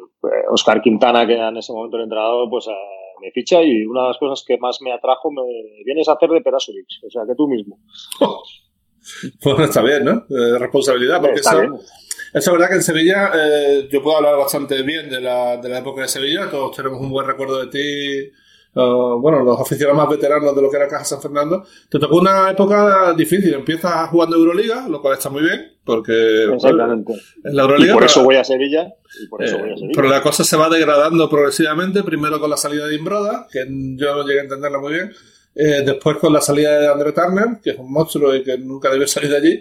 Oscar 0.50 0.80
Quintana, 0.82 1.26
que 1.26 1.34
era 1.34 1.48
en 1.48 1.56
ese 1.56 1.72
momento 1.72 1.96
el 1.96 2.04
entrenador, 2.04 2.48
pues 2.48 2.66
uh, 2.66 3.20
me 3.20 3.30
ficha 3.32 3.62
y 3.62 3.84
una 3.84 4.02
de 4.02 4.08
las 4.08 4.18
cosas 4.18 4.44
que 4.46 4.58
más 4.58 4.80
me 4.82 4.92
atrajo 4.92 5.30
me 5.30 5.42
vienes 5.84 6.08
a 6.08 6.12
hacer 6.12 6.30
de 6.30 6.40
Perasovic, 6.40 6.86
o 7.06 7.10
sea, 7.10 7.22
que 7.26 7.34
tú 7.34 7.48
mismo. 7.48 7.78
Bueno, 9.42 9.64
está 9.64 9.82
bien, 9.82 10.04
¿no? 10.04 10.26
Eh, 10.28 10.58
responsabilidad, 10.58 11.22
porque 11.22 11.40
eso, 11.40 11.58
bien. 11.58 11.72
Es 12.32 12.50
verdad 12.50 12.68
que 12.68 12.74
en 12.74 12.82
Sevilla 12.82 13.30
eh, 13.34 13.88
yo 13.90 14.02
puedo 14.02 14.16
hablar 14.16 14.36
bastante 14.36 14.82
bien 14.82 15.08
de 15.08 15.20
la, 15.20 15.56
de 15.56 15.68
la 15.68 15.78
época 15.78 16.02
de 16.02 16.08
Sevilla, 16.08 16.50
todos 16.50 16.76
tenemos 16.76 17.00
un 17.00 17.10
buen 17.10 17.26
recuerdo 17.26 17.64
de 17.64 17.66
ti 17.68 18.32
Uh, 18.72 19.18
bueno, 19.20 19.42
los 19.42 19.60
aficionados 19.60 19.96
más 19.96 20.08
veteranos 20.08 20.54
de 20.54 20.62
lo 20.62 20.70
que 20.70 20.76
era 20.76 20.86
Caja 20.86 21.04
San 21.04 21.20
Fernando, 21.20 21.64
te 21.88 21.98
tocó 21.98 22.18
una 22.18 22.50
época 22.50 23.12
difícil. 23.14 23.52
Empiezas 23.52 24.08
jugando 24.10 24.36
Euroliga, 24.36 24.88
lo 24.88 25.02
cual 25.02 25.14
está 25.14 25.28
muy 25.28 25.42
bien, 25.42 25.72
porque 25.84 26.44
Exactamente. 26.54 27.12
en 27.44 27.56
la 27.56 27.62
Euroliga. 27.62 27.90
Y 27.90 27.94
por 27.94 28.04
eso 28.04 28.22
voy 28.22 28.36
a 28.36 28.44
Sevilla. 28.44 28.94
Y 29.20 29.26
por 29.26 29.42
eso 29.42 29.56
eh, 29.56 29.62
voy 29.62 29.72
a 29.72 29.76
Sevilla. 29.76 29.92
Pero 29.96 30.08
la 30.08 30.22
cosa 30.22 30.44
se 30.44 30.56
va 30.56 30.68
degradando 30.68 31.28
progresivamente, 31.28 32.04
primero 32.04 32.38
con 32.38 32.48
la 32.48 32.56
salida 32.56 32.86
de 32.86 32.94
Imbroda, 32.94 33.48
que 33.50 33.66
yo 33.68 34.14
no 34.14 34.24
llegué 34.24 34.40
a 34.40 34.44
entenderla 34.44 34.78
muy 34.78 34.92
bien. 34.92 35.12
Eh, 35.52 35.82
después 35.84 36.18
con 36.18 36.32
la 36.32 36.40
salida 36.40 36.78
de 36.78 36.86
André 36.86 37.10
Turner, 37.10 37.58
que 37.60 37.70
es 37.70 37.76
un 37.76 37.92
monstruo 37.92 38.32
y 38.36 38.44
que 38.44 38.56
nunca 38.56 38.88
debió 38.88 39.08
salir 39.08 39.30
de 39.30 39.36
allí. 39.36 39.60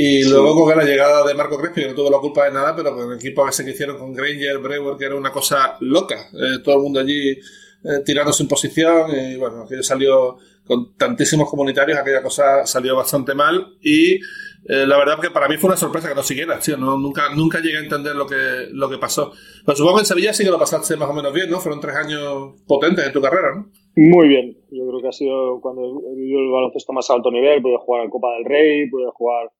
Y 0.00 0.22
sí. 0.22 0.30
luego 0.30 0.64
con 0.64 0.78
la 0.78 0.84
llegada 0.84 1.26
de 1.26 1.34
Marco 1.34 1.58
Crespi, 1.58 1.80
que 1.80 1.88
no 1.88 1.94
tuvo 1.96 2.08
la 2.08 2.20
culpa 2.20 2.44
de 2.44 2.52
nada, 2.52 2.76
pero 2.76 2.94
con 2.94 3.10
el 3.10 3.18
equipo 3.18 3.46
ese 3.48 3.64
que 3.64 3.72
hicieron 3.72 3.98
con 3.98 4.14
Granger, 4.14 4.58
Brewer, 4.58 4.96
que 4.96 5.06
era 5.06 5.16
una 5.16 5.32
cosa 5.32 5.76
loca. 5.80 6.30
Eh, 6.32 6.60
todo 6.62 6.76
el 6.76 6.82
mundo 6.82 7.00
allí 7.00 7.30
eh, 7.30 8.02
tirándose 8.06 8.44
en 8.44 8.48
posición 8.48 9.10
y 9.10 9.36
bueno, 9.36 9.62
aquello 9.62 9.82
salió 9.82 10.36
con 10.64 10.94
tantísimos 10.96 11.50
comunitarios, 11.50 11.98
aquella 11.98 12.22
cosa 12.22 12.64
salió 12.64 12.94
bastante 12.94 13.34
mal 13.34 13.76
y 13.82 14.20
eh, 14.68 14.86
la 14.86 14.98
verdad 14.98 15.18
que 15.20 15.30
para 15.30 15.48
mí 15.48 15.56
fue 15.56 15.70
una 15.70 15.76
sorpresa 15.76 16.08
que 16.08 16.14
no 16.14 16.22
siguiera, 16.22 16.60
tío, 16.60 16.76
no, 16.76 16.96
nunca, 16.96 17.34
nunca 17.34 17.58
llegué 17.58 17.78
a 17.78 17.82
entender 17.82 18.14
lo 18.14 18.26
que, 18.28 18.68
lo 18.70 18.88
que 18.88 18.98
pasó. 18.98 19.32
Pero 19.66 19.74
supongo 19.74 19.96
que 19.96 20.02
en 20.02 20.06
Sevilla 20.06 20.32
sí 20.32 20.44
que 20.44 20.50
lo 20.50 20.60
pasaste 20.60 20.96
más 20.96 21.10
o 21.10 21.12
menos 21.12 21.32
bien, 21.32 21.50
¿no? 21.50 21.58
Fueron 21.58 21.80
tres 21.80 21.96
años 21.96 22.52
potentes 22.68 23.04
en 23.04 23.12
tu 23.12 23.20
carrera, 23.20 23.48
¿no? 23.56 23.72
Muy 23.96 24.28
bien, 24.28 24.56
yo 24.70 24.86
creo 24.86 25.00
que 25.00 25.08
ha 25.08 25.12
sido 25.12 25.60
cuando 25.60 25.82
he 25.82 26.14
vivido 26.14 26.38
el 26.38 26.50
baloncesto 26.52 26.92
más 26.92 27.10
alto 27.10 27.32
nivel, 27.32 27.60
pude 27.62 27.78
jugar 27.78 28.04
en 28.04 28.10
Copa 28.10 28.28
del 28.34 28.44
Rey, 28.44 28.88
pude 28.88 29.10
jugar 29.12 29.50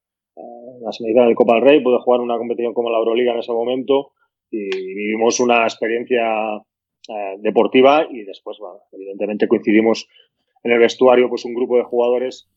la 0.81 0.93
semifinal 0.93 1.29
de 1.29 1.35
Copa 1.35 1.55
del 1.55 1.65
Rey, 1.65 1.81
pude 1.83 1.99
jugar 1.99 2.21
una 2.21 2.39
competición 2.39 2.75
como 2.75 2.91
la 2.91 2.99
Euroliga 2.99 3.33
en 3.33 3.39
ese 3.39 3.53
momento 3.53 4.13
y 4.51 4.69
vivimos 4.69 5.41
una 5.41 5.65
experiencia 5.65 6.25
eh, 7.09 7.37
deportiva 7.39 8.07
y 8.11 8.25
después, 8.25 8.59
bueno, 8.59 8.81
evidentemente 8.93 9.49
coincidimos 9.49 10.09
en 10.63 10.73
el 10.73 10.79
vestuario, 10.79 11.29
pues 11.29 11.45
un 11.45 11.55
grupo 11.55 11.77
de 11.77 11.85
jugadores 11.85 12.49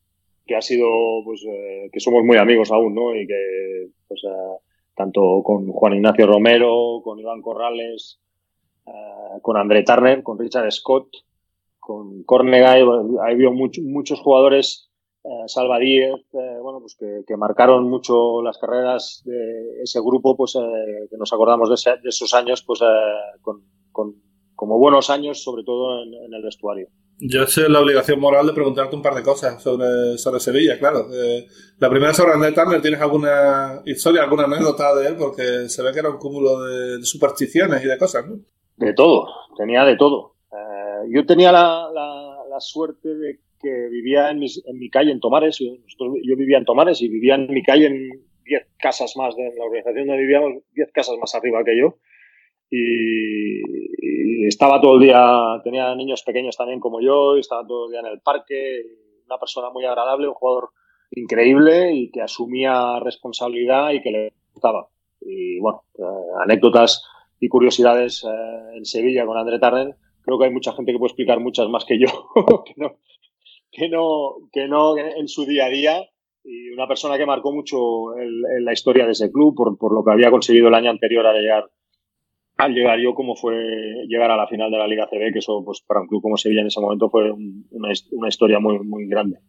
que 0.45 0.55
ha 0.55 0.61
sido, 0.61 0.87
pues, 1.23 1.45
eh, 1.47 1.89
que 1.91 1.99
somos 1.99 2.23
muy 2.23 2.37
amigos 2.37 2.71
aún, 2.71 2.93
¿no? 2.93 3.15
Y 3.15 3.27
que, 3.27 3.87
pues, 4.07 4.21
eh, 4.25 4.57
tanto 4.95 5.41
con 5.43 5.71
Juan 5.71 5.93
Ignacio 5.93 6.27
Romero, 6.27 7.01
con 7.03 7.19
Iván 7.19 7.41
Corrales, 7.41 8.19
con 9.41 9.55
André 9.55 9.83
Turner, 9.83 10.21
con 10.21 10.37
Richard 10.37 10.69
Scott, 10.71 11.07
con 11.79 12.23
Cornegay, 12.23 12.81
ha 13.21 13.27
habido 13.27 13.53
much, 13.53 13.79
muchos 13.79 14.19
jugadores, 14.19 14.90
Salva 15.47 15.77
Díez, 15.79 16.21
bueno, 16.31 16.79
pues 16.79 16.95
que, 16.95 17.23
que, 17.27 17.37
marcaron 17.37 17.89
mucho 17.89 18.41
las 18.41 18.57
carreras 18.57 19.21
de 19.23 19.83
ese 19.83 19.99
grupo, 19.99 20.35
pues 20.35 20.53
que 20.53 21.17
nos 21.17 21.31
acordamos 21.31 21.69
de, 21.69 21.75
ese, 21.75 21.91
de 21.91 22.09
esos 22.09 22.33
años, 22.33 22.63
pues 22.65 22.79
con, 23.41 23.63
con 23.91 24.15
como 24.55 24.77
buenos 24.77 25.09
años, 25.09 25.43
sobre 25.43 25.63
todo 25.63 26.03
en, 26.03 26.13
en 26.13 26.33
el 26.33 26.43
vestuario. 26.43 26.87
Yo 27.23 27.45
sé 27.45 27.69
la 27.69 27.81
obligación 27.81 28.19
moral 28.19 28.47
de 28.47 28.53
preguntarte 28.53 28.95
un 28.95 29.01
par 29.03 29.13
de 29.13 29.21
cosas 29.21 29.61
sobre, 29.61 30.17
sobre 30.17 30.39
Sevilla, 30.39 30.79
claro. 30.79 31.07
Eh, 31.13 31.47
la 31.77 31.87
primera 31.87 32.13
sobre 32.15 32.33
André 32.33 32.51
Turner, 32.51 32.81
¿tienes 32.81 33.01
alguna 33.01 33.81
historia, 33.85 34.23
alguna 34.23 34.45
anécdota 34.45 34.95
de 34.95 35.07
él? 35.07 35.15
Porque 35.17 35.67
se 35.69 35.83
ve 35.83 35.91
que 35.93 35.99
era 35.99 36.09
un 36.09 36.17
cúmulo 36.17 36.63
de, 36.63 36.97
de 36.97 37.05
supersticiones 37.05 37.83
y 37.83 37.87
de 37.87 37.97
cosas, 37.97 38.27
¿no? 38.27 38.37
De 38.77 38.93
todo, 38.93 39.27
tenía 39.55 39.83
de 39.83 39.97
todo. 39.97 40.33
Eh, 40.51 41.09
yo 41.13 41.23
tenía 41.27 41.51
la, 41.51 41.89
la, 41.93 42.37
la, 42.49 42.59
suerte 42.59 43.15
de 43.15 43.39
que 43.61 43.87
vivía 43.89 44.29
en, 44.29 44.41
en 44.43 44.79
mi 44.79 44.89
calle, 44.89 45.11
en 45.11 45.19
Tomares. 45.19 45.59
Yo, 45.59 45.75
yo, 46.23 46.35
vivía 46.35 46.57
en 46.57 46.65
Tomares 46.65 47.01
y 47.01 47.07
vivía 47.07 47.35
en 47.35 47.51
mi 47.51 47.63
calle 47.63 47.87
en 47.87 48.09
10 48.45 48.67
casas 48.77 49.15
más 49.17 49.35
de 49.35 49.53
la 49.55 49.65
organización 49.65 50.07
donde 50.07 50.21
vivíamos, 50.21 50.63
10 50.73 50.91
casas 50.91 51.17
más 51.19 51.33
arriba 51.35 51.63
que 51.63 51.77
yo 51.77 51.97
y, 52.71 53.61
y, 54.43 54.47
estaba 54.47 54.79
todo 54.79 54.95
el 54.95 55.01
día, 55.01 55.61
tenía 55.63 55.93
niños 55.93 56.23
pequeños 56.23 56.55
también 56.55 56.79
como 56.79 57.01
yo, 57.01 57.35
y 57.35 57.41
estaba 57.41 57.67
todo 57.67 57.85
el 57.85 57.91
día 57.91 57.99
en 57.99 58.07
el 58.07 58.21
parque, 58.21 58.81
una 59.25 59.37
persona 59.37 59.69
muy 59.69 59.85
agradable, 59.85 60.27
un 60.27 60.33
jugador 60.33 60.69
increíble 61.11 61.93
y 61.93 62.09
que 62.09 62.21
asumía 62.21 62.99
responsabilidad 63.01 63.91
y 63.91 64.01
que 64.01 64.11
le 64.11 64.33
gustaba. 64.53 64.87
Y 65.19 65.59
bueno, 65.59 65.83
eh, 65.99 66.03
anécdotas 66.43 67.03
y 67.39 67.49
curiosidades 67.49 68.23
eh, 68.23 68.77
en 68.77 68.85
Sevilla 68.85 69.25
con 69.25 69.37
André 69.37 69.59
Tarren, 69.59 69.93
creo 70.21 70.39
que 70.39 70.45
hay 70.45 70.51
mucha 70.51 70.71
gente 70.71 70.93
que 70.93 70.97
puede 70.97 71.09
explicar 71.09 71.41
muchas 71.41 71.67
más 71.67 71.83
que 71.83 71.99
yo, 71.99 72.07
que, 72.65 72.73
no, 72.77 72.95
que, 73.71 73.89
no, 73.89 74.35
que 74.51 74.67
no 74.67 74.97
en 74.97 75.27
su 75.27 75.45
día 75.45 75.65
a 75.65 75.69
día 75.69 76.03
y 76.43 76.69
una 76.69 76.87
persona 76.87 77.17
que 77.17 77.25
marcó 77.25 77.53
mucho 77.53 78.15
el, 78.17 78.43
el 78.57 78.65
la 78.65 78.73
historia 78.73 79.05
de 79.05 79.11
ese 79.11 79.31
club 79.31 79.55
por, 79.55 79.77
por 79.77 79.93
lo 79.93 80.03
que 80.03 80.11
había 80.11 80.31
conseguido 80.31 80.67
el 80.67 80.75
año 80.75 80.89
anterior 80.89 81.25
a 81.25 81.33
llegar 81.33 81.69
al 82.57 82.73
llegar 82.73 82.99
yo 82.99 83.13
como 83.13 83.35
fue 83.35 83.55
llegar 84.07 84.29
a 84.29 84.37
la 84.37 84.47
final 84.47 84.69
de 84.69 84.77
la 84.77 84.87
Liga 84.87 85.07
CB, 85.07 85.33
que 85.33 85.39
eso 85.39 85.63
pues 85.65 85.81
para 85.81 86.01
un 86.01 86.07
club 86.07 86.21
como 86.21 86.37
Sevilla 86.37 86.61
en 86.61 86.67
ese 86.67 86.79
momento 86.79 87.09
fue 87.09 87.31
un, 87.31 87.65
una, 87.71 87.89
una, 88.11 88.29
historia 88.29 88.59
muy, 88.59 88.79
muy 88.79 89.07
grande. 89.07 89.39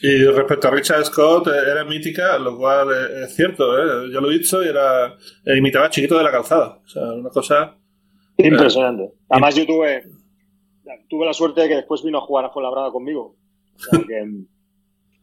Y 0.00 0.24
respecto 0.24 0.68
a 0.68 0.70
Richard 0.70 1.04
Scott, 1.04 1.48
eh, 1.48 1.70
era 1.70 1.84
mítica, 1.84 2.38
lo 2.38 2.56
cual 2.56 2.88
es 3.22 3.36
cierto, 3.36 3.78
¿eh? 3.78 4.10
yo 4.12 4.20
lo 4.20 4.30
he 4.30 4.38
dicho, 4.38 4.64
y 4.64 4.68
era, 4.68 5.14
imitaba 5.56 5.86
a 5.86 5.90
Chiquito 5.90 6.16
de 6.16 6.24
la 6.24 6.32
Calzada, 6.32 6.80
o 6.82 6.88
sea, 6.88 7.02
una 7.12 7.28
cosa... 7.28 7.76
Impresionante. 8.38 9.04
Eh, 9.04 9.14
Además 9.28 9.54
yo 9.54 9.66
tuve, 9.66 10.02
tuve 11.08 11.26
la 11.26 11.34
suerte 11.34 11.60
de 11.60 11.68
que 11.68 11.76
después 11.76 12.02
vino 12.02 12.18
a 12.18 12.22
jugar 12.22 12.46
a 12.46 12.50
Fuenlabrada 12.50 12.90
conmigo. 12.90 13.36
Que, 13.90 14.22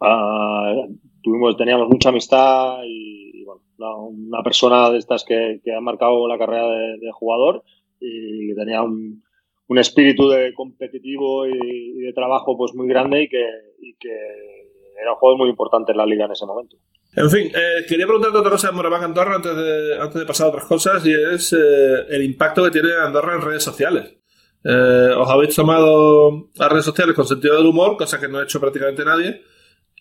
uh, 0.01 0.97
tuvimos, 1.21 1.57
teníamos 1.57 1.89
mucha 1.89 2.09
amistad 2.09 2.79
y, 2.85 3.43
bueno, 3.43 4.05
una, 4.05 4.43
persona 4.43 4.89
de 4.89 4.97
estas 4.97 5.23
que, 5.23 5.61
que 5.63 5.73
ha 5.73 5.81
marcado 5.81 6.27
la 6.27 6.37
carrera 6.37 6.67
de, 6.67 6.97
de 6.99 7.11
jugador 7.11 7.63
y 7.99 8.53
tenía 8.55 8.81
un, 8.81 9.23
un 9.69 9.77
espíritu 9.77 10.29
de 10.29 10.53
competitivo 10.53 11.45
y, 11.47 12.01
de 12.01 12.13
trabajo 12.13 12.57
pues 12.57 12.73
muy 12.73 12.87
grande 12.87 13.23
y 13.23 13.29
que, 13.29 13.45
y 13.79 13.95
que, 13.99 14.09
era 15.01 15.13
un 15.13 15.17
juego 15.17 15.37
muy 15.37 15.49
importante 15.49 15.93
en 15.93 15.97
la 15.97 16.05
liga 16.05 16.25
en 16.25 16.31
ese 16.31 16.45
momento. 16.45 16.75
En 17.15 17.29
fin, 17.29 17.47
eh, 17.47 17.85
quería 17.87 18.05
preguntarte 18.05 18.37
otra 18.37 18.51
cosa 18.51 18.67
de 18.67 18.73
Moraván 18.73 19.03
Andorra 19.03 19.35
antes 19.35 19.55
de, 19.55 19.97
antes 19.97 20.19
de 20.19 20.25
pasar 20.25 20.47
a 20.47 20.49
otras 20.49 20.65
cosas 20.65 21.05
y 21.05 21.13
es 21.13 21.53
eh, 21.53 22.05
el 22.09 22.23
impacto 22.23 22.65
que 22.65 22.71
tiene 22.71 22.89
Andorra 23.01 23.35
en 23.35 23.41
redes 23.41 23.63
sociales. 23.63 24.18
Eh, 24.63 25.13
os 25.17 25.29
habéis 25.29 25.55
tomado 25.55 26.49
las 26.55 26.69
redes 26.69 26.85
sociales 26.85 27.15
con 27.15 27.25
sentido 27.25 27.55
del 27.55 27.67
humor, 27.67 27.95
cosa 27.97 28.19
que 28.19 28.27
no 28.27 28.39
ha 28.39 28.43
hecho 28.43 28.59
prácticamente 28.59 29.05
nadie. 29.05 29.41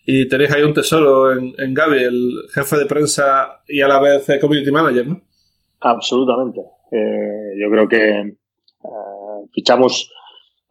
Y 0.05 0.27
tenéis 0.27 0.51
ahí 0.51 0.63
un 0.63 0.73
tesoro 0.73 1.31
en, 1.31 1.53
en 1.57 1.73
Gaby, 1.73 2.03
el 2.03 2.31
jefe 2.53 2.77
de 2.77 2.85
prensa 2.85 3.61
y 3.67 3.81
a 3.81 3.87
la 3.87 3.99
vez 3.99 4.27
community 4.41 4.71
manager, 4.71 5.07
¿no? 5.07 5.21
Absolutamente. 5.81 6.61
yo 6.91 7.69
creo 7.69 7.87
que 7.87 8.35
fichamos 9.53 10.11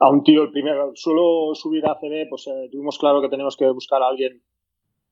a 0.00 0.10
un 0.10 0.22
tío 0.22 0.42
el 0.42 0.50
primero. 0.50 0.92
Suelo 0.94 1.54
subir 1.54 1.86
a 1.86 1.98
CB, 1.98 2.28
pues 2.28 2.44
tuvimos 2.70 2.98
claro 2.98 3.20
que 3.20 3.28
tenemos 3.28 3.56
que 3.56 3.66
buscar 3.70 4.02
a 4.02 4.08
alguien 4.08 4.42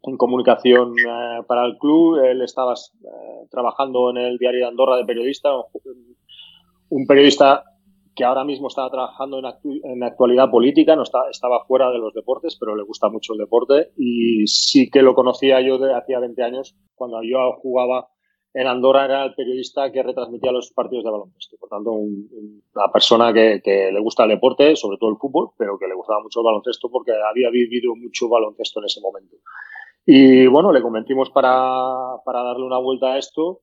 en 0.02 0.16
comunicación 0.16 0.94
para 1.46 1.64
el 1.64 1.78
club. 1.78 2.18
Él 2.24 2.42
estaba 2.42 2.74
trabajando 3.50 4.10
en 4.10 4.18
el 4.18 4.38
diario 4.38 4.60
de 4.60 4.66
Andorra 4.66 4.96
de 4.96 5.04
periodista, 5.04 5.50
un 6.88 7.06
periodista 7.06 7.64
que 8.16 8.24
ahora 8.24 8.44
mismo 8.44 8.68
estaba 8.68 8.90
trabajando 8.90 9.38
en, 9.38 10.02
actualidad 10.02 10.50
política, 10.50 10.96
no 10.96 11.02
está, 11.02 11.28
estaba 11.30 11.64
fuera 11.66 11.90
de 11.90 11.98
los 11.98 12.14
deportes, 12.14 12.56
pero 12.58 12.74
le 12.74 12.82
gusta 12.82 13.10
mucho 13.10 13.34
el 13.34 13.38
deporte 13.38 13.90
y 13.96 14.46
sí 14.46 14.90
que 14.90 15.02
lo 15.02 15.14
conocía 15.14 15.60
yo 15.60 15.78
de 15.78 15.94
hacía 15.94 16.18
20 16.18 16.42
años, 16.42 16.74
cuando 16.94 17.22
yo 17.22 17.52
jugaba 17.60 18.08
en 18.54 18.66
Andorra 18.66 19.04
era 19.04 19.24
el 19.26 19.34
periodista 19.34 19.92
que 19.92 20.02
retransmitía 20.02 20.50
los 20.50 20.72
partidos 20.72 21.04
de 21.04 21.10
baloncesto. 21.10 21.58
Por 21.60 21.68
tanto, 21.68 21.92
una 21.92 22.90
persona 22.90 23.30
que, 23.34 23.60
le 23.92 24.00
gusta 24.00 24.22
el 24.22 24.30
deporte, 24.30 24.74
sobre 24.76 24.96
todo 24.96 25.10
el 25.10 25.18
fútbol, 25.18 25.50
pero 25.58 25.78
que 25.78 25.86
le 25.86 25.94
gustaba 25.94 26.22
mucho 26.22 26.40
el 26.40 26.46
baloncesto 26.46 26.88
porque 26.90 27.12
había 27.12 27.50
vivido 27.50 27.94
mucho 27.94 28.30
baloncesto 28.30 28.80
en 28.80 28.86
ese 28.86 29.02
momento. 29.02 29.36
Y 30.06 30.46
bueno, 30.46 30.72
le 30.72 30.80
convencimos 30.80 31.28
para, 31.28 32.16
para 32.24 32.42
darle 32.44 32.64
una 32.64 32.78
vuelta 32.78 33.12
a 33.12 33.18
esto. 33.18 33.60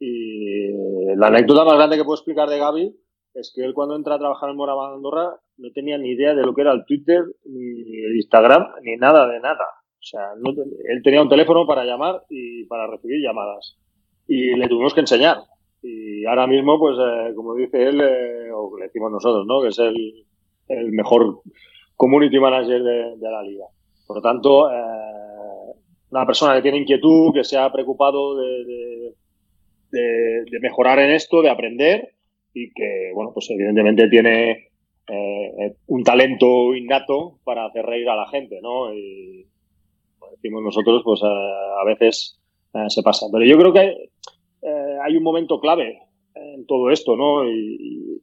Y 0.00 0.72
la 1.14 1.28
anécdota 1.28 1.64
más 1.64 1.76
grande 1.76 1.96
que 1.96 2.02
puedo 2.02 2.16
explicar 2.16 2.48
de 2.48 2.58
Gaby 2.58 2.96
es 3.36 3.52
que 3.54 3.64
él 3.64 3.74
cuando 3.74 3.96
entra 3.96 4.14
a 4.14 4.18
trabajar 4.18 4.50
en 4.50 4.56
Moraván 4.56 4.94
Andorra 4.94 5.36
no 5.58 5.70
tenía 5.72 5.98
ni 5.98 6.10
idea 6.10 6.34
de 6.34 6.42
lo 6.42 6.54
que 6.54 6.62
era 6.62 6.72
el 6.72 6.84
Twitter, 6.86 7.22
ni 7.44 8.04
el 8.04 8.16
Instagram, 8.16 8.66
ni 8.82 8.96
nada 8.96 9.28
de 9.28 9.40
nada. 9.40 9.64
O 9.98 10.02
sea, 10.02 10.22
él 10.88 11.02
tenía 11.02 11.22
un 11.22 11.28
teléfono 11.28 11.66
para 11.66 11.84
llamar 11.84 12.22
y 12.30 12.64
para 12.64 12.86
recibir 12.86 13.20
llamadas. 13.22 13.76
Y 14.26 14.54
le 14.54 14.68
tuvimos 14.68 14.94
que 14.94 15.00
enseñar. 15.00 15.38
Y 15.82 16.24
ahora 16.24 16.46
mismo, 16.46 16.78
pues, 16.78 16.96
eh, 16.98 17.34
como 17.34 17.54
dice 17.54 17.88
él, 17.88 18.00
eh, 18.00 18.50
o 18.52 18.76
le 18.78 18.86
decimos 18.86 19.12
nosotros, 19.12 19.46
¿no? 19.46 19.60
Que 19.62 19.68
es 19.68 19.78
el, 19.78 20.92
mejor 20.92 21.40
community 21.94 22.38
manager 22.40 22.82
de, 22.82 23.16
la 23.20 23.42
liga. 23.42 23.66
Por 24.06 24.16
lo 24.16 24.22
tanto, 24.22 24.70
eh, 24.70 25.74
una 26.10 26.26
persona 26.26 26.54
que 26.54 26.62
tiene 26.62 26.78
inquietud, 26.78 27.32
que 27.34 27.44
se 27.44 27.58
ha 27.58 27.70
preocupado 27.70 28.36
de, 28.36 29.14
de 29.90 30.60
mejorar 30.60 30.98
en 31.00 31.10
esto, 31.10 31.42
de 31.42 31.50
aprender 31.50 32.15
y 32.56 32.72
que, 32.72 33.12
bueno, 33.14 33.32
pues 33.34 33.50
evidentemente 33.50 34.08
tiene 34.08 34.70
eh, 35.08 35.76
un 35.88 36.02
talento 36.02 36.74
innato 36.74 37.38
para 37.44 37.66
hacer 37.66 37.84
reír 37.84 38.08
a 38.08 38.16
la 38.16 38.26
gente, 38.28 38.60
¿no? 38.62 38.94
Y 38.94 39.46
como 40.18 40.32
decimos 40.32 40.62
nosotros, 40.62 41.02
pues 41.04 41.20
a, 41.22 41.84
veces 41.84 42.40
eh, 42.72 42.88
se 42.88 43.02
pasa. 43.02 43.26
Pero 43.30 43.44
yo 43.44 43.58
creo 43.58 43.74
que 43.74 44.10
eh, 44.62 44.96
hay 45.04 45.16
un 45.18 45.22
momento 45.22 45.60
clave 45.60 45.98
en 46.34 46.64
todo 46.64 46.90
esto, 46.90 47.14
¿no? 47.14 47.46
Y, 47.46 48.22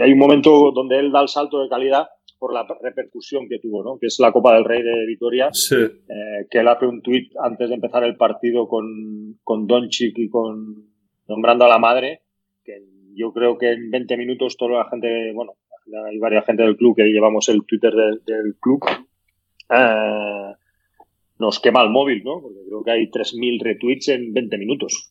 hay 0.00 0.12
un 0.12 0.18
momento 0.18 0.72
donde 0.72 0.98
él 0.98 1.12
da 1.12 1.20
el 1.20 1.28
salto 1.28 1.60
de 1.60 1.68
calidad 1.68 2.08
por 2.38 2.54
la 2.54 2.66
repercusión 2.80 3.46
que 3.48 3.58
tuvo, 3.58 3.84
¿no? 3.84 3.98
Que 3.98 4.06
es 4.06 4.18
la 4.18 4.32
Copa 4.32 4.54
del 4.54 4.64
Rey 4.64 4.82
de 4.82 5.06
Vitoria, 5.06 5.50
sí. 5.52 5.76
que 6.50 6.58
él 6.58 6.68
hace 6.68 6.86
un 6.86 7.02
tuit 7.02 7.30
antes 7.38 7.68
de 7.68 7.74
empezar 7.74 8.02
el 8.02 8.16
partido 8.16 8.66
con, 8.66 9.38
con 9.44 9.66
Doncic 9.66 10.18
y 10.18 10.30
con 10.30 10.86
nombrando 11.28 11.66
a 11.66 11.68
la 11.68 11.78
madre, 11.78 12.22
yo 13.14 13.32
creo 13.32 13.58
que 13.58 13.72
en 13.72 13.90
20 13.90 14.16
minutos 14.16 14.56
toda 14.56 14.78
la 14.78 14.90
gente, 14.90 15.32
bueno, 15.32 15.54
hay 16.08 16.18
varias 16.18 16.46
gente 16.46 16.62
del 16.62 16.76
club 16.76 16.96
que 16.96 17.04
llevamos 17.04 17.48
el 17.48 17.64
Twitter 17.66 17.92
del, 17.92 18.56
club, 18.60 18.84
eh, 19.70 20.52
nos 21.38 21.60
quema 21.60 21.82
el 21.82 21.90
móvil, 21.90 22.22
¿no? 22.24 22.40
Porque 22.40 22.60
creo 22.66 22.84
que 22.84 22.90
hay 22.90 23.10
3.000 23.10 23.62
retweets 23.62 24.08
en 24.08 24.32
20 24.32 24.58
minutos. 24.58 25.10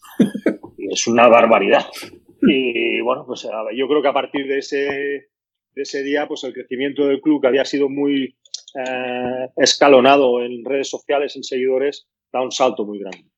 y 0.77 0.93
es 0.93 1.07
una 1.07 1.27
barbaridad. 1.27 1.85
Y 2.41 3.01
bueno, 3.01 3.25
pues 3.25 3.47
yo 3.75 3.87
creo 3.87 4.01
que 4.01 4.07
a 4.07 4.13
partir 4.13 4.47
de 4.47 4.59
ese, 4.59 5.29
de 5.75 5.81
ese 5.81 6.03
día, 6.03 6.27
pues 6.27 6.43
el 6.43 6.53
crecimiento 6.53 7.05
del 7.05 7.21
club, 7.21 7.41
que 7.41 7.47
había 7.47 7.65
sido 7.65 7.89
muy 7.89 8.35
eh, 8.75 9.49
escalonado 9.57 10.41
en 10.41 10.63
redes 10.63 10.89
sociales, 10.89 11.35
en 11.35 11.43
seguidores, 11.43 12.07
da 12.31 12.41
un 12.41 12.51
salto 12.51 12.85
muy 12.85 12.99
grande. 12.99 13.30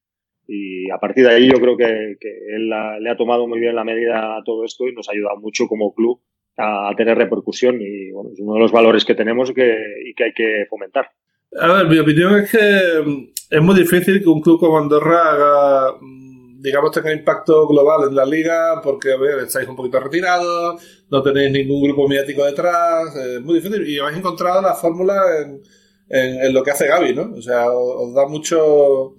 Y 0.56 0.92
a 0.92 1.00
partir 1.00 1.26
de 1.26 1.34
ahí 1.34 1.48
yo 1.52 1.60
creo 1.60 1.76
que, 1.76 2.18
él 2.56 2.70
le 2.70 3.10
ha 3.10 3.18
tomado 3.18 3.48
muy 3.48 3.60
bien 3.60 3.76
la 3.76 3.84
medida 3.84 4.38
a 4.38 4.44
todo 4.44 4.64
esto 4.66 4.88
y 4.88 4.94
nos 4.94 5.10
ha 5.10 5.14
ayudado 5.14 5.38
mucho 5.38 5.68
como 5.68 5.94
club 5.96 6.22
a, 6.58 6.92
tener 6.96 7.18
repercusión 7.18 7.82
y 7.82 8.12
bueno, 8.12 8.30
es 8.32 8.40
uno 8.40 8.54
de 8.54 8.60
los 8.60 8.72
valores 8.72 9.04
que 9.04 9.16
tenemos 9.16 9.52
que, 9.52 9.76
y 10.06 10.14
que 10.14 10.26
hay 10.26 10.34
que 10.34 10.66
fomentar. 10.70 11.10
A 11.60 11.74
ver, 11.74 11.88
mi 11.88 11.98
opinión 11.98 12.38
es 12.38 12.52
que 12.52 13.02
mm, 13.04 13.30
es 13.50 13.62
muy 13.62 13.76
difícil 13.76 14.22
que 14.22 14.30
un 14.30 14.42
club 14.42 14.60
como 14.60 14.78
Andorra 14.78 15.32
haga, 15.32 15.98
mm, 16.00 16.62
digamos, 16.62 16.92
tenga 16.92 17.12
impacto 17.12 17.68
global 17.68 18.10
en 18.10 18.16
la 18.16 18.26
liga 18.26 18.80
porque 18.84 19.14
a 19.14 19.18
ver, 19.18 19.40
estáis 19.40 19.68
un 19.68 19.76
poquito 19.76 20.00
retirados, 20.00 21.06
no 21.10 21.24
tenéis 21.24 21.52
ningún 21.52 21.82
grupo 21.82 22.08
mediático 22.08 22.46
detrás, 22.46 23.16
es 23.16 23.42
muy 23.42 23.56
difícil 23.56 23.88
y 23.88 23.98
habéis 23.98 24.20
encontrado 24.20 24.62
la 24.62 24.76
fórmula 24.76 25.16
en, 25.42 25.62
en, 26.10 26.54
lo 26.54 26.62
que 26.62 26.72
hace 26.72 26.88
Gaby, 26.88 27.16
¿no? 27.16 27.34
O 27.36 27.42
sea, 27.42 27.72
os 27.72 28.14
da 28.14 28.28
mucho 28.28 29.16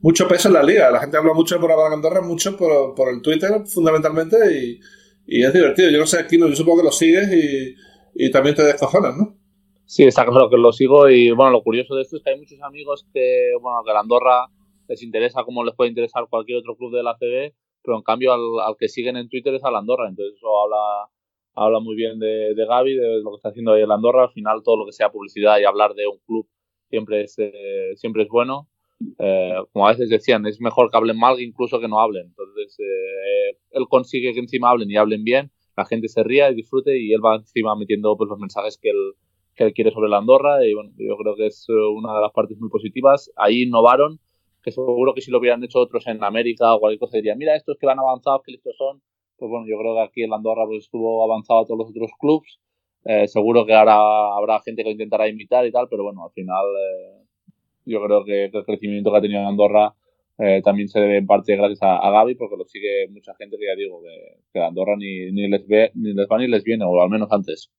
mucho 0.00 0.28
peso 0.28 0.48
en 0.48 0.54
la 0.54 0.62
liga. 0.62 0.90
La 0.90 1.00
gente 1.00 1.16
habla 1.16 1.34
mucho 1.34 1.60
por 1.60 1.70
Andorra, 1.72 2.20
mucho 2.20 2.56
por, 2.56 2.94
por 2.94 3.08
el 3.08 3.22
Twitter, 3.22 3.50
fundamentalmente, 3.66 4.36
y, 4.52 4.80
y, 5.26 5.44
es 5.44 5.52
divertido. 5.52 5.90
Yo 5.90 5.98
no 5.98 6.06
sé, 6.06 6.20
aquí 6.20 6.38
yo 6.38 6.54
supongo 6.54 6.78
que 6.78 6.84
lo 6.84 6.92
sigues 6.92 7.32
y, 7.32 7.74
y 8.14 8.30
también 8.30 8.54
te 8.54 8.62
descojonas, 8.62 9.16
¿no? 9.16 9.36
Sí, 9.84 10.02
está 10.02 10.26
claro 10.26 10.50
que 10.50 10.56
lo 10.56 10.72
sigo 10.72 11.08
y 11.08 11.30
bueno, 11.30 11.52
lo 11.52 11.62
curioso 11.62 11.94
de 11.94 12.02
esto 12.02 12.16
es 12.16 12.22
que 12.24 12.30
hay 12.30 12.38
muchos 12.38 12.60
amigos 12.60 13.06
que, 13.14 13.52
bueno, 13.60 13.82
que 13.84 13.92
la 13.92 14.00
Andorra 14.00 14.48
les 14.88 15.00
interesa 15.02 15.44
como 15.44 15.62
les 15.64 15.76
puede 15.76 15.90
interesar 15.90 16.26
cualquier 16.28 16.58
otro 16.58 16.76
club 16.76 16.92
de 16.92 17.04
la 17.04 17.14
CB, 17.14 17.54
pero 17.82 17.96
en 17.96 18.02
cambio 18.02 18.32
al, 18.32 18.76
que 18.78 18.88
siguen 18.88 19.16
en 19.16 19.28
Twitter 19.28 19.54
es 19.54 19.62
a 19.62 19.70
la 19.70 19.78
Andorra, 19.78 20.08
entonces 20.08 20.34
eso 20.36 20.48
habla, 20.60 21.08
habla 21.54 21.78
muy 21.78 21.94
bien 21.94 22.18
de, 22.18 22.54
de 22.54 22.66
Gaby, 22.66 22.96
de 22.96 23.22
lo 23.22 23.30
que 23.30 23.36
está 23.36 23.50
haciendo 23.50 23.74
ahí 23.74 23.82
en 23.82 23.92
Andorra, 23.92 24.24
al 24.24 24.32
final 24.32 24.62
todo 24.64 24.76
lo 24.76 24.86
que 24.86 24.92
sea 24.92 25.12
publicidad 25.12 25.60
y 25.60 25.64
hablar 25.64 25.94
de 25.94 26.08
un 26.08 26.18
club 26.26 26.48
siempre 26.90 27.22
es, 27.22 27.36
eh, 27.38 27.92
siempre 27.94 28.24
es 28.24 28.28
bueno 28.28 28.68
eh, 29.18 29.56
como 29.72 29.86
a 29.86 29.90
veces 29.90 30.08
decían, 30.08 30.46
es 30.46 30.60
mejor 30.60 30.90
que 30.90 30.96
hablen 30.96 31.18
mal 31.18 31.40
incluso 31.40 31.80
que 31.80 31.88
no 31.88 32.00
hablen. 32.00 32.26
Entonces, 32.26 32.78
eh, 32.80 33.58
él 33.72 33.86
consigue 33.88 34.32
que 34.32 34.40
encima 34.40 34.70
hablen 34.70 34.90
y 34.90 34.96
hablen 34.96 35.24
bien, 35.24 35.50
la 35.76 35.84
gente 35.84 36.08
se 36.08 36.22
ría 36.22 36.50
y 36.50 36.54
disfrute 36.54 36.98
y 36.98 37.12
él 37.12 37.20
va 37.24 37.36
encima 37.36 37.76
metiendo 37.76 38.16
pues, 38.16 38.28
los 38.30 38.38
mensajes 38.38 38.78
que 38.80 38.90
él, 38.90 39.12
que 39.54 39.64
él 39.64 39.72
quiere 39.74 39.90
sobre 39.90 40.08
la 40.08 40.18
Andorra 40.18 40.64
y 40.66 40.74
bueno, 40.74 40.90
yo 40.96 41.16
creo 41.16 41.36
que 41.36 41.46
es 41.46 41.66
eh, 41.68 41.72
una 41.72 42.14
de 42.14 42.22
las 42.22 42.32
partes 42.32 42.58
muy 42.58 42.70
positivas. 42.70 43.30
Ahí 43.36 43.62
innovaron, 43.64 44.18
que 44.62 44.72
seguro 44.72 45.14
que 45.14 45.20
si 45.20 45.30
lo 45.30 45.38
hubieran 45.38 45.62
hecho 45.64 45.80
otros 45.80 46.06
en 46.06 46.24
América 46.24 46.74
o 46.74 46.80
cualquier 46.80 47.00
cosa 47.00 47.18
dirían, 47.18 47.38
mira, 47.38 47.54
estos 47.56 47.76
que 47.78 47.86
van 47.86 47.98
avanzados, 47.98 48.42
que 48.44 48.52
listos 48.52 48.76
son. 48.76 49.02
Pues 49.38 49.50
bueno, 49.50 49.66
yo 49.68 49.78
creo 49.78 49.94
que 49.94 50.00
aquí 50.00 50.22
en 50.22 50.30
la 50.30 50.36
Andorra 50.36 50.64
pues, 50.66 50.84
estuvo 50.84 51.22
avanzado 51.22 51.60
a 51.60 51.66
todos 51.66 51.78
los 51.78 51.90
otros 51.90 52.10
clubs. 52.18 52.58
seguro 53.26 53.66
que 53.66 53.74
ahora 53.74 53.96
habrá 54.36 54.60
gente 54.62 54.82
que 54.82 54.88
lo 54.88 54.92
intentará 54.92 55.28
imitar 55.28 55.66
y 55.66 55.72
tal, 55.72 55.88
pero 55.88 56.04
bueno, 56.04 56.24
al 56.24 56.32
final 56.32 56.64
yo 57.86 58.04
creo 58.04 58.24
que 58.24 58.44
el 58.46 58.64
crecimiento 58.64 59.10
que 59.10 59.16
ha 59.16 59.20
tenido 59.20 59.40
en 59.40 59.46
Andorra 59.46 59.94
eh, 60.38 60.60
también 60.62 60.88
se 60.88 61.00
debe 61.00 61.16
en 61.18 61.26
parte 61.26 61.56
gracias 61.56 61.82
a, 61.82 61.96
a, 61.96 62.10
Gaby, 62.10 62.34
porque 62.34 62.56
lo 62.56 62.66
sigue 62.66 63.08
mucha 63.08 63.34
gente 63.36 63.56
que 63.56 63.66
ya 63.66 63.74
digo 63.74 64.02
que, 64.02 64.42
que 64.52 64.60
Andorra 64.60 64.94
ni, 64.96 65.32
ni, 65.32 65.48
les 65.48 65.66
ve, 65.66 65.92
ni 65.94 66.12
les 66.12 66.26
va 66.26 66.38
ni 66.38 66.46
les 66.46 66.62
viene, 66.62 66.84
o 66.84 67.00
al 67.00 67.08
menos 67.08 67.28
antes. 67.30 67.70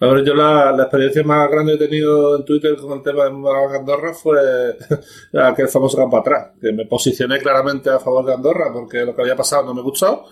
A 0.00 0.06
ver, 0.06 0.24
yo 0.24 0.34
la, 0.34 0.72
la, 0.72 0.84
experiencia 0.84 1.22
más 1.24 1.50
grande 1.50 1.76
que 1.78 1.84
he 1.84 1.88
tenido 1.88 2.36
en 2.36 2.44
Twitter 2.44 2.76
con 2.76 2.98
el 2.98 3.02
tema 3.02 3.24
de 3.24 3.78
Andorra 3.78 4.12
fue 4.12 4.38
aquel 5.40 5.68
famoso 5.68 5.96
campo 5.96 6.18
atrás, 6.18 6.52
que 6.60 6.72
me 6.72 6.86
posicioné 6.86 7.38
claramente 7.38 7.90
a 7.90 7.98
favor 7.98 8.24
de 8.26 8.34
Andorra 8.34 8.72
porque 8.72 9.04
lo 9.04 9.14
que 9.14 9.22
había 9.22 9.36
pasado 9.36 9.64
no 9.64 9.74
me 9.74 9.82
gustó 9.82 10.24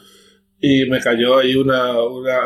y 0.61 0.87
me 0.89 1.01
cayó 1.01 1.39
ahí 1.39 1.57
una... 1.57 2.01
una 2.03 2.43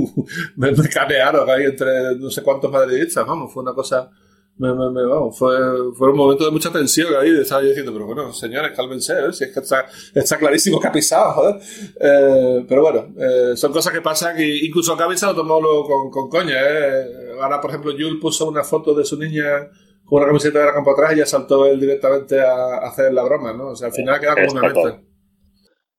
me, 0.56 0.72
me 0.72 0.88
canearon 0.88 1.48
ahí 1.48 1.64
entre 1.64 2.16
no 2.16 2.30
sé 2.30 2.42
cuántos 2.42 2.70
madridistas, 2.70 3.26
vamos, 3.26 3.52
fue 3.52 3.62
una 3.62 3.72
cosa 3.72 4.10
me, 4.60 4.90
me, 4.90 5.06
vamos, 5.06 5.38
fue, 5.38 5.56
fue 5.94 6.10
un 6.10 6.16
momento 6.16 6.44
de 6.44 6.50
mucha 6.50 6.70
tensión 6.70 7.14
ahí, 7.18 7.30
estaba 7.30 7.62
yo 7.62 7.68
diciendo, 7.68 7.92
pero 7.94 8.06
bueno, 8.06 8.30
señores, 8.32 8.72
cálmense, 8.76 9.14
¿eh? 9.14 9.32
si 9.32 9.44
es 9.44 9.54
que 9.54 9.60
está, 9.60 9.86
está 10.14 10.36
clarísimo 10.36 10.78
que 10.78 10.86
ha 10.86 10.92
pisado, 10.92 11.32
joder. 11.32 11.56
Eh, 11.98 12.66
pero 12.68 12.82
bueno, 12.82 13.08
eh, 13.18 13.56
son 13.56 13.72
cosas 13.72 13.90
que 13.90 14.02
pasan 14.02 14.38
y 14.38 14.66
incluso 14.66 14.94
Gaby 14.96 15.16
se 15.16 15.24
lo 15.24 15.34
tomó 15.34 15.60
con, 15.86 16.10
con 16.10 16.28
coña, 16.28 16.56
¿eh? 16.60 17.06
Ahora, 17.40 17.58
por 17.58 17.70
ejemplo, 17.70 17.92
Jules 17.92 18.18
puso 18.20 18.48
una 18.48 18.62
foto 18.62 18.92
de 18.94 19.04
su 19.04 19.18
niña 19.18 19.70
con 20.04 20.18
una 20.18 20.26
camiseta 20.26 20.58
de 20.58 20.66
la 20.66 20.74
campo 20.74 20.90
atrás 20.90 21.14
y 21.14 21.18
ya 21.18 21.26
saltó 21.26 21.64
él 21.64 21.80
directamente 21.80 22.38
a, 22.38 22.78
hacer 22.86 23.14
la 23.14 23.22
broma, 23.22 23.54
¿no? 23.54 23.68
O 23.68 23.76
sea, 23.76 23.86
al 23.88 23.94
final 23.94 24.20
queda 24.20 24.34
como 24.34 24.52
una 24.52 24.60
anécdota. 24.60 25.02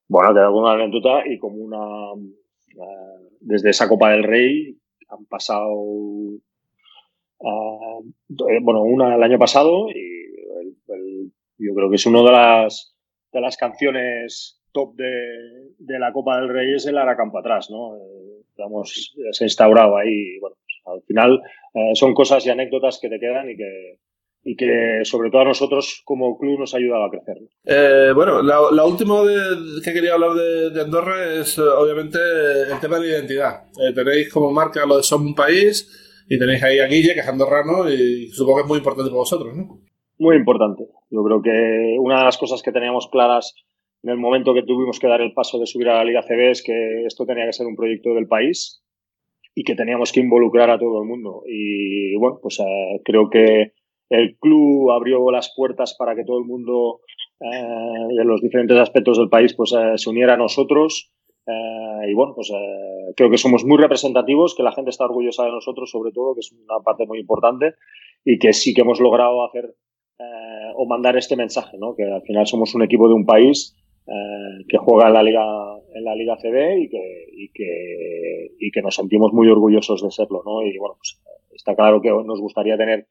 Bueno, 0.08 0.34
queda 0.36 0.46
como 0.46 0.60
una 0.60 0.74
anécdota 0.74 1.24
y 1.26 1.40
como 1.40 1.56
una... 1.56 1.80
desde 3.40 3.72
esa 3.72 3.90
Copa 3.90 4.12
del 4.12 4.24
Rey 4.24 4.78
han 5.10 5.26
pasado 5.26 5.74
eh, 7.44 8.60
bueno, 8.62 8.84
una 8.84 9.16
el 9.16 9.24
año 9.24 9.40
pasado 9.40 9.88
y 9.90 10.22
yo 11.58 11.74
creo 11.76 11.90
que 11.90 11.96
es 11.96 12.06
una 12.06 12.24
de 12.24 12.32
las, 12.32 12.96
de 13.32 13.42
las 13.42 13.58
canciones 13.58 14.62
top 14.72 14.96
de, 14.96 15.74
de 15.78 16.00
la 16.00 16.12
Copa 16.12 16.38
del 16.38 16.50
Rey 16.50 16.74
es 16.76 16.86
el 16.86 16.98
Aracampo 16.98 17.40
atrás, 17.40 17.70
¿no? 17.70 17.98
Eh, 17.98 19.32
se 19.32 19.44
ha 19.44 19.48
instaurado 19.48 19.98
ahí. 19.98 20.40
Bueno, 20.40 20.56
pues, 20.64 20.96
al 20.96 21.04
final 21.04 21.42
eh, 21.74 21.92
son 21.96 22.14
cosas 22.14 22.46
y 22.46 22.50
anécdotas 22.50 23.00
que 23.02 23.10
te 23.10 23.20
quedan 23.20 23.50
y 23.50 23.58
que, 23.58 24.00
y 24.44 24.56
que 24.56 25.02
sobre 25.04 25.30
todo 25.30 25.42
a 25.42 25.46
nosotros 25.46 26.02
como 26.06 26.38
club 26.38 26.60
nos 26.60 26.74
ha 26.74 26.78
ayudado 26.78 27.06
a 27.06 27.10
crecer. 27.10 27.38
bueno, 28.16 28.42
la, 28.42 28.86
última 28.86 29.22
que 29.84 29.94
quería 29.94 30.14
hablar 30.14 30.34
de, 30.34 30.82
Andorra 30.82 31.42
es 31.42 31.60
obviamente 31.60 32.18
el 32.72 32.80
tema 32.80 33.00
de 33.00 33.08
la 33.08 33.18
identidad. 33.18 33.64
tenéis 33.94 34.32
como 34.32 34.52
marca 34.52 34.86
lo 34.86 34.98
de 34.98 35.04
Somos 35.04 35.28
un 35.28 35.36
país, 35.36 36.11
y 36.30 36.40
tenéis 36.40 36.64
ahí 36.64 36.80
a 36.80 36.88
Guille, 36.88 37.14
que 37.14 37.20
es 37.20 37.28
andorrano, 37.28 37.90
y 37.90 38.28
supongo 38.28 38.58
que 38.58 38.64
es 38.64 38.68
muy 38.68 38.78
importante 38.78 39.10
para 39.10 39.20
vosotros, 39.20 39.56
¿no? 39.56 39.80
Muy 40.20 40.36
importante. 40.36 40.84
Yo 41.10 41.24
creo 41.24 41.42
que 41.42 41.98
una 42.00 42.20
de 42.20 42.26
las 42.26 42.38
cosas 42.38 42.62
que 42.62 42.72
teníamos 42.72 43.10
claras 43.10 43.56
en 44.04 44.10
el 44.12 44.18
momento 44.18 44.54
que 44.54 44.64
tuvimos 44.64 45.00
que 45.00 45.08
dar 45.08 45.22
el 45.22 45.34
paso 45.34 45.60
de 45.60 45.68
subir 45.68 45.90
a 45.90 45.98
la 45.98 46.06
Liga 46.06 46.24
CB 46.24 46.52
es 46.52 46.64
que 46.64 47.06
esto 47.06 47.26
tenía 47.26 47.46
que 47.46 47.54
ser 47.54 47.68
un 47.68 47.76
proyecto 47.76 48.14
del 48.14 48.28
país 48.28 48.84
y 49.54 49.64
que 49.64 49.76
teníamos 49.76 50.12
que 50.12 50.22
involucrar 50.22 50.70
a 50.70 50.80
todo 50.80 51.02
el 51.02 51.08
mundo. 51.08 51.44
Y 51.48 52.16
bueno, 52.18 52.40
pues 52.42 52.60
eh, 52.60 53.02
creo 53.04 53.30
que 53.30 53.74
el 54.10 54.38
club 54.40 54.92
abrió 54.92 55.30
las 55.32 55.54
puertas 55.56 55.96
para 55.98 56.16
que 56.16 56.24
todo 56.24 56.40
el 56.40 56.46
mundo 56.46 57.02
eh, 57.40 58.22
en 58.22 58.28
los 58.28 58.42
diferentes 58.42 58.78
aspectos 58.78 59.18
del 59.18 59.30
país 59.30 59.54
pues 59.56 59.74
eh, 59.74 59.98
se 59.98 60.10
uniera 60.10 60.34
a 60.34 60.38
nosotros 60.38 61.12
eh, 61.48 62.10
y 62.10 62.14
bueno, 62.14 62.34
pues 62.36 62.52
eh, 62.52 63.14
creo 63.16 63.30
que 63.30 63.38
somos 63.38 63.66
muy 63.66 63.78
representativos, 63.78 64.56
que 64.56 64.64
la 64.64 64.72
gente 64.72 64.92
está 64.92 65.06
orgullosa 65.06 65.46
de 65.46 65.52
nosotros, 65.52 65.90
sobre 65.90 66.12
todo, 66.12 66.36
que 66.36 66.42
es 66.42 66.52
una 66.52 66.80
parte 66.84 67.06
muy 67.08 67.20
importante, 67.20 67.76
y 68.24 68.38
que 68.38 68.54
sí 68.54 68.74
que 68.74 68.82
hemos 68.82 69.00
logrado 69.00 69.44
hacer 69.46 69.76
eh, 70.20 70.72
o 70.76 70.86
mandar 70.86 71.18
este 71.18 71.36
mensaje, 71.36 71.78
¿no? 71.78 71.96
Que 71.96 72.04
al 72.04 72.22
final 72.22 72.46
somos 72.46 72.76
un 72.76 72.84
equipo 72.84 73.08
de 73.08 73.16
un 73.16 73.26
país 73.26 73.76
que 74.68 74.78
juega 74.78 75.08
en 75.08 75.14
la 75.14 75.24
liga 75.24 75.46
en 75.94 76.04
la 76.04 76.16
liga 76.16 76.36
CB 76.36 76.80
y 76.80 76.90
que, 76.90 77.28
y 77.32 77.50
que 77.54 78.48
y 78.60 78.72
que 78.72 78.82
nos 78.82 78.96
sentimos 78.96 79.32
muy 79.32 79.48
orgullosos 79.48 80.02
de 80.02 80.12
serlo, 80.12 80.42
¿no? 80.44 80.64
Y 80.64 80.78
bueno, 80.78 80.96
pues 80.98 81.22
está 81.54 81.76
claro 81.76 82.02
que 82.02 82.10
nos 82.10 82.42
gustaría 82.42 82.76
tener 82.76 83.08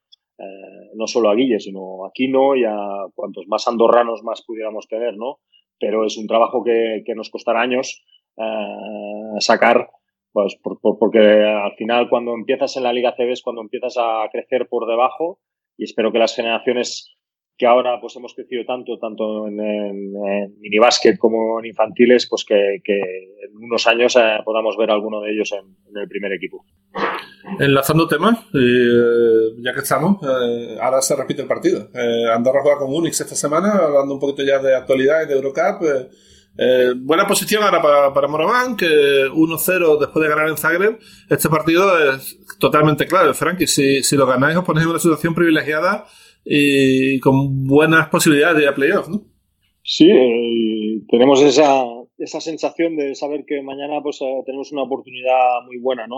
no 0.95 1.07
solo 1.07 1.31
a 1.31 1.35
Guille, 1.35 1.61
sino 1.61 2.05
a 2.05 2.11
Quino 2.13 2.55
y 2.55 2.65
a 2.65 3.07
cuantos 3.15 3.47
más 3.47 3.67
andorranos 3.67 4.23
más 4.25 4.43
pudiéramos 4.45 4.89
tener, 4.89 5.17
¿no? 5.17 5.39
Pero 5.79 6.05
es 6.05 6.19
un 6.19 6.27
trabajo 6.27 6.63
que, 6.65 7.03
que 7.07 7.15
nos 7.15 7.31
costará 7.31 7.63
años 7.63 8.05
eh, 8.41 9.41
sacar, 9.41 9.91
pues 10.33 10.57
porque 10.63 11.19
al 11.19 11.73
final 11.77 12.09
cuando 12.09 12.35
empiezas 12.35 12.77
en 12.77 12.85
la 12.85 12.93
Liga 12.93 13.15
CB 13.17 13.33
es 13.33 13.43
cuando 13.43 13.63
empiezas 13.63 13.97
a 13.99 14.29
crecer 14.31 14.69
por 14.69 14.87
debajo 14.87 15.41
y 15.77 15.85
espero 15.85 16.13
que 16.13 16.19
las 16.19 16.35
generaciones 16.35 17.17
que 17.59 17.67
ahora 17.67 18.01
pues 18.01 18.17
hemos 18.17 18.33
crecido 18.35 18.65
tanto, 18.65 18.99
tanto 18.99 19.47
en, 19.47 19.61
en, 19.61 20.61
minibásquet 20.61 21.19
como 21.19 21.61
en 21.61 21.67
infantiles, 21.67 22.27
pues 22.27 22.47
que, 22.47 22.77
en 22.77 23.57
unos 23.57 23.87
años 23.87 24.17
eh, 24.17 24.39
podamos 24.47 24.79
ver 24.79 24.91
alguno 24.91 25.21
de 25.21 25.33
ellos 25.33 25.53
en, 25.53 25.77
el 25.95 26.09
primer 26.09 26.33
equipo. 26.33 26.65
Enlazando 27.59 28.09
temas, 28.09 28.39
eh, 28.55 29.61
ya 29.63 29.75
que 29.75 29.81
estamos, 29.81 30.23
ahora 30.81 31.03
se 31.03 31.15
repite 31.15 31.43
el 31.43 31.49
partido. 31.49 31.91
Andorra 32.33 32.63
juega 32.63 32.79
con 32.79 32.95
Unix 32.95 33.21
esta 33.21 33.35
semana, 33.35 33.73
hablando 33.75 34.15
un 34.15 34.21
poquito 34.21 34.43
ya 34.43 34.59
de 34.59 34.75
actualidad 34.75 35.25
y 35.25 35.27
de 35.27 35.35
Eurocup. 35.35 35.83
Eh, 36.59 36.93
buena 36.97 37.27
posición 37.27 37.63
ahora 37.63 37.81
para, 37.81 38.13
para 38.13 38.29
Moraván, 38.29 38.77
que 38.77 38.87
1-0 38.87 39.99
después 39.99 40.23
de 40.23 40.29
ganar 40.29 40.49
en 40.49 40.57
Zagreb. 40.57 40.99
Este 41.29 41.49
partido 41.49 42.15
es 42.15 42.39
totalmente 42.59 43.07
claro, 43.07 43.33
Frankie. 43.35 43.67
Si, 43.67 44.03
si 44.03 44.17
lo 44.17 44.27
ganáis, 44.27 44.57
os 44.57 44.65
ponéis 44.65 44.85
en 44.85 44.91
una 44.91 44.99
situación 44.99 45.35
privilegiada 45.35 46.07
y 46.45 47.19
con 47.21 47.67
buenas 47.67 48.09
posibilidades 48.09 48.59
de 48.59 48.65
ir 48.65 48.75
playoff, 48.75 49.09
¿no? 49.09 49.23
Sí, 49.83 50.11
eh, 50.11 51.03
tenemos 51.09 51.41
esa, 51.43 51.85
esa 52.19 52.41
sensación 52.41 52.97
de 52.97 53.15
saber 53.15 53.45
que 53.47 53.63
mañana 53.63 54.03
pues 54.03 54.21
eh, 54.21 54.43
tenemos 54.45 54.71
una 54.73 54.83
oportunidad 54.83 55.63
muy 55.67 55.79
buena, 55.79 56.07
¿no? 56.07 56.17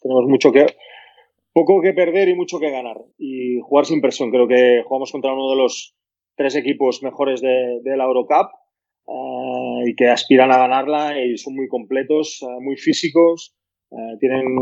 tenemos 0.00 0.24
mucho 0.26 0.52
que 0.52 0.66
poco 1.52 1.80
que 1.80 1.94
perder 1.94 2.28
y 2.28 2.34
mucho 2.34 2.58
que 2.58 2.70
ganar 2.70 2.98
y 3.18 3.58
jugar 3.60 3.86
sin 3.86 4.00
presión. 4.00 4.30
Creo 4.30 4.46
que 4.46 4.82
jugamos 4.84 5.10
contra 5.10 5.32
uno 5.32 5.50
de 5.50 5.56
los 5.56 5.96
tres 6.36 6.54
equipos 6.54 7.02
mejores 7.02 7.40
de, 7.40 7.80
de 7.82 7.96
la 7.96 8.04
Eurocup 8.04 8.50
eh, 9.08 9.90
y 9.90 9.94
que 9.94 10.08
aspiran 10.08 10.50
a 10.50 10.58
ganarla 10.58 11.20
y 11.20 11.36
son 11.38 11.54
muy 11.54 11.68
completos, 11.68 12.40
eh, 12.42 12.46
muy 12.60 12.76
físicos, 12.76 13.54
eh, 13.90 14.16
tienen 14.18 14.54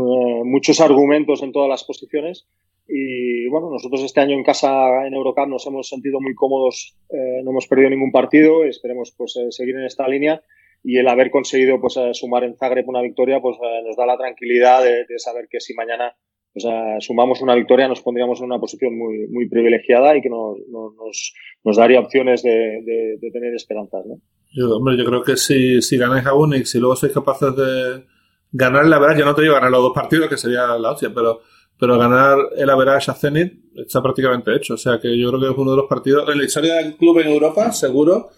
muchos 0.45 0.79
argumentos 0.81 1.41
en 1.41 1.51
todas 1.51 1.69
las 1.69 1.83
posiciones. 1.83 2.47
Y 2.87 3.47
bueno, 3.49 3.71
nosotros 3.71 4.03
este 4.03 4.21
año 4.21 4.35
en 4.35 4.43
casa 4.43 5.07
en 5.07 5.15
Eurocup 5.15 5.47
nos 5.47 5.65
hemos 5.65 5.89
sentido 5.89 6.21
muy 6.21 6.35
cómodos, 6.35 6.95
no 7.43 7.49
hemos 7.49 7.65
perdido 7.65 7.89
ningún 7.89 8.11
partido, 8.11 8.63
esperemos 8.63 9.11
pues 9.17 9.33
seguir 9.49 9.75
en 9.75 9.85
esta 9.85 10.07
línea 10.07 10.43
y 10.83 10.99
el 10.99 11.07
haber 11.07 11.31
conseguido 11.31 11.81
pues 11.81 11.95
sumar 12.13 12.43
en 12.43 12.55
Zagreb 12.55 12.87
una 12.87 13.01
victoria 13.01 13.41
pues 13.41 13.57
nos 13.83 13.95
da 13.95 14.05
la 14.05 14.17
tranquilidad 14.17 14.83
de, 14.83 15.17
saber 15.17 15.47
que 15.49 15.59
si 15.59 15.73
mañana 15.73 16.15
pues, 16.55 17.05
sumamos 17.05 17.41
una 17.41 17.53
victoria 17.53 17.87
nos 17.87 18.01
pondríamos 18.01 18.39
en 18.39 18.45
una 18.45 18.59
posición 18.59 18.97
muy, 18.97 19.27
muy 19.27 19.49
privilegiada 19.49 20.15
y 20.15 20.21
que 20.21 20.29
nos, 20.29 20.57
nos, 20.69 21.33
nos 21.65 21.77
daría 21.77 21.99
opciones 21.99 22.41
de, 22.41 22.81
de 23.19 23.31
tener 23.31 23.53
esperanzas. 23.53 24.05
¿no? 24.05 24.21
Yo, 24.55 24.77
hombre, 24.77 24.95
yo 24.97 25.03
creo 25.03 25.21
que 25.21 25.35
si, 25.35 25.81
si 25.81 25.97
ganáis 25.97 26.25
a 26.25 26.33
Unix 26.33 26.75
y 26.75 26.79
luego 26.79 26.95
sois 26.95 27.11
capaces 27.11 27.53
de 27.57 28.05
ganar 28.53 28.85
la 28.85 28.99
verdad, 28.99 29.17
yo 29.17 29.25
no 29.25 29.35
te 29.35 29.41
digo 29.41 29.53
ganar 29.53 29.69
los 29.69 29.81
dos 29.81 29.93
partidos, 29.93 30.29
que 30.29 30.37
sería 30.37 30.77
la 30.77 30.91
hostia, 30.91 31.11
pero, 31.13 31.41
pero 31.77 31.97
ganar 31.97 32.37
el 32.55 32.69
average 32.69 33.11
a 33.11 33.13
Zenit 33.13 33.75
está 33.75 34.01
prácticamente 34.01 34.55
hecho. 34.55 34.75
O 34.75 34.77
sea 34.77 34.97
que 34.97 35.19
yo 35.19 35.27
creo 35.27 35.41
que 35.41 35.47
es 35.47 35.57
uno 35.57 35.71
de 35.71 35.77
los 35.77 35.87
partidos, 35.87 36.29
en 36.29 36.37
la 36.37 36.45
historia 36.45 36.75
del 36.75 36.95
club 36.95 37.19
en 37.19 37.27
Europa, 37.27 37.69
seguro, 37.73 38.29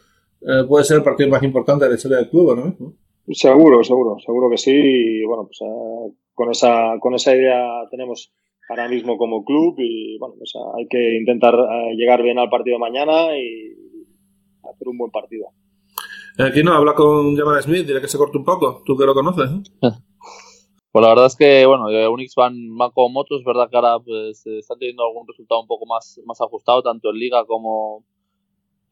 eh, 0.41 0.63
puede 0.67 0.85
ser 0.85 0.97
el 0.97 1.03
partido 1.03 1.29
más 1.29 1.43
importante 1.43 1.85
de 1.85 1.91
la 1.91 1.95
historia 1.97 2.17
del 2.17 2.29
club, 2.29 2.55
¿no? 2.55 2.93
Seguro, 3.31 3.83
seguro, 3.83 4.17
seguro 4.19 4.49
que 4.49 4.57
sí. 4.57 4.71
Y 4.73 5.23
bueno, 5.25 5.45
pues 5.45 5.59
eh, 5.61 6.13
con, 6.33 6.51
esa, 6.51 6.97
con 6.99 7.15
esa 7.15 7.35
idea 7.35 7.87
tenemos 7.91 8.31
ahora 8.69 8.87
mismo 8.87 9.17
como 9.17 9.43
club 9.43 9.75
y 9.77 10.17
bueno, 10.17 10.35
pues 10.37 10.53
eh, 10.55 10.59
hay 10.77 10.87
que 10.87 11.17
intentar 11.17 11.55
llegar 11.95 12.21
bien 12.23 12.39
al 12.39 12.49
partido 12.49 12.79
mañana 12.79 13.37
y 13.37 13.73
hacer 14.63 14.87
un 14.87 14.97
buen 14.97 15.11
partido. 15.11 15.47
Aquí 16.39 16.61
no, 16.61 16.73
habla 16.73 16.93
con 16.93 17.35
Jamal 17.35 17.63
Smith, 17.63 17.87
dile 17.87 17.99
que 17.99 18.07
se 18.07 18.17
corte 18.17 18.37
un 18.37 18.45
poco, 18.45 18.83
tú 18.85 18.95
que 18.95 19.05
lo 19.05 19.13
conoces. 19.13 19.49
Pues 20.89 21.03
la 21.03 21.09
verdad 21.09 21.27
es 21.27 21.35
que, 21.35 21.63
bueno, 21.67 21.91
eh, 21.91 22.07
Unix 22.07 22.33
van, 22.33 22.75
van 22.75 22.89
como 22.89 23.09
motos, 23.09 23.41
es 23.41 23.45
verdad 23.45 23.69
que 23.69 23.75
ahora 23.75 23.99
pues, 24.03 24.43
están 24.47 24.79
teniendo 24.79 25.05
algún 25.05 25.27
resultado 25.27 25.61
un 25.61 25.67
poco 25.67 25.85
más, 25.85 26.19
más 26.25 26.41
ajustado, 26.41 26.81
tanto 26.81 27.11
en 27.11 27.19
Liga 27.19 27.45
como, 27.45 28.03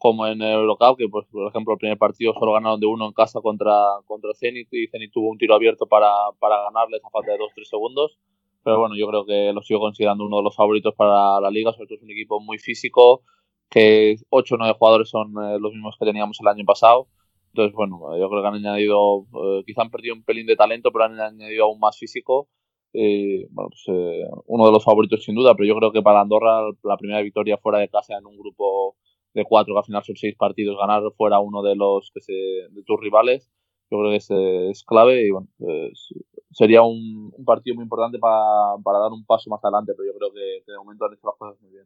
como 0.06 0.28
en 0.28 0.42
el 0.42 0.54
Eurocup, 0.54 0.98
que 0.98 1.10
pues, 1.10 1.26
por 1.32 1.48
ejemplo 1.48 1.74
el 1.74 1.80
primer 1.80 1.98
partido 1.98 2.34
solo 2.34 2.54
ganaron 2.54 2.80
de 2.80 2.86
uno 2.86 3.08
en 3.08 3.14
casa 3.14 3.42
contra, 3.42 3.74
contra 4.06 4.32
Zenit 4.36 4.68
y 4.72 4.88
Zenit 4.88 5.12
tuvo 5.12 5.30
un 5.30 5.38
tiro 5.38 5.56
abierto 5.56 5.88
para, 5.88 6.12
para 6.40 6.62
ganarles 6.64 7.04
a 7.04 7.10
falta 7.10 7.32
de 7.32 7.40
2-3 7.40 7.64
segundos. 7.64 8.20
Pero 8.64 8.80
bueno, 8.80 8.96
yo 8.96 9.08
creo 9.08 9.26
que 9.26 9.52
lo 9.54 9.62
sigo 9.62 9.80
considerando 9.80 10.26
uno 10.26 10.38
de 10.38 10.44
los 10.44 10.56
favoritos 10.56 10.94
para 10.96 11.40
la 11.40 11.50
liga, 11.50 11.72
sobre 11.74 11.88
todo 11.88 11.98
es 11.98 12.04
un 12.04 12.12
equipo 12.12 12.40
muy 12.40 12.60
físico, 12.60 13.22
que 13.70 14.16
8 14.30 14.56
o 14.56 14.58
9 14.60 14.76
jugadores 14.78 15.10
son 15.10 15.30
eh, 15.44 15.58
los 15.60 15.74
mismos 15.74 15.96
que 16.00 16.06
teníamos 16.06 16.40
el 16.40 16.48
año 16.48 16.66
pasado 16.66 17.08
entonces, 17.56 17.74
bueno, 17.74 18.18
yo 18.20 18.30
creo 18.30 18.42
que 18.42 18.48
han 18.50 18.56
añadido, 18.56 19.28
eh, 19.34 19.64
quizá 19.66 19.82
han 19.84 19.90
perdido 19.90 20.14
un 20.14 20.24
pelín 20.26 20.46
de 20.46 20.58
talento, 20.58 20.92
pero 20.92 21.06
han 21.06 21.18
añadido 21.18 21.64
aún 21.64 21.80
más 21.80 21.98
físico. 21.98 22.50
Bueno, 22.94 23.70
pues, 23.70 23.84
eh, 23.88 24.24
uno 24.48 24.66
de 24.66 24.72
los 24.74 24.84
favoritos 24.84 25.24
sin 25.24 25.36
duda, 25.36 25.56
pero 25.56 25.66
yo 25.66 25.76
creo 25.78 25.92
que 25.94 26.02
para 26.02 26.20
Andorra 26.20 26.70
la 26.84 26.98
primera 26.98 27.22
victoria 27.22 27.58
fuera 27.58 27.80
de 27.80 27.88
casa 27.88 28.18
en 28.18 28.26
un 28.26 28.38
grupo 28.38 28.98
de 29.36 29.46
cuatro, 29.46 29.74
que 29.74 29.80
al 29.80 29.86
final 29.86 30.04
son 30.04 30.16
seis 30.16 30.36
partidos, 30.38 30.78
ganar 30.80 31.04
fuera 31.16 31.40
uno 31.40 31.62
de 31.62 31.76
los 31.76 32.10
que 32.14 32.22
se, 32.22 32.34
de 32.34 32.84
tus 32.86 33.00
rivales, 33.00 33.50
yo 33.92 34.00
creo 34.00 34.10
que 34.12 34.18
es, 34.18 34.32
es 34.32 34.84
clave 34.84 35.28
y 35.28 35.32
bueno, 35.32 35.48
pues, 35.58 36.14
sería 36.52 36.82
un, 36.82 37.32
un, 37.36 37.46
partido 37.46 37.76
muy 37.76 37.84
importante 37.84 38.18
para, 38.18 38.76
para, 38.84 39.00
dar 39.00 39.12
un 39.12 39.26
paso 39.26 39.50
más 39.50 39.64
adelante, 39.64 39.94
pero 39.96 40.12
yo 40.12 40.18
creo 40.18 40.32
que, 40.34 40.72
de 40.72 40.78
momento 40.78 41.06
han 41.06 41.14
hecho 41.14 41.28
las 41.28 41.38
cosas 41.38 41.62
muy 41.62 41.72
bien. 41.72 41.86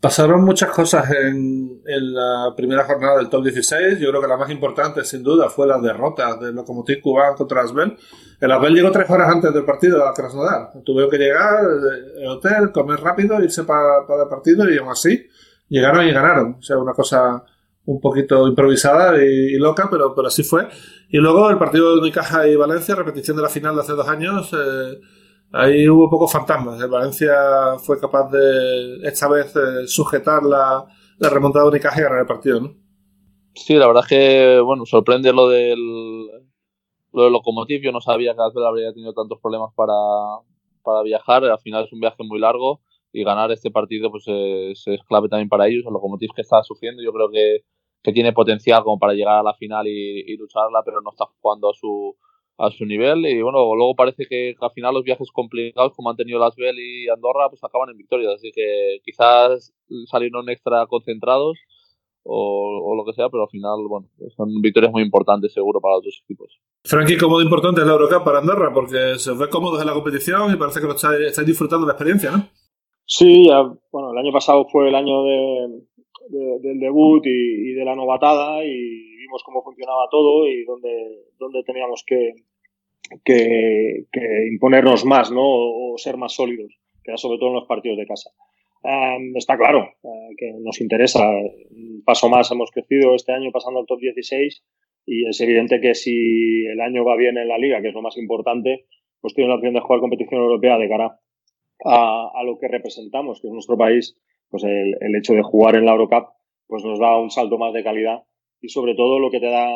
Pasaron 0.00 0.42
muchas 0.42 0.70
cosas 0.70 1.10
en, 1.10 1.82
en, 1.86 2.14
la 2.14 2.54
primera 2.56 2.84
jornada 2.84 3.18
del 3.18 3.28
top 3.28 3.44
16. 3.44 4.00
Yo 4.00 4.08
creo 4.08 4.22
que 4.22 4.28
la 4.28 4.38
más 4.38 4.50
importante, 4.50 5.04
sin 5.04 5.22
duda, 5.22 5.50
fue 5.50 5.66
la 5.66 5.78
derrota 5.78 6.36
del 6.36 6.54
Lokomotiv 6.54 7.02
Cubán 7.02 7.34
contra 7.36 7.60
Asbel. 7.60 7.98
El 8.40 8.50
Asbel 8.50 8.74
llegó 8.74 8.90
tres 8.90 9.10
horas 9.10 9.28
antes 9.28 9.52
del 9.52 9.66
partido 9.66 10.02
a 10.02 10.14
Krasnodar. 10.14 10.70
Tuvieron 10.86 11.10
que 11.10 11.18
llegar 11.18 11.58
al 11.58 12.28
hotel, 12.28 12.72
comer 12.72 12.98
rápido, 13.00 13.42
irse 13.42 13.64
para, 13.64 14.06
para 14.06 14.22
el 14.22 14.28
partido 14.30 14.70
y 14.70 14.78
aún 14.78 14.88
así 14.88 15.28
llegaron 15.70 16.06
y 16.06 16.12
ganaron. 16.12 16.56
O 16.58 16.62
sea, 16.62 16.76
una 16.76 16.92
cosa 16.92 17.42
un 17.86 18.00
poquito 18.00 18.46
improvisada 18.46 19.16
y, 19.24 19.54
loca, 19.54 19.88
pero, 19.90 20.14
así 20.26 20.42
fue. 20.42 20.68
Y 21.08 21.16
luego 21.16 21.48
el 21.48 21.58
partido 21.58 21.94
de 21.94 22.00
Unicaja 22.00 22.46
y 22.46 22.56
Valencia, 22.56 22.94
repetición 22.94 23.36
de 23.36 23.42
la 23.42 23.48
final 23.48 23.74
de 23.74 23.80
hace 23.80 23.92
dos 23.92 24.06
años. 24.06 24.52
Eh, 24.52 25.00
ahí 25.52 25.88
hubo 25.88 26.10
pocos 26.10 26.30
fantasmas. 26.30 26.86
Valencia 26.88 27.34
fue 27.78 27.98
capaz 27.98 28.30
de, 28.30 29.08
esta 29.08 29.28
vez, 29.28 29.54
eh, 29.56 29.86
sujetar 29.86 30.42
la, 30.42 30.86
remontada 31.18 31.64
de 31.64 31.70
Unicaja 31.70 31.98
y 31.98 32.02
ganar 32.02 32.20
el 32.20 32.26
partido, 32.26 32.60
¿no? 32.60 32.74
Sí, 33.54 33.74
la 33.74 33.86
verdad 33.86 34.04
es 34.04 34.08
que, 34.08 34.60
bueno, 34.60 34.86
sorprende 34.86 35.32
lo 35.32 35.48
del, 35.48 36.26
lo. 37.12 37.42
Yo 37.66 37.92
no 37.92 38.00
sabía 38.00 38.34
que 38.34 38.42
Azul 38.42 38.64
habría 38.64 38.92
tenido 38.92 39.12
tantos 39.12 39.40
problemas 39.40 39.70
para, 39.74 39.92
para 40.84 41.02
viajar. 41.02 41.44
Al 41.44 41.58
final 41.58 41.84
es 41.84 41.92
un 41.92 42.00
viaje 42.00 42.22
muy 42.22 42.38
largo 42.38 42.80
y 43.12 43.24
ganar 43.24 43.50
este 43.50 43.70
partido 43.70 44.10
pues 44.10 44.24
es, 44.28 45.02
clave 45.08 45.28
también 45.28 45.48
para 45.48 45.66
ellos. 45.66 45.84
El 45.86 45.92
Locomotiv 45.92 46.30
que 46.34 46.42
está 46.42 46.62
sufriendo, 46.62 47.02
yo 47.02 47.12
creo 47.12 47.30
que, 47.30 47.64
que, 48.02 48.12
tiene 48.12 48.32
potencial 48.32 48.82
como 48.82 48.98
para 48.98 49.14
llegar 49.14 49.38
a 49.38 49.42
la 49.42 49.54
final 49.54 49.86
y, 49.86 50.36
lucharla, 50.36 50.82
pero 50.84 51.00
no 51.00 51.10
está 51.10 51.26
jugando 51.40 51.70
a 51.70 51.74
su, 51.74 52.16
a 52.58 52.70
su 52.70 52.84
nivel 52.84 53.26
y 53.26 53.42
bueno, 53.42 53.74
luego 53.74 53.94
parece 53.94 54.26
que 54.26 54.54
al 54.60 54.70
final 54.72 54.94
los 54.94 55.04
viajes 55.04 55.30
complicados 55.32 55.94
como 55.94 56.10
han 56.10 56.16
tenido 56.16 56.38
Las 56.38 56.56
Vel 56.56 56.78
y 56.78 57.08
Andorra 57.08 57.48
pues 57.48 57.62
acaban 57.64 57.90
en 57.90 57.96
victorias, 57.96 58.34
así 58.34 58.50
que 58.54 58.98
quizás 59.04 59.72
salieron 60.10 60.48
extra 60.48 60.86
concentrados 60.86 61.58
o, 62.22 62.92
o, 62.92 62.96
lo 62.96 63.04
que 63.06 63.14
sea, 63.14 63.30
pero 63.30 63.44
al 63.44 63.48
final, 63.48 63.78
bueno, 63.88 64.08
son 64.36 64.60
victorias 64.60 64.92
muy 64.92 65.02
importantes 65.02 65.54
seguro 65.54 65.80
para 65.80 65.96
otros 65.96 66.20
equipos. 66.22 66.60
Frankie, 66.84 67.16
¿cómo 67.16 67.38
de 67.38 67.44
importante 67.44 67.80
es 67.80 67.86
la 67.86 67.94
Eurocup 67.94 68.24
para 68.24 68.40
Andorra? 68.40 68.72
Porque 68.74 69.18
se 69.18 69.30
os 69.30 69.38
ve 69.38 69.48
cómodos 69.48 69.80
en 69.80 69.86
la 69.86 69.94
competición 69.94 70.52
y 70.52 70.56
parece 70.56 70.80
que 70.80 70.86
lo 70.86 70.94
estáis, 70.94 71.20
estáis 71.20 71.46
disfrutando 71.46 71.86
de 71.86 71.92
la 71.92 71.94
experiencia, 71.94 72.30
¿no? 72.30 72.46
Sí, 73.12 73.48
ya, 73.48 73.68
bueno, 73.90 74.12
el 74.12 74.18
año 74.18 74.30
pasado 74.30 74.68
fue 74.68 74.88
el 74.88 74.94
año 74.94 75.24
de, 75.24 75.82
de, 76.28 76.60
del 76.60 76.78
debut 76.78 77.26
y, 77.26 77.72
de 77.72 77.84
la 77.84 77.96
novatada 77.96 78.64
y 78.64 79.16
vimos 79.16 79.42
cómo 79.42 79.64
funcionaba 79.64 80.06
todo 80.08 80.46
y 80.46 80.64
dónde, 80.64 81.24
dónde 81.36 81.64
teníamos 81.64 82.04
que, 82.06 82.34
que, 83.24 84.06
imponernos 84.52 85.04
más, 85.04 85.32
¿no? 85.32 85.42
O, 85.42 85.98
ser 85.98 86.18
más 86.18 86.34
sólidos, 86.34 86.72
que 87.02 87.10
era 87.10 87.16
sobre 87.16 87.38
todo 87.38 87.48
en 87.48 87.56
los 87.56 87.66
partidos 87.66 87.98
de 87.98 88.06
casa. 88.06 88.30
Um, 88.84 89.36
está 89.36 89.56
claro 89.56 89.88
uh, 90.02 90.28
que 90.38 90.52
nos 90.60 90.80
interesa. 90.80 91.28
Un 91.28 92.04
paso 92.04 92.28
más 92.28 92.48
hemos 92.52 92.70
crecido 92.70 93.16
este 93.16 93.32
año 93.32 93.50
pasando 93.50 93.80
al 93.80 93.86
top 93.86 93.98
16 93.98 94.62
y 95.06 95.28
es 95.28 95.40
evidente 95.40 95.80
que 95.80 95.96
si 95.96 96.64
el 96.64 96.80
año 96.80 97.04
va 97.04 97.16
bien 97.16 97.38
en 97.38 97.48
la 97.48 97.58
liga, 97.58 97.82
que 97.82 97.88
es 97.88 97.94
lo 97.94 98.02
más 98.02 98.16
importante, 98.16 98.86
pues 99.20 99.34
tiene 99.34 99.48
la 99.48 99.56
opción 99.56 99.74
de 99.74 99.80
jugar 99.80 99.98
competición 99.98 100.42
europea 100.42 100.78
de 100.78 100.88
cara 100.88 101.18
a, 101.84 102.30
a 102.34 102.44
lo 102.44 102.58
que 102.58 102.68
representamos, 102.68 103.40
que 103.40 103.48
es 103.48 103.52
nuestro 103.52 103.76
país, 103.76 104.16
pues 104.50 104.64
el, 104.64 104.96
el, 105.00 105.16
hecho 105.16 105.34
de 105.34 105.42
jugar 105.42 105.76
en 105.76 105.86
la 105.86 105.92
Eurocup 105.92 106.28
pues 106.66 106.84
nos 106.84 106.98
da 106.98 107.18
un 107.18 107.30
salto 107.30 107.58
más 107.58 107.72
de 107.72 107.82
calidad 107.82 108.22
y 108.60 108.68
sobre 108.68 108.94
todo 108.94 109.18
lo 109.18 109.30
que 109.30 109.40
te 109.40 109.50
da 109.50 109.66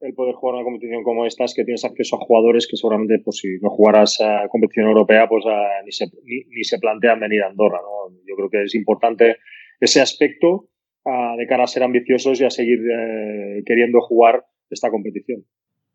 el 0.00 0.14
poder 0.14 0.34
jugar 0.34 0.56
una 0.56 0.64
competición 0.64 1.02
como 1.02 1.24
esta 1.24 1.44
es 1.44 1.54
que 1.54 1.64
tienes 1.64 1.84
acceso 1.84 2.16
a 2.16 2.24
jugadores 2.24 2.66
que 2.68 2.76
seguramente, 2.76 3.20
pues 3.24 3.38
si 3.38 3.58
no 3.60 3.70
jugaras 3.70 4.20
a 4.20 4.48
competición 4.48 4.86
europea, 4.86 5.28
pues 5.28 5.44
a, 5.46 5.82
ni, 5.84 5.92
se, 5.92 6.06
ni, 6.24 6.44
ni, 6.50 6.64
se 6.64 6.78
plantean 6.78 7.20
venir 7.20 7.42
a 7.42 7.48
Andorra. 7.48 7.80
¿no? 7.80 8.14
Yo 8.26 8.36
creo 8.36 8.50
que 8.50 8.64
es 8.64 8.74
importante 8.74 9.38
ese 9.80 10.00
aspecto 10.00 10.68
uh, 11.04 11.36
de 11.38 11.46
cara 11.46 11.64
a 11.64 11.68
ser 11.68 11.82
ambiciosos 11.82 12.40
y 12.40 12.44
a 12.44 12.50
seguir 12.50 12.80
eh, 12.80 13.62
queriendo 13.64 14.00
jugar 14.00 14.44
esta 14.68 14.90
competición. 14.90 15.44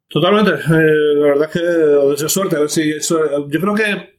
Totalmente. 0.07 0.51
Eh, 0.51 1.15
la 1.15 1.27
verdad 1.27 1.49
es 1.53 1.61
que 1.61 1.67
deseo 2.09 2.29
suerte. 2.29 2.55
A 2.55 2.61
ver 2.61 2.69
si 2.69 2.89
eso, 2.89 3.47
yo 3.47 3.59
creo 3.59 3.75
que 3.75 4.18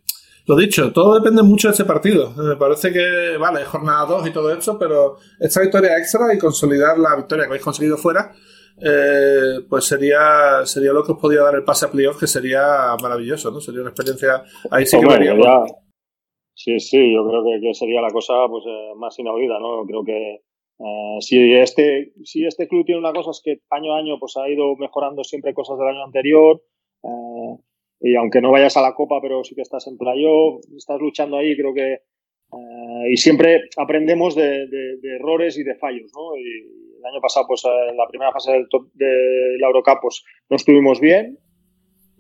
lo 0.51 0.57
dicho, 0.57 0.93
todo 0.93 1.15
depende 1.15 1.45
mucho 1.45 1.69
de 1.69 1.73
este 1.73 1.85
partido. 1.85 2.33
Me 2.37 2.57
parece 2.57 2.93
que, 2.93 3.37
vale, 3.39 3.63
es 3.63 3.69
jornada 3.69 4.05
2 4.05 4.27
y 4.27 4.33
todo 4.33 4.53
esto, 4.53 4.77
pero 4.81 5.17
esta 5.39 5.61
victoria 5.61 5.97
extra 5.97 6.35
y 6.35 6.39
consolidar 6.39 6.99
la 6.99 7.15
victoria 7.15 7.45
que 7.45 7.51
habéis 7.51 7.63
conseguido 7.63 7.97
fuera, 7.97 8.33
eh, 8.83 9.61
pues 9.69 9.85
sería 9.85 10.65
sería 10.65 10.93
lo 10.93 11.05
que 11.05 11.13
os 11.13 11.19
podía 11.19 11.43
dar 11.43 11.55
el 11.55 11.63
pase 11.63 11.87
a 11.87 11.91
playoff, 11.93 12.19
que 12.19 12.27
sería 12.27 12.97
maravilloso, 13.01 13.53
¿no? 13.53 13.61
Sería 13.61 13.83
una 13.83 13.91
experiencia. 13.91 14.43
Ahí 14.73 14.87
sí 14.87 14.99
que 14.99 15.07
veríamos. 15.07 15.47
Ya, 15.47 15.63
sí, 16.53 16.81
sí, 16.81 17.15
yo 17.15 17.25
creo 17.29 17.45
que, 17.45 17.69
que 17.69 17.73
sería 17.73 18.01
la 18.01 18.11
cosa 18.11 18.35
pues 18.49 18.65
eh, 18.67 18.93
más 18.97 19.17
inaudita, 19.21 19.61
¿no? 19.61 19.87
Creo 19.87 20.05
que 20.05 20.43
Uh, 20.83 21.21
si 21.21 21.53
este 21.53 22.15
si 22.25 22.47
este 22.47 22.67
club 22.67 22.87
tiene 22.87 23.01
una 23.01 23.13
cosa 23.13 23.33
es 23.33 23.43
que 23.45 23.61
año 23.69 23.93
a 23.93 23.99
año 23.99 24.19
pues 24.19 24.39
ha 24.39 24.49
ido 24.49 24.77
mejorando 24.77 25.23
siempre 25.25 25.53
cosas 25.53 25.77
del 25.77 25.89
año 25.89 26.03
anterior 26.03 26.63
uh, 27.03 27.61
y 28.01 28.17
aunque 28.17 28.41
no 28.41 28.51
vayas 28.51 28.77
a 28.77 28.83
la 28.83 28.95
copa 28.95 29.21
pero 29.21 29.45
sí 29.45 29.55
que 29.55 29.63
estás 29.63 29.87
en 29.87 29.99
playoff 29.99 30.65
estás 30.77 31.01
luchando 31.01 31.37
ahí 31.37 31.57
creo 31.57 31.75
que 31.75 31.99
uh, 32.51 33.07
y 33.11 33.17
siempre 33.17 33.63
aprendemos 33.77 34.35
de, 34.35 34.67
de, 34.67 34.97
de, 35.01 35.17
errores 35.17 35.59
y 35.59 35.65
de 35.65 35.75
fallos 35.77 36.11
no 36.15 36.37
y 36.37 36.99
el 36.99 37.05
año 37.05 37.21
pasado 37.21 37.47
pues 37.49 37.63
en 37.65 37.97
la 37.97 38.07
primera 38.09 38.33
fase 38.33 38.53
del 38.53 38.69
top 38.69 38.91
de 38.95 39.57
la 39.59 39.67
Eurocup 39.67 40.01
pues 40.03 40.25
no 40.49 40.57
estuvimos 40.57 41.01
bien 41.01 41.39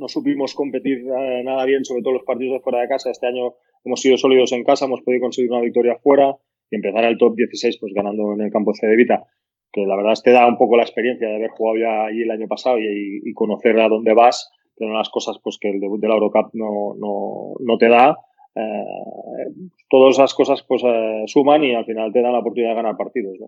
no 0.00 0.08
supimos 0.08 0.54
competir 0.54 1.04
nada 1.04 1.66
bien 1.66 1.84
sobre 1.84 2.02
todo 2.02 2.14
los 2.14 2.24
partidos 2.24 2.54
de 2.54 2.60
fuera 2.60 2.80
de 2.80 2.88
casa. 2.88 3.10
Este 3.10 3.26
año 3.26 3.52
hemos 3.84 4.00
sido 4.00 4.16
sólidos 4.16 4.50
en 4.52 4.64
casa 4.64 4.86
hemos 4.86 5.02
podido 5.02 5.20
conseguir 5.20 5.52
una 5.52 5.60
victoria 5.60 5.96
fuera 6.02 6.34
y 6.70 6.76
empezar 6.76 7.04
el 7.04 7.18
top 7.18 7.36
16 7.36 7.78
pues 7.78 7.92
ganando 7.92 8.32
en 8.32 8.40
el 8.40 8.50
campo 8.50 8.72
de 8.80 8.96
Vita, 8.96 9.24
que 9.70 9.82
la 9.82 9.96
verdad 9.96 10.14
te 10.24 10.30
da 10.30 10.48
un 10.48 10.56
poco 10.56 10.78
la 10.78 10.84
experiencia 10.84 11.28
de 11.28 11.36
haber 11.36 11.50
jugado 11.50 11.78
ya 11.78 12.06
allí 12.06 12.22
el 12.22 12.30
año 12.30 12.48
pasado 12.48 12.78
y, 12.78 13.20
y 13.22 13.32
conocer 13.34 13.78
a 13.78 13.88
dónde 13.88 14.14
vas, 14.14 14.50
son 14.86 14.94
las 14.94 15.08
cosas 15.10 15.36
pues 15.42 15.58
que 15.60 15.70
el 15.70 15.80
debut 15.80 16.00
de 16.00 16.08
la 16.08 16.14
Eurocup 16.14 16.50
no, 16.54 16.94
no, 16.98 17.54
no 17.60 17.78
te 17.78 17.88
da. 17.88 18.16
Eh, 18.54 19.70
todas 19.88 20.16
esas 20.16 20.34
cosas 20.34 20.62
pues 20.66 20.82
eh, 20.84 21.24
suman 21.26 21.62
y 21.62 21.74
al 21.74 21.84
final 21.84 22.12
te 22.12 22.22
dan 22.22 22.32
la 22.32 22.40
oportunidad 22.40 22.70
de 22.70 22.76
ganar 22.76 22.96
partidos. 22.96 23.34
¿no? 23.38 23.46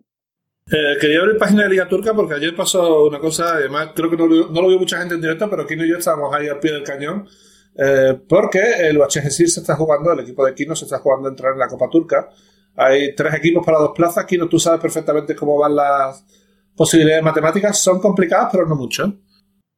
Eh, 0.70 0.96
quería 1.00 1.20
abrir 1.20 1.38
página 1.38 1.64
de 1.64 1.70
Liga 1.70 1.88
Turca 1.88 2.14
porque 2.14 2.34
ayer 2.34 2.54
pasó 2.54 3.06
una 3.06 3.18
cosa, 3.18 3.54
además 3.54 3.90
creo 3.94 4.08
que 4.08 4.16
no, 4.16 4.26
no 4.26 4.62
lo 4.62 4.68
vio 4.68 4.78
mucha 4.78 4.98
gente 4.98 5.14
en 5.14 5.20
directo, 5.20 5.50
pero 5.50 5.66
Kino 5.66 5.84
y 5.84 5.90
yo 5.90 5.98
estábamos 5.98 6.32
ahí 6.34 6.48
al 6.48 6.60
pie 6.60 6.72
del 6.72 6.84
cañón. 6.84 7.26
Eh, 7.74 8.20
porque 8.28 8.60
el 8.80 8.98
UHGSIR 8.98 9.48
se 9.48 9.60
está 9.60 9.76
jugando, 9.76 10.12
el 10.12 10.20
equipo 10.20 10.44
de 10.44 10.54
Kino 10.54 10.76
se 10.76 10.84
está 10.84 10.98
jugando 10.98 11.28
a 11.28 11.30
entrar 11.30 11.52
en 11.52 11.58
la 11.58 11.68
Copa 11.68 11.88
Turca. 11.90 12.28
Hay 12.76 13.14
tres 13.14 13.34
equipos 13.34 13.64
para 13.64 13.78
dos 13.78 13.92
plazas. 13.94 14.24
Kino, 14.24 14.48
tú 14.48 14.58
sabes 14.58 14.80
perfectamente 14.80 15.34
cómo 15.34 15.58
van 15.58 15.76
las 15.76 16.24
posibilidades 16.76 17.24
matemáticas. 17.24 17.78
Son 17.78 18.00
complicadas, 18.00 18.48
pero 18.52 18.66
no 18.66 18.76
mucho. 18.76 19.12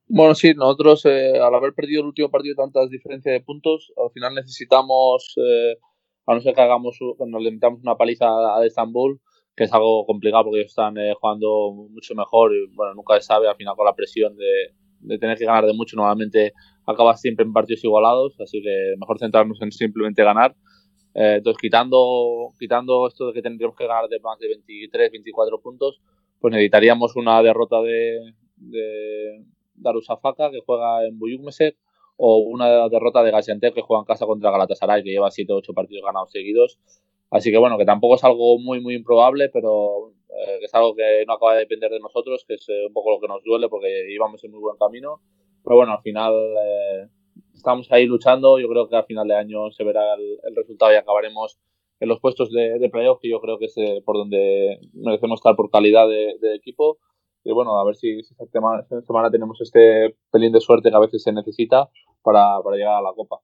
Bueno, 0.06 0.34
sí, 0.34 0.52
nosotros 0.54 1.04
eh, 1.06 1.38
al 1.40 1.54
haber 1.54 1.72
perdido 1.72 2.02
el 2.02 2.08
último 2.08 2.30
partido 2.30 2.56
tantas 2.56 2.90
diferencias 2.90 3.32
de 3.32 3.40
puntos, 3.40 3.90
al 3.96 4.10
final 4.12 4.34
necesitamos, 4.34 5.34
eh, 5.38 5.78
a 6.26 6.34
no 6.34 6.40
ser 6.40 6.54
que 6.54 6.60
hagamos, 6.60 6.98
nos 7.26 7.42
limitamos 7.42 7.80
una 7.80 7.96
paliza 7.96 8.26
a, 8.26 8.64
Estambul, 8.66 9.20
que 9.56 9.64
es 9.64 9.72
algo 9.72 10.04
complicado 10.04 10.44
porque 10.44 10.60
ellos 10.60 10.72
están 10.72 10.98
eh, 10.98 11.14
jugando 11.18 11.72
mucho 11.90 12.14
mejor 12.14 12.52
y 12.54 12.74
bueno, 12.74 12.94
nunca 12.94 13.14
se 13.16 13.22
sabe 13.26 13.48
al 13.48 13.56
final 13.56 13.76
con 13.76 13.86
la 13.86 13.94
presión 13.94 14.36
de, 14.36 15.18
tener 15.18 15.38
que 15.38 15.46
ganar 15.46 15.66
de 15.66 15.72
mucho, 15.72 15.96
normalmente 15.96 16.52
acabas 16.86 17.20
siempre 17.20 17.44
en 17.44 17.52
partidos 17.52 17.84
igualados, 17.84 18.38
así 18.40 18.62
que 18.62 18.94
mejor 18.98 19.18
centrarnos 19.18 19.60
en 19.62 19.72
simplemente 19.72 20.22
ganar. 20.22 20.54
Eh, 21.14 21.36
entonces, 21.38 21.60
quitando, 21.60 22.50
quitando 22.58 23.06
esto 23.06 23.28
de 23.28 23.34
que 23.34 23.42
tendríamos 23.42 23.76
que 23.76 23.86
ganar 23.86 24.08
de 24.08 24.20
más 24.20 24.38
de 24.38 24.48
23, 24.48 25.12
24 25.12 25.60
puntos, 25.62 26.00
pues 26.40 26.52
necesitaríamos 26.52 27.16
una 27.16 27.42
derrota 27.42 27.80
de, 27.82 28.18
de 28.56 29.44
Darusafaka, 29.74 30.50
que 30.50 30.60
juega 30.64 31.04
en 31.06 31.18
Buyukmesek, 31.18 31.76
o 32.16 32.38
una 32.38 32.88
derrota 32.88 33.22
de 33.22 33.30
Gaziantep, 33.30 33.74
que 33.74 33.82
juega 33.82 34.00
en 34.00 34.06
casa 34.06 34.26
contra 34.26 34.50
Galatasaray, 34.50 35.02
que 35.02 35.10
lleva 35.10 35.30
7 35.30 35.52
o 35.52 35.56
8 35.56 35.72
partidos 35.72 36.04
ganados 36.04 36.30
seguidos. 36.30 36.78
Así 37.30 37.50
que 37.50 37.58
bueno, 37.58 37.76
que 37.78 37.84
tampoco 37.84 38.14
es 38.14 38.24
algo 38.24 38.58
muy, 38.58 38.80
muy 38.80 38.94
improbable, 38.94 39.48
pero 39.48 40.12
eh, 40.28 40.58
que 40.60 40.66
es 40.66 40.74
algo 40.74 40.94
que 40.94 41.24
no 41.26 41.34
acaba 41.34 41.54
de 41.54 41.60
depender 41.60 41.90
de 41.90 42.00
nosotros, 42.00 42.44
que 42.46 42.54
es 42.54 42.68
eh, 42.68 42.86
un 42.86 42.92
poco 42.92 43.10
lo 43.10 43.20
que 43.20 43.28
nos 43.28 43.42
duele, 43.42 43.68
porque 43.68 44.12
íbamos 44.12 44.42
en 44.44 44.52
muy 44.52 44.60
buen 44.60 44.76
camino. 44.76 45.20
Pero 45.64 45.76
bueno, 45.76 45.92
al 45.92 46.02
final 46.02 46.34
eh, 46.34 47.08
estamos 47.54 47.90
ahí 47.90 48.06
luchando. 48.06 48.58
Yo 48.58 48.68
creo 48.68 48.88
que 48.88 48.96
al 48.96 49.06
final 49.06 49.26
de 49.26 49.34
año 49.34 49.70
se 49.70 49.82
verá 49.82 50.14
el, 50.14 50.54
resultado 50.54 50.92
y 50.92 50.96
acabaremos 50.96 51.58
en 52.00 52.08
los 52.08 52.20
puestos 52.20 52.50
de, 52.50 52.88
playoff, 52.92 53.18
que 53.20 53.30
yo 53.30 53.40
creo 53.40 53.58
que 53.58 53.66
es 53.66 53.76
eh, 53.78 54.02
por 54.04 54.16
donde 54.16 54.78
merecemos 54.92 55.38
estar 55.38 55.56
por 55.56 55.70
calidad 55.70 56.06
de, 56.08 56.54
equipo. 56.54 56.98
Y 57.44 57.52
bueno, 57.52 57.78
a 57.78 57.84
ver 57.84 57.94
si, 57.94 58.18
esta, 58.18 58.44
semana, 58.46 59.30
tenemos 59.30 59.60
este 59.60 60.16
pelín 60.32 60.52
de 60.52 60.60
suerte 60.60 60.90
que 60.90 60.96
a 60.96 61.00
veces 61.00 61.22
se 61.22 61.32
necesita 61.32 61.88
para, 62.22 62.60
para 62.64 62.76
llegar 62.76 62.96
a 62.96 63.02
la 63.02 63.12
Copa. 63.14 63.36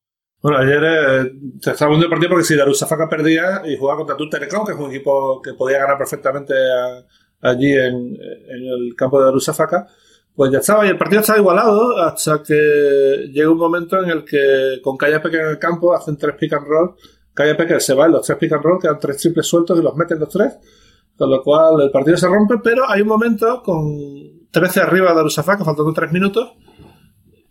Bueno, 0.43 0.57
ayer 0.57 0.83
eh, 0.83 1.33
se 1.61 1.73
estaba 1.73 1.91
viendo 1.91 2.07
el 2.07 2.11
partido 2.11 2.31
porque 2.31 2.47
si 2.47 2.57
Darusafaka 2.57 3.11
perdía 3.11 3.61
y 3.67 3.77
jugaba 3.77 3.99
contra 3.99 4.17
Telecom, 4.17 4.65
que 4.65 4.73
es 4.73 4.79
un 4.79 4.91
equipo 4.91 5.43
que 5.43 5.53
podía 5.53 5.81
ganar 5.81 5.99
perfectamente 5.99 6.55
allí 7.43 7.73
en, 7.73 8.17
en, 8.17 8.67
el 8.67 8.95
campo 8.97 9.19
de 9.19 9.27
Darusafaka, 9.27 9.87
pues 10.35 10.51
ya 10.51 10.59
estaba, 10.61 10.87
y 10.87 10.89
el 10.89 10.97
partido 10.97 11.21
estaba 11.21 11.39
igualado 11.39 11.99
hasta 11.99 12.43
que 12.43 13.29
llega 13.31 13.51
un 13.51 13.59
momento 13.59 14.03
en 14.03 14.09
el 14.09 14.25
que 14.25 14.81
con 14.83 14.97
Calla 14.97 15.21
Pecker 15.21 15.41
en 15.41 15.51
el 15.51 15.59
campo 15.59 15.93
hacen 15.93 16.17
tres 16.17 16.37
pick 16.39 16.55
and 16.55 16.67
roll. 16.67 16.95
Calla 17.35 17.55
Pecker 17.59 17.81
se 17.83 17.93
va 17.93 18.07
en 18.07 18.13
los 18.13 18.27
tres 18.27 18.39
pick 18.39 18.53
and 18.53 18.63
roll, 18.63 18.81
quedan 18.81 18.99
tres 18.99 19.19
triples 19.19 19.47
sueltos 19.47 19.79
y 19.79 19.83
los 19.83 19.95
meten 19.95 20.19
los 20.19 20.31
tres. 20.31 20.59
Con 21.21 21.29
lo 21.29 21.43
cual 21.43 21.83
el 21.83 21.91
partido 21.91 22.17
se 22.17 22.27
rompe, 22.27 22.55
pero 22.65 22.89
hay 22.89 23.03
un 23.03 23.09
momento 23.09 23.63
con 23.63 24.49
13 24.51 24.81
arriba 24.81 25.13
de 25.13 25.23
Rusafaka, 25.23 25.67
faltando 25.67 25.93
3 25.93 26.13
minutos, 26.13 26.53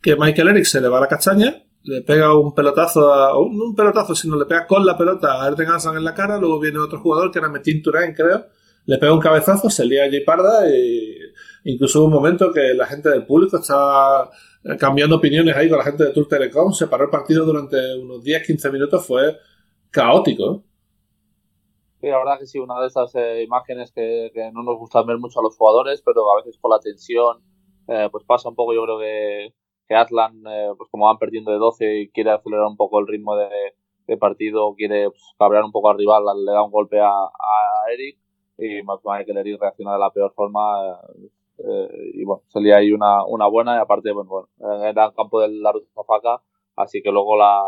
que 0.02 0.16
Michael 0.16 0.48
Eric 0.48 0.64
se 0.64 0.82
le 0.82 0.88
va 0.88 0.98
a 0.98 1.02
la 1.02 1.08
castaña, 1.08 1.56
le 1.84 2.02
pega 2.02 2.36
un 2.36 2.56
pelotazo, 2.56 3.14
a, 3.14 3.34
no 3.34 3.66
un 3.66 3.76
pelotazo, 3.76 4.16
sino 4.16 4.40
le 4.40 4.46
pega 4.46 4.66
con 4.66 4.84
la 4.84 4.98
pelota 4.98 5.44
a 5.44 5.48
Erden 5.50 5.70
Hansen 5.70 5.98
en 5.98 6.04
la 6.04 6.16
cara, 6.16 6.40
luego 6.40 6.60
viene 6.60 6.80
otro 6.80 7.00
jugador 7.00 7.32
que 7.32 7.38
era 7.38 7.48
Metin 7.48 7.84
Turain, 7.84 8.16
creo, 8.16 8.48
le 8.88 8.98
pega 8.98 9.14
un 9.14 9.20
cabezazo, 9.20 9.70
se 9.70 9.86
lía 9.86 10.06
allí 10.06 10.22
parda 10.22 10.68
y 10.68 11.16
incluso 11.66 12.00
hubo 12.00 12.08
un 12.08 12.14
momento 12.14 12.52
que 12.52 12.74
la 12.74 12.88
gente 12.88 13.10
del 13.10 13.24
público 13.24 13.58
estaba 13.58 14.32
cambiando 14.80 15.18
opiniones 15.18 15.56
ahí 15.56 15.70
con 15.70 15.78
la 15.78 15.84
gente 15.86 16.06
de 16.06 16.10
Tour 16.10 16.28
Telecom, 16.28 16.74
se 16.74 16.88
paró 16.88 17.04
el 17.04 17.12
partido 17.12 17.46
durante 17.46 17.78
unos 18.00 18.24
10-15 18.24 18.72
minutos, 18.72 19.06
fue 19.06 19.38
caótico. 19.92 20.64
Sí, 22.02 22.08
la 22.08 22.18
verdad 22.20 22.40
que 22.40 22.48
sí, 22.48 22.60
una 22.60 22.80
de 22.80 22.88
esas 22.88 23.14
eh, 23.16 23.44
imágenes 23.44 23.92
que, 23.92 24.32
no 24.54 24.64
nos 24.64 24.78
gustan 24.78 25.06
ver 25.06 25.18
mucho 25.18 25.42
a 25.42 25.44
los 25.44 25.58
jugadores, 25.58 26.02
pero 26.02 26.32
a 26.32 26.38
veces 26.38 26.58
por 26.58 26.72
la 26.72 26.80
tensión, 26.80 27.44
eh, 27.90 28.08
pues 28.10 28.24
pasa 28.24 28.48
un 28.48 28.56
poco, 28.56 28.74
yo 28.74 28.84
creo 28.84 29.00
que, 29.00 29.54
que 29.86 29.96
Atlan, 29.96 30.42
eh, 30.48 30.70
pues 30.78 30.90
como 30.92 31.08
van 31.08 31.18
perdiendo 31.18 31.52
de 31.52 31.58
12 31.58 32.00
y 32.00 32.10
quiere 32.10 32.32
acelerar 32.32 32.68
un 32.68 32.78
poco 32.78 33.00
el 33.00 33.08
ritmo 33.08 33.36
de, 33.36 33.50
partido, 34.18 34.74
quiere 34.76 35.10
pues, 35.10 35.22
cabrear 35.38 35.64
un 35.64 35.72
poco 35.72 35.90
al 35.90 35.98
rival, 35.98 36.24
le 36.46 36.52
da 36.52 36.64
un 36.64 36.72
golpe 36.72 37.00
a, 37.00 37.12
Eric 37.94 38.18
y 38.58 38.82
que 39.26 39.40
Eric 39.40 39.62
reacciona 39.62 39.94
de 39.94 40.00
la 40.00 40.10
peor 40.12 40.34
forma 40.34 41.00
y 42.14 42.24
bueno, 42.26 42.42
salía 42.48 42.78
ahí 42.78 42.92
una, 42.92 43.26
una 43.26 43.48
buena 43.48 43.76
y 43.76 43.80
aparte, 43.80 44.12
bueno, 44.12 44.30
bueno 44.30 44.84
era 44.84 45.06
el 45.06 45.14
campo 45.14 45.42
del 45.42 45.62
la 45.62 45.74
Faca, 46.08 46.42
así 46.76 47.02
que 47.04 47.12
luego 47.12 47.38
la, 47.38 47.62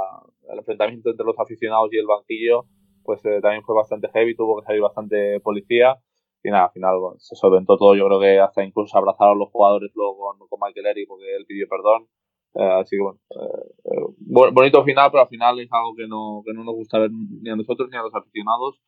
el 0.50 0.58
enfrentamiento 0.60 1.10
entre 1.12 1.26
los 1.26 1.38
aficionados 1.38 1.94
y 1.94 1.98
el 1.98 2.08
banquillo 2.08 2.66
pues 3.04 3.24
eh, 3.26 3.40
también 3.42 3.64
fue 3.64 3.76
bastante 3.76 4.10
heavy, 4.14 4.36
tuvo 4.36 4.60
que 4.60 4.66
salir 4.66 4.82
bastante 4.82 5.40
policía 5.40 5.98
y 6.44 6.50
nada, 6.50 6.66
al 6.66 6.72
final 6.72 6.96
se 7.18 7.36
solventó 7.36 7.78
todo, 7.78 7.96
yo 7.96 8.08
creo 8.08 8.20
que 8.20 8.40
hasta 8.40 8.64
incluso 8.64 8.98
abrazaron 8.98 9.38
los 9.38 9.50
jugadores 9.50 9.92
luego 9.94 10.36
con, 10.50 10.60
Michael 10.60 10.88
Eric 10.88 11.08
porque 11.08 11.36
él 11.36 11.46
pidió 11.46 11.68
perdón, 11.70 12.08
eh, 12.56 12.80
así 12.82 12.98
que 12.98 13.04
eh, 13.04 14.02
bueno, 14.18 14.54
bonito 14.54 14.84
final, 14.84 15.10
pero 15.12 15.24
al 15.24 15.30
final 15.30 15.60
es 15.60 15.70
algo 15.72 15.96
que 15.96 16.08
no, 16.08 16.42
que 16.46 16.54
no 16.54 16.64
nos 16.64 16.76
gusta 16.76 17.00
ver 17.00 17.12
ni 17.12 17.50
a 17.50 17.56
nosotros 17.56 17.90
ni 17.92 17.98
a 17.98 18.04
los 18.04 18.14
aficionados, 18.14 18.82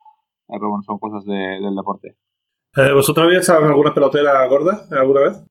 pero 0.47 0.69
bueno, 0.69 0.83
son 0.83 0.99
cosas 0.99 1.25
del 1.25 1.75
deporte. 1.75 2.15
¿Vosotros 2.75 3.25
habéis 3.25 3.41
estado 3.41 3.65
en 3.65 3.67
alguna 3.67 3.93
pelotera 3.93 4.47
gorda 4.47 4.87
alguna 4.91 5.21
vez? 5.21 5.43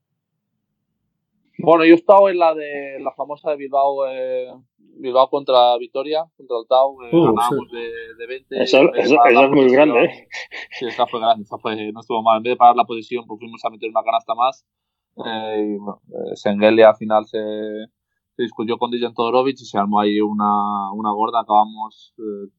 Bueno, 1.59 1.85
yo 1.85 1.93
he 1.93 1.97
estado 1.97 2.29
en 2.29 2.39
la 2.39 2.53
de 2.53 2.99
la 2.99 3.13
famosa 3.13 3.51
de 3.51 3.57
Bilbao, 3.57 4.07
eh, 4.07 4.47
Bilbao 4.95 5.29
contra 5.29 5.77
Vitoria, 5.77 6.23
contra 6.37 6.57
el 6.57 6.67
Tau, 6.67 7.01
eh, 7.03 7.15
uh, 7.15 7.33
ganamos 7.33 7.71
de, 7.71 8.15
de, 8.17 8.27
20. 8.27 8.63
Esa, 8.63 8.81
es 8.81 9.49
muy 9.51 9.69
grande, 9.69 10.05
¿eh? 10.05 10.27
Sí, 10.71 10.85
esa 10.85 11.07
fue 11.07 11.19
grande, 11.19 11.43
esa 11.43 11.57
fue, 11.57 11.91
no 11.91 11.99
estuvo 11.99 12.21
mal. 12.21 12.37
En 12.37 12.43
vez 12.43 12.51
de 12.53 12.57
parar 12.57 12.75
la 12.75 12.85
posición, 12.85 13.25
pues 13.27 13.39
fuimos 13.39 13.63
a 13.65 13.69
meter 13.69 13.89
una 13.89 14.03
canasta 14.03 14.35
más. 14.35 14.65
Eh, 15.17 15.73
y 15.75 15.77
bueno, 15.77 16.01
eh, 16.09 16.35
Sengelia 16.35 16.89
al 16.89 16.95
final 16.95 17.25
se, 17.25 17.39
se 18.35 18.43
discutió 18.43 18.77
con 18.77 18.91
Dijan 18.91 19.13
Todorovic 19.13 19.59
y 19.59 19.65
se 19.65 19.77
armó 19.77 19.99
ahí 19.99 20.19
una, 20.21 20.91
una 20.93 21.11
gorda. 21.11 21.41
Acabamos 21.41 22.13
eh, 22.17 22.49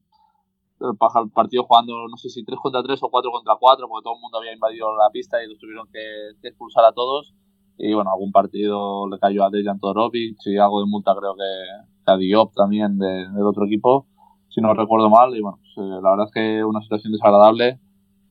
el 0.81 1.31
partido 1.31 1.63
jugando, 1.63 2.07
no 2.07 2.17
sé 2.17 2.29
si 2.29 2.43
3 2.43 2.59
contra 2.61 2.83
3 2.83 3.01
o 3.03 3.09
4 3.09 3.31
contra 3.31 3.55
4, 3.59 3.87
porque 3.87 4.03
todo 4.03 4.15
el 4.15 4.21
mundo 4.21 4.37
había 4.37 4.53
invadido 4.53 4.95
la 4.95 5.09
pista 5.11 5.43
y 5.43 5.47
los 5.47 5.57
tuvieron 5.57 5.87
que, 5.91 6.01
que 6.41 6.49
expulsar 6.49 6.85
a 6.85 6.93
todos 6.93 7.33
y 7.77 7.93
bueno, 7.93 8.11
algún 8.11 8.31
partido 8.31 9.09
le 9.09 9.19
cayó 9.19 9.43
a 9.43 9.49
Dejan 9.49 9.79
Todorovic 9.79 10.37
y 10.45 10.57
algo 10.57 10.81
de 10.81 10.87
multa 10.87 11.13
creo 11.17 11.35
que, 11.35 12.11
a 12.11 12.17
Diop 12.17 12.53
también 12.53 12.97
de, 12.97 13.27
del 13.29 13.43
otro 13.43 13.65
equipo, 13.65 14.07
si 14.49 14.61
no 14.61 14.73
recuerdo 14.73 15.09
mal. 15.09 15.35
Y 15.35 15.41
bueno, 15.41 15.59
pues, 15.59 15.85
eh, 15.85 15.99
la 16.01 16.11
verdad 16.11 16.27
es 16.27 16.33
que 16.33 16.63
una 16.63 16.81
situación 16.81 17.13
desagradable, 17.13 17.79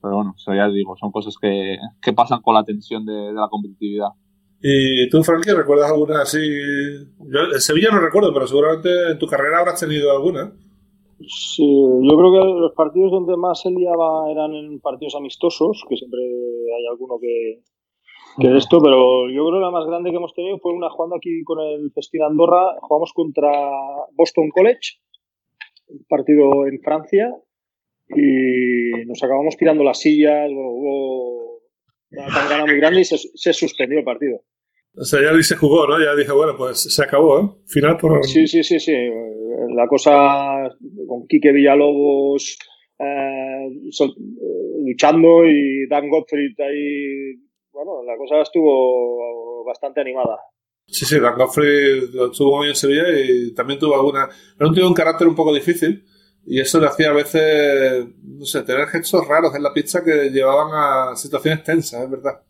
pero 0.01 0.15
bueno, 0.15 0.33
eso 0.35 0.53
ya 0.53 0.67
digo, 0.69 0.95
son 0.97 1.11
cosas 1.11 1.35
que, 1.39 1.77
que 2.01 2.13
pasan 2.13 2.41
con 2.41 2.55
la 2.55 2.63
tensión 2.63 3.05
de, 3.05 3.33
la 3.33 3.47
competitividad. 3.49 4.09
¿Y 4.61 5.07
tú, 5.09 5.21
Frankie, 5.21 5.51
recuerdas 5.51 5.91
alguna 5.91 6.21
así? 6.21 6.39
Yo 6.39 7.39
en 7.53 7.61
Sevilla 7.61 7.89
no 7.91 7.99
recuerdo, 7.99 8.33
pero 8.33 8.47
seguramente 8.47 9.11
en 9.11 9.19
tu 9.19 9.27
carrera 9.27 9.59
habrás 9.59 9.79
tenido 9.79 10.11
alguna. 10.11 10.53
Sí, 11.19 11.63
yo 11.63 12.17
creo 12.17 12.31
que 12.31 12.59
los 12.59 12.73
partidos 12.73 13.11
donde 13.11 13.37
más 13.37 13.61
se 13.61 13.69
liaba 13.69 14.29
eran 14.31 14.53
en 14.55 14.79
partidos 14.79 15.15
amistosos, 15.15 15.83
que 15.87 15.95
siempre 15.95 16.19
hay 16.19 16.87
alguno 16.89 17.19
que, 17.19 17.61
que 18.39 18.57
esto, 18.57 18.81
pero 18.81 19.29
yo 19.29 19.47
creo 19.47 19.59
que 19.59 19.65
la 19.65 19.71
más 19.71 19.85
grande 19.85 20.11
que 20.11 20.17
hemos 20.17 20.33
tenido 20.33 20.57
fue 20.59 20.73
una 20.73 20.89
jugando 20.89 21.15
aquí 21.15 21.43
con 21.43 21.59
el 21.59 21.91
Festín 21.93 22.23
Andorra. 22.23 22.75
Jugamos 22.81 23.13
contra 23.13 23.51
Boston 24.13 24.49
College, 24.49 24.99
un 25.87 26.05
partido 26.07 26.67
en 26.67 26.79
Francia, 26.81 27.35
y 28.09 29.05
nos 29.05 29.23
acabamos 29.23 29.57
tirando 29.57 29.83
las 29.83 29.99
sillas. 29.99 30.51
Bueno, 30.51 30.69
hubo 30.69 31.61
una 32.11 32.27
tangana 32.27 32.65
muy 32.65 32.77
grande 32.77 33.01
y 33.01 33.05
se, 33.05 33.53
suspendió 33.53 33.99
el 33.99 34.05
partido. 34.05 34.41
O 34.97 35.03
sea, 35.03 35.19
ya 35.21 35.43
se 35.43 35.55
jugó, 35.55 35.87
¿no? 35.87 35.99
Ya 35.99 36.15
dije, 36.15 36.31
bueno, 36.31 36.55
pues 36.57 36.81
se 36.93 37.03
acabó, 37.03 37.39
¿eh? 37.39 37.49
Final 37.67 37.97
por. 37.97 38.25
Sí, 38.25 38.47
sí, 38.47 38.63
sí, 38.63 38.79
sí. 38.79 38.95
La 39.75 39.87
cosa 39.87 40.69
con 41.07 41.27
Quique 41.27 41.51
Villalobos 41.51 42.57
eh, 42.97 43.69
luchando 44.85 45.45
y 45.45 45.87
Dan 45.89 46.09
Gottfried 46.09 46.59
ahí 46.59 47.44
bueno, 47.75 48.01
la 48.03 48.17
cosa 48.17 48.41
estuvo 48.41 49.63
bastante 49.65 50.01
animada. 50.01 50.39
Sí, 50.87 51.05
sí, 51.05 51.19
Dan 51.19 51.37
lo 51.37 51.45
estuvo 52.31 52.57
muy 52.57 52.69
en 52.69 52.75
Sevilla 52.75 53.03
y 53.09 53.53
también 53.53 53.79
tuvo 53.79 53.95
alguna. 53.95 54.29
Era 54.57 54.67
un 54.67 54.73
tío 54.73 54.83
de 54.83 54.89
un 54.89 54.95
carácter 54.95 55.27
un 55.27 55.35
poco 55.35 55.53
difícil 55.53 56.05
y 56.45 56.59
eso 56.59 56.79
le 56.79 56.87
hacía 56.87 57.09
a 57.09 57.13
veces, 57.13 58.07
no 58.23 58.45
sé, 58.45 58.63
tener 58.63 58.87
gestos 58.87 59.27
raros 59.27 59.53
en 59.55 59.63
la 59.63 59.73
pista 59.73 60.03
que 60.03 60.29
llevaban 60.29 60.69
a 60.73 61.15
situaciones 61.15 61.63
tensas, 61.63 62.03
es 62.03 62.09
verdad. 62.09 62.41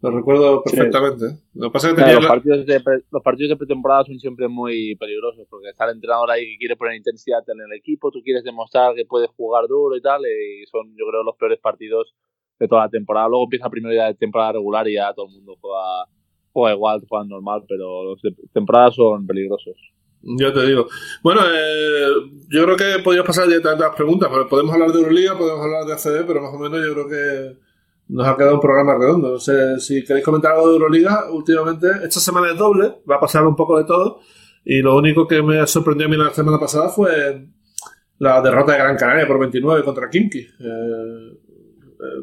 Lo 0.00 0.10
recuerdo 0.10 0.62
perfectamente. 0.62 1.40
Lo 1.54 1.72
pasa 1.72 1.94
que 1.94 2.14
los, 2.14 2.26
partidos 2.26 2.66
de 2.66 2.80
los 3.10 3.22
partidos 3.22 3.50
de 3.50 3.56
pretemporada 3.56 4.04
son 4.04 4.18
siempre 4.18 4.46
muy 4.46 4.94
peligrosos 4.94 5.46
porque 5.50 5.70
está 5.70 5.86
el 5.86 5.96
entrenador 5.96 6.30
ahí 6.30 6.44
que 6.52 6.58
quiere 6.58 6.76
poner 6.76 6.96
intensidad 6.96 7.42
en 7.48 7.60
el 7.60 7.76
equipo, 7.76 8.10
tú 8.10 8.22
quieres 8.22 8.44
demostrar 8.44 8.94
que 8.94 9.06
puedes 9.06 9.30
jugar 9.30 9.66
duro 9.66 9.96
y 9.96 10.00
tal, 10.00 10.22
y 10.22 10.66
son, 10.66 10.94
yo 10.96 11.04
creo, 11.08 11.24
los 11.24 11.36
peores 11.36 11.58
partidos 11.58 12.14
de 12.58 12.68
toda 12.68 12.82
la 12.82 12.88
temporada. 12.90 13.28
Luego 13.28 13.44
empieza 13.44 13.70
primero 13.70 13.94
ya 13.94 14.06
de 14.06 14.14
temporada 14.14 14.52
regular 14.52 14.88
y 14.88 14.94
ya 14.94 15.12
todo 15.14 15.26
el 15.26 15.34
mundo 15.34 15.56
juega, 15.60 16.06
juega 16.52 16.74
igual, 16.74 17.02
juega 17.08 17.24
normal, 17.24 17.62
pero 17.68 18.04
los 18.04 18.22
de 18.22 18.34
temporada 18.52 18.90
son 18.90 19.26
peligrosos. 19.26 19.76
Yo 20.22 20.52
te 20.52 20.66
digo. 20.66 20.86
Bueno, 21.22 21.42
eh, 21.42 22.08
yo 22.48 22.64
creo 22.64 22.76
que 22.76 23.02
podríamos 23.02 23.28
pasar 23.28 23.46
directamente 23.46 23.84
a 23.84 23.88
las 23.88 23.96
preguntas, 23.96 24.28
pero 24.30 24.48
podemos 24.48 24.74
hablar 24.74 24.90
de 24.90 24.98
Euroliga, 24.98 25.38
podemos 25.38 25.64
hablar 25.64 25.84
de 25.84 25.92
ACD, 25.92 26.26
pero 26.26 26.42
más 26.42 26.52
o 26.52 26.58
menos 26.58 26.80
yo 26.84 26.92
creo 26.92 27.08
que 27.08 27.58
nos 28.08 28.26
ha 28.26 28.36
quedado 28.36 28.54
un 28.54 28.60
programa 28.60 28.96
redondo. 28.98 29.30
No 29.30 29.38
sé 29.38 29.78
si 29.80 30.04
queréis 30.04 30.24
comentar 30.24 30.52
algo 30.52 30.68
de 30.68 30.74
Euroliga 30.74 31.30
últimamente. 31.30 31.86
Esta 32.02 32.20
semana 32.20 32.50
es 32.50 32.58
doble, 32.58 32.94
va 33.08 33.16
a 33.16 33.20
pasar 33.20 33.46
un 33.46 33.54
poco 33.54 33.78
de 33.78 33.84
todo. 33.84 34.20
Y 34.64 34.82
lo 34.82 34.96
único 34.96 35.26
que 35.26 35.42
me 35.42 35.64
sorprendió 35.66 36.06
a 36.06 36.10
mí 36.10 36.16
la 36.16 36.30
semana 36.30 36.58
pasada 36.58 36.88
fue 36.88 37.46
la 38.18 38.42
derrota 38.42 38.72
de 38.72 38.78
Gran 38.78 38.96
Canaria 38.96 39.26
por 39.26 39.38
29 39.38 39.84
contra 39.84 40.10
Kimki. 40.10 40.40
Eh, 40.40 41.38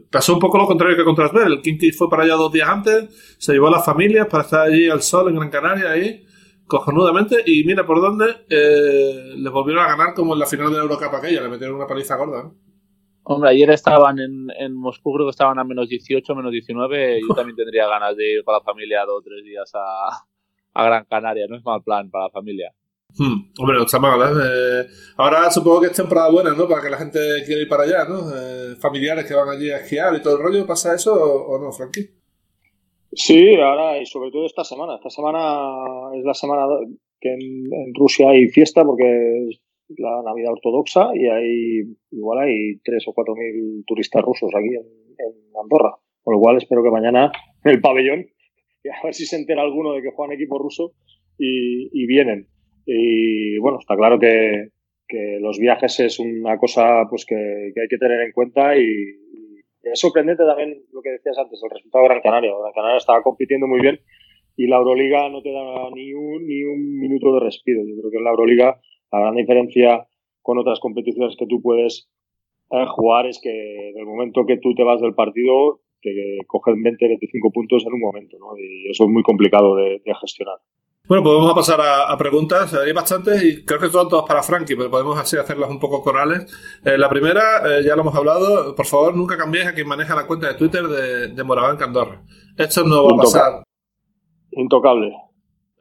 pasó 0.09 0.33
un 0.33 0.39
poco 0.39 0.57
lo 0.57 0.65
contrario 0.65 0.95
que 0.95 1.03
con 1.03 1.15
Trasver. 1.15 1.47
El 1.47 1.61
Kinky 1.61 1.91
fue 1.91 2.09
para 2.09 2.23
allá 2.23 2.35
dos 2.35 2.51
días 2.51 2.69
antes, 2.69 3.35
se 3.37 3.53
llevó 3.53 3.67
a 3.67 3.71
las 3.71 3.85
familias 3.85 4.27
para 4.27 4.43
estar 4.43 4.67
allí 4.67 4.89
al 4.89 5.01
sol 5.01 5.29
en 5.29 5.35
Gran 5.35 5.49
Canaria, 5.49 5.91
ahí, 5.91 6.25
cojonudamente, 6.67 7.43
y 7.45 7.63
mira 7.63 7.85
por 7.85 8.01
dónde 8.01 8.25
eh, 8.49 9.33
les 9.37 9.51
volvieron 9.51 9.83
a 9.83 9.87
ganar 9.87 10.13
como 10.13 10.33
en 10.33 10.39
la 10.39 10.45
final 10.45 10.69
de 10.69 10.77
la 10.77 10.83
Eurocup 10.83 11.13
aquella, 11.13 11.41
le 11.41 11.49
metieron 11.49 11.75
una 11.75 11.87
paliza 11.87 12.15
gorda. 12.15 12.51
Hombre, 13.27 13.49
ayer 13.49 13.71
estaban 13.71 14.19
en, 14.19 14.47
en, 14.59 14.75
Moscú, 14.75 15.11
creo 15.13 15.25
que 15.25 15.31
estaban 15.31 15.57
a 15.57 15.63
menos 15.63 15.89
18, 15.89 16.35
menos 16.35 16.51
19. 16.51 17.21
Yo 17.27 17.33
también 17.33 17.55
tendría 17.55 17.87
ganas 17.87 18.15
de 18.15 18.33
ir 18.33 18.43
con 18.43 18.53
la 18.53 18.61
familia 18.61 19.03
dos 19.03 19.17
o 19.17 19.21
tres 19.23 19.43
días 19.43 19.71
a, 19.73 20.25
a 20.75 20.85
Gran 20.85 21.05
Canaria. 21.05 21.47
No 21.49 21.57
es 21.57 21.65
mal 21.65 21.81
plan 21.81 22.11
para 22.11 22.25
la 22.25 22.29
familia. 22.29 22.71
Hmm, 23.17 23.47
hombre, 23.59 23.77
no 23.77 23.83
está 23.85 23.97
mal, 23.97 24.19
¿eh? 24.19 24.87
Ahora 25.15 25.49
supongo 25.49 25.81
que 25.81 25.87
es 25.87 25.93
temporada 25.93 26.29
buena, 26.29 26.53
¿no? 26.53 26.67
Para 26.67 26.81
que 26.81 26.89
la 26.89 26.97
gente 26.97 27.19
quiera 27.45 27.61
ir 27.61 27.69
para 27.69 27.83
allá, 27.83 28.05
¿no? 28.09 28.29
Eh, 28.29 28.75
familiares 28.75 29.25
que 29.25 29.33
van 29.33 29.47
allí 29.47 29.69
a 29.71 29.77
esquiar 29.77 30.13
y 30.15 30.21
todo 30.21 30.35
el 30.35 30.43
rollo, 30.43 30.67
¿pasa 30.67 30.93
eso 30.93 31.13
o, 31.13 31.57
no, 31.57 31.71
Frankie? 31.71 32.09
Sí, 33.13 33.55
ahora 33.55 34.01
y 34.01 34.05
sobre 34.05 34.31
todo 34.31 34.45
esta 34.45 34.65
semana. 34.65 34.95
Esta 34.95 35.09
semana 35.09 36.13
es 36.13 36.25
la 36.25 36.33
semana 36.33 36.65
que 37.21 37.33
en, 37.33 37.93
Rusia 37.93 38.31
hay 38.31 38.49
fiesta 38.49 38.83
porque 38.83 39.47
es 39.49 39.61
la 39.97 40.21
Navidad 40.21 40.51
ortodoxa 40.51 41.11
y 41.15 41.27
hay 41.27 41.83
igual 42.11 42.39
hay 42.39 42.79
tres 42.83 43.07
o 43.07 43.13
cuatro 43.13 43.33
mil 43.35 43.85
turistas 43.87 44.21
rusos 44.23 44.51
aquí 44.53 44.75
en, 44.75 45.55
Andorra. 45.61 45.95
Con 46.21 46.33
lo 46.33 46.41
cual 46.41 46.57
espero 46.57 46.83
que 46.83 46.91
mañana 46.91 47.31
en 47.63 47.71
el 47.71 47.79
pabellón, 47.79 48.25
a 49.01 49.05
ver 49.05 49.13
si 49.13 49.25
se 49.25 49.37
entera 49.37 49.61
alguno 49.61 49.93
de 49.93 50.01
que 50.01 50.11
juegan 50.11 50.35
equipo 50.35 50.59
ruso 50.59 50.91
y 51.37 52.05
vienen. 52.07 52.49
Y 52.85 53.57
bueno, 53.59 53.79
está 53.79 53.95
claro 53.95 54.19
que, 54.19 54.69
los 55.39 55.59
viajes 55.59 55.99
es 55.99 56.19
una 56.19 56.57
cosa 56.57 57.05
pues 57.09 57.25
que, 57.25 57.35
hay 57.35 57.87
que 57.89 57.97
tener 57.97 58.21
en 58.21 58.31
cuenta 58.31 58.77
y, 58.77 58.85
es 59.83 59.99
sorprendente 59.99 60.43
también 60.43 60.81
lo 60.91 61.01
que 61.01 61.11
decías 61.11 61.37
antes, 61.37 61.61
el 61.63 61.69
resultado 61.69 62.03
de 62.03 62.09
Gran 62.09 62.21
Canaria. 62.21 62.51
Gran 62.59 62.73
Canaria 62.73 62.97
estaba 62.97 63.21
compitiendo 63.21 63.67
muy 63.67 63.79
bien 63.79 63.99
y 64.57 64.67
la 64.67 64.77
Euroliga 64.77 65.29
no 65.29 65.41
te 65.43 65.51
da 65.51 65.89
ni 65.93 66.13
un, 66.13 66.47
ni 66.47 66.63
un 66.63 66.99
minuto 66.99 67.33
de 67.35 67.41
respiro. 67.41 67.81
Yo 67.85 67.95
creo 67.99 68.11
que 68.11 68.17
en 68.17 68.23
la 68.23 68.31
Euroliga 68.31 68.81
la 69.11 69.19
gran 69.19 69.35
diferencia 69.35 70.07
con 70.41 70.57
otras 70.57 70.79
competiciones 70.79 71.35
que 71.37 71.45
tú 71.45 71.61
puedes 71.61 72.09
jugar 72.69 73.27
es 73.27 73.39
que 73.41 73.89
en 73.89 73.97
el 73.97 74.05
momento 74.05 74.45
que 74.45 74.57
tú 74.57 74.73
te 74.73 74.83
vas 74.83 75.01
del 75.01 75.13
partido 75.13 75.81
te 76.01 76.37
cogen 76.47 76.81
20, 76.83 77.07
25 77.07 77.51
puntos 77.51 77.85
en 77.85 77.93
un 77.93 77.99
momento, 77.99 78.37
¿no? 78.39 78.57
Y 78.57 78.89
eso 78.89 79.05
es 79.05 79.09
muy 79.09 79.23
complicado 79.23 79.75
de, 79.75 80.01
gestionar. 80.21 80.57
Bueno, 81.07 81.23
pues 81.23 81.35
vamos 81.35 81.51
a 81.51 81.55
pasar 81.55 81.79
a, 81.81 82.17
preguntas. 82.17 82.73
Hay 82.73 82.91
bastantes 82.91 83.43
y 83.43 83.63
creo 83.63 83.79
que 83.79 83.89
son 83.89 84.09
todas 84.09 84.25
para 84.25 84.41
Frankie, 84.41 84.75
pero 84.75 84.89
podemos 84.89 85.19
así 85.19 85.37
hacerlas 85.37 85.69
un 85.69 85.79
poco 85.79 86.01
corales. 86.01 86.51
Eh, 86.83 86.97
la 86.97 87.09
primera, 87.09 87.61
eh, 87.63 87.83
ya 87.83 87.95
lo 87.95 88.01
hemos 88.01 88.15
hablado, 88.15 88.73
por 88.73 88.87
favor 88.87 89.15
nunca 89.15 89.37
cambiéis 89.37 89.67
a 89.67 89.73
quien 89.73 89.87
maneja 89.87 90.15
la 90.15 90.25
cuenta 90.25 90.47
de 90.47 90.55
Twitter 90.55 90.87
de, 90.87 91.27
de 91.27 91.43
Moraván 91.43 91.77
Candorra. 91.77 92.23
Esto 92.57 92.83
no 92.83 93.03
va 93.03 93.13
a 93.13 93.17
pasar. 93.17 93.63
Intocable. 94.51 95.13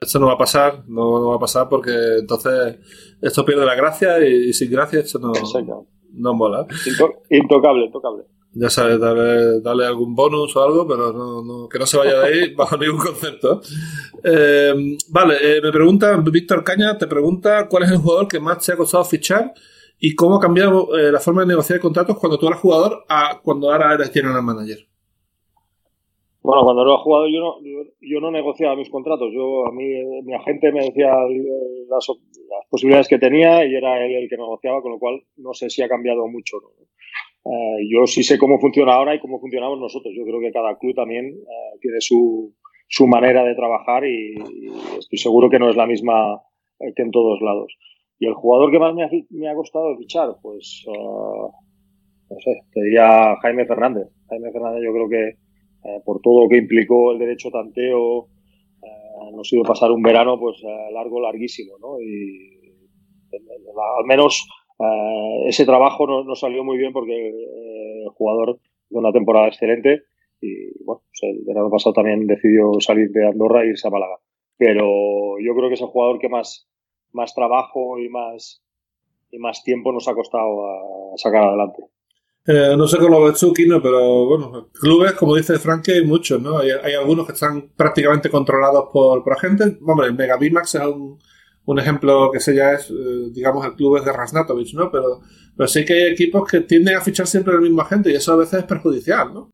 Esto 0.01 0.19
no 0.19 0.27
va 0.27 0.35
a 0.35 0.39
pasar, 0.39 0.85
no, 0.87 1.29
va 1.29 1.37
a 1.37 1.39
pasar 1.39 1.69
porque 1.71 2.19
entonces 2.19 2.79
esto 3.23 3.45
pierde 3.47 3.65
la 3.65 3.75
gracia 3.75 4.19
y, 4.27 4.53
sin 4.53 4.71
gracia 4.71 5.01
esto 5.01 5.19
no, 5.19 5.33
no 6.13 6.35
mola. 6.35 6.67
intocable, 7.31 7.87
intocable. 7.87 8.25
Ya 8.57 8.71
sabes, 8.71 9.01
dale, 9.01 9.85
algún 9.85 10.15
bonus 10.15 10.55
o 10.55 10.63
algo, 10.63 10.87
pero 10.87 11.13
no, 11.13 11.69
que 11.69 11.79
no 11.79 11.87
se 11.87 11.99
vaya 11.99 12.21
de 12.21 12.27
ahí 12.27 12.55
bajo 12.57 12.77
ningún 12.77 12.99
concepto. 12.99 13.61
Eh, 14.23 14.97
vale, 15.11 15.35
eh, 15.41 15.61
me 15.61 15.73
pregunta, 15.73 16.17
Víctor 16.17 16.63
Caña 16.63 16.97
te 16.97 17.09
pregunta 17.09 17.69
cuál 17.69 17.83
es 17.83 17.91
el 17.91 17.99
jugador 17.99 18.29
que 18.29 18.39
más 18.39 18.65
te 18.65 18.73
ha 18.73 18.77
costado 18.77 19.05
fichar 19.05 19.53
y 19.99 20.15
cómo 20.15 20.37
ha 20.37 20.41
cambiado 20.41 20.97
eh, 20.97 21.11
la 21.11 21.19
forma 21.19 21.43
de 21.43 21.49
negociar 21.49 21.81
contratos 21.81 22.17
cuando 22.19 22.39
tú 22.39 22.47
eras 22.47 22.61
jugador 22.61 23.05
a 23.09 23.41
cuando 23.43 23.73
ahora 23.73 23.95
eres 23.95 24.13
general 24.13 24.43
manager. 24.43 24.87
Bueno, 26.45 26.63
cuando 26.63 26.85
lo 26.85 26.95
he 26.95 26.99
jugado 26.99 27.27
yo 27.27 27.41
no, 27.41 27.57
yo, 28.03 28.21
no 28.21 28.31
negociaba 28.31 28.77
mis 28.77 28.91
contratos. 28.91 29.33
Yo 29.33 29.67
a 29.67 29.73
mí 29.73 29.85
mi 30.25 30.35
agente 30.35 30.71
me 30.73 30.85
decía 30.85 31.11
las, 31.89 32.07
posibilidades 32.69 33.09
que 33.09 33.19
tenía 33.19 33.65
y 33.65 33.75
era 33.75 34.05
él 34.05 34.15
el 34.15 34.29
que 34.29 34.37
negociaba, 34.37 34.83
con 34.83 34.93
lo 34.93 34.99
cual 34.99 35.23
no 35.39 35.55
sé 35.55 35.71
si 35.71 35.83
ha 35.83 35.89
cambiado 35.89 36.29
mucho. 36.29 36.59
Eh, 37.45 37.89
yo 37.91 38.07
sí 38.07 38.23
sé 38.23 38.39
cómo 38.39 38.59
funciona 38.59 38.95
ahora 38.95 39.15
y 39.15 39.21
cómo 39.21 39.41
funcionamos 39.41 39.79
nosotros. 39.79 40.15
Yo 40.17 40.25
creo 40.25 40.41
que 40.41 40.53
cada 40.53 40.77
club 40.79 40.95
también 40.95 41.27
eh, 41.27 41.79
tiene 41.81 42.01
su, 42.01 42.55
su 42.89 43.07
manera 43.07 43.45
de 43.45 43.55
trabajar 43.55 44.05
y, 44.07 44.35
estoy 44.99 45.19
seguro 45.19 45.51
que 45.51 45.59
no 45.59 45.69
es 45.69 45.77
la 45.77 45.87
misma 45.87 46.41
eh, 46.81 46.93
que 46.95 47.03
en 47.03 47.11
todos 47.11 47.41
lados. 47.43 47.77
Y 48.19 48.27
el 48.27 48.35
jugador 48.35 48.71
que 48.71 48.79
más 48.79 48.95
me 48.95 49.05
ha, 49.05 49.11
me 49.31 49.49
ha 49.49 49.55
costado 49.55 49.97
fichar, 49.99 50.37
pues 50.41 50.85
no 50.87 52.41
sé, 52.41 52.61
te 52.73 52.83
diría 52.83 53.37
Jaime 53.43 53.67
Fernández. 53.67 54.09
Jaime 54.29 54.51
Fernández 54.51 54.83
yo 54.85 54.93
creo 54.93 55.09
que 55.09 55.45
eh, 55.85 56.01
por 56.05 56.21
todo 56.21 56.45
lo 56.45 56.49
que 56.49 56.57
implicó 56.57 57.13
el 57.13 57.19
derecho 57.19 57.51
tanteo, 57.51 58.29
eh, 58.83 59.33
nos 59.35 59.53
iba 59.53 59.63
a 59.63 59.69
pasar 59.69 59.91
un 59.91 60.03
verano 60.03 60.39
pues 60.39 60.63
largo, 60.93 61.21
larguísimo, 61.21 61.75
¿no? 61.79 62.01
Y 62.01 62.55
al 63.33 64.07
menos 64.07 64.49
ese 65.47 65.65
trabajo 65.65 66.07
no, 66.07 66.35
salió 66.35 66.65
muy 66.65 66.79
bien 66.79 66.93
porque 66.93 67.29
el 67.29 68.09
jugador 68.11 68.59
de 68.91 68.99
una 68.99 69.13
temporada 69.13 69.49
excelente 69.49 70.03
y 70.41 70.85
bueno, 70.85 71.03
pues 71.09 71.21
el 71.23 71.45
verano 71.47 71.71
pasado 71.71 71.95
también 71.95 72.27
decidió 72.27 72.73
salir 72.81 73.11
de 73.11 73.27
Andorra 73.27 73.63
e 73.63 73.69
irse 73.69 73.89
a 73.89 73.91
Málaga. 73.91 74.19
Pero 74.57 75.39
yo 75.41 75.55
creo 75.55 75.69
que 75.69 75.75
es 75.75 75.81
el 75.81 75.89
jugador 75.89 76.19
que 76.19 76.29
más, 76.29 76.69
más 77.13 77.35
trabajo 77.35 77.99
y 77.99 78.09
más, 78.09 78.63
y 79.31 79.39
más 79.39 79.63
tiempo 79.65 79.93
nos 79.93 80.07
ha 80.07 80.15
costado 80.15 80.67
a 80.67 81.17
sacar 81.17 81.45
adelante. 81.45 81.85
Eh, 82.47 82.75
no 82.77 82.87
sé 82.87 82.99
cómo 82.99 83.21
lo 83.21 83.25
ves 83.25 83.41
tú, 83.41 83.55
pero 83.83 84.27
bueno, 84.27 84.69
clubes, 84.79 85.13
como 85.13 85.35
dice 85.35 85.59
Frankie, 85.59 85.93
hay 85.93 86.05
muchos, 86.05 86.43
¿no? 86.43 86.59
Hay, 86.59 86.93
algunos 86.93 87.27
que 87.27 87.33
están 87.33 87.71
prácticamente 87.75 88.29
controlados 88.29 88.91
por, 88.93 89.25
por 89.25 89.33
agentes. 89.33 89.79
Hombre, 89.81 90.09
el 90.09 90.15
Mega 90.15 90.37
es 90.39 90.75
un, 90.75 91.19
un 91.67 91.79
ejemplo 91.79 92.31
que 92.33 92.41
se 92.41 92.55
ya 92.55 92.73
es, 92.73 92.91
eh, 92.91 93.31
digamos, 93.33 93.65
el 93.65 93.75
club 93.75 93.97
es 93.97 94.05
de 94.05 94.13
Rasnatovich, 94.13 94.75
¿no? 94.75 94.91
Pero, 94.91 95.21
pero 95.57 95.67
sí 95.67 95.85
que 95.85 95.95
hay 95.95 96.13
equipos 96.13 96.49
que 96.51 96.61
tienden 96.61 96.97
a 96.97 97.01
fichar 97.01 97.27
siempre 97.27 97.55
el 97.55 97.61
mismo 97.61 97.81
agente 97.81 98.11
y 98.11 98.15
eso 98.15 98.33
a 98.33 98.37
veces 98.37 98.61
es 98.61 98.65
perjudicial, 98.65 99.33
¿no? 99.33 99.51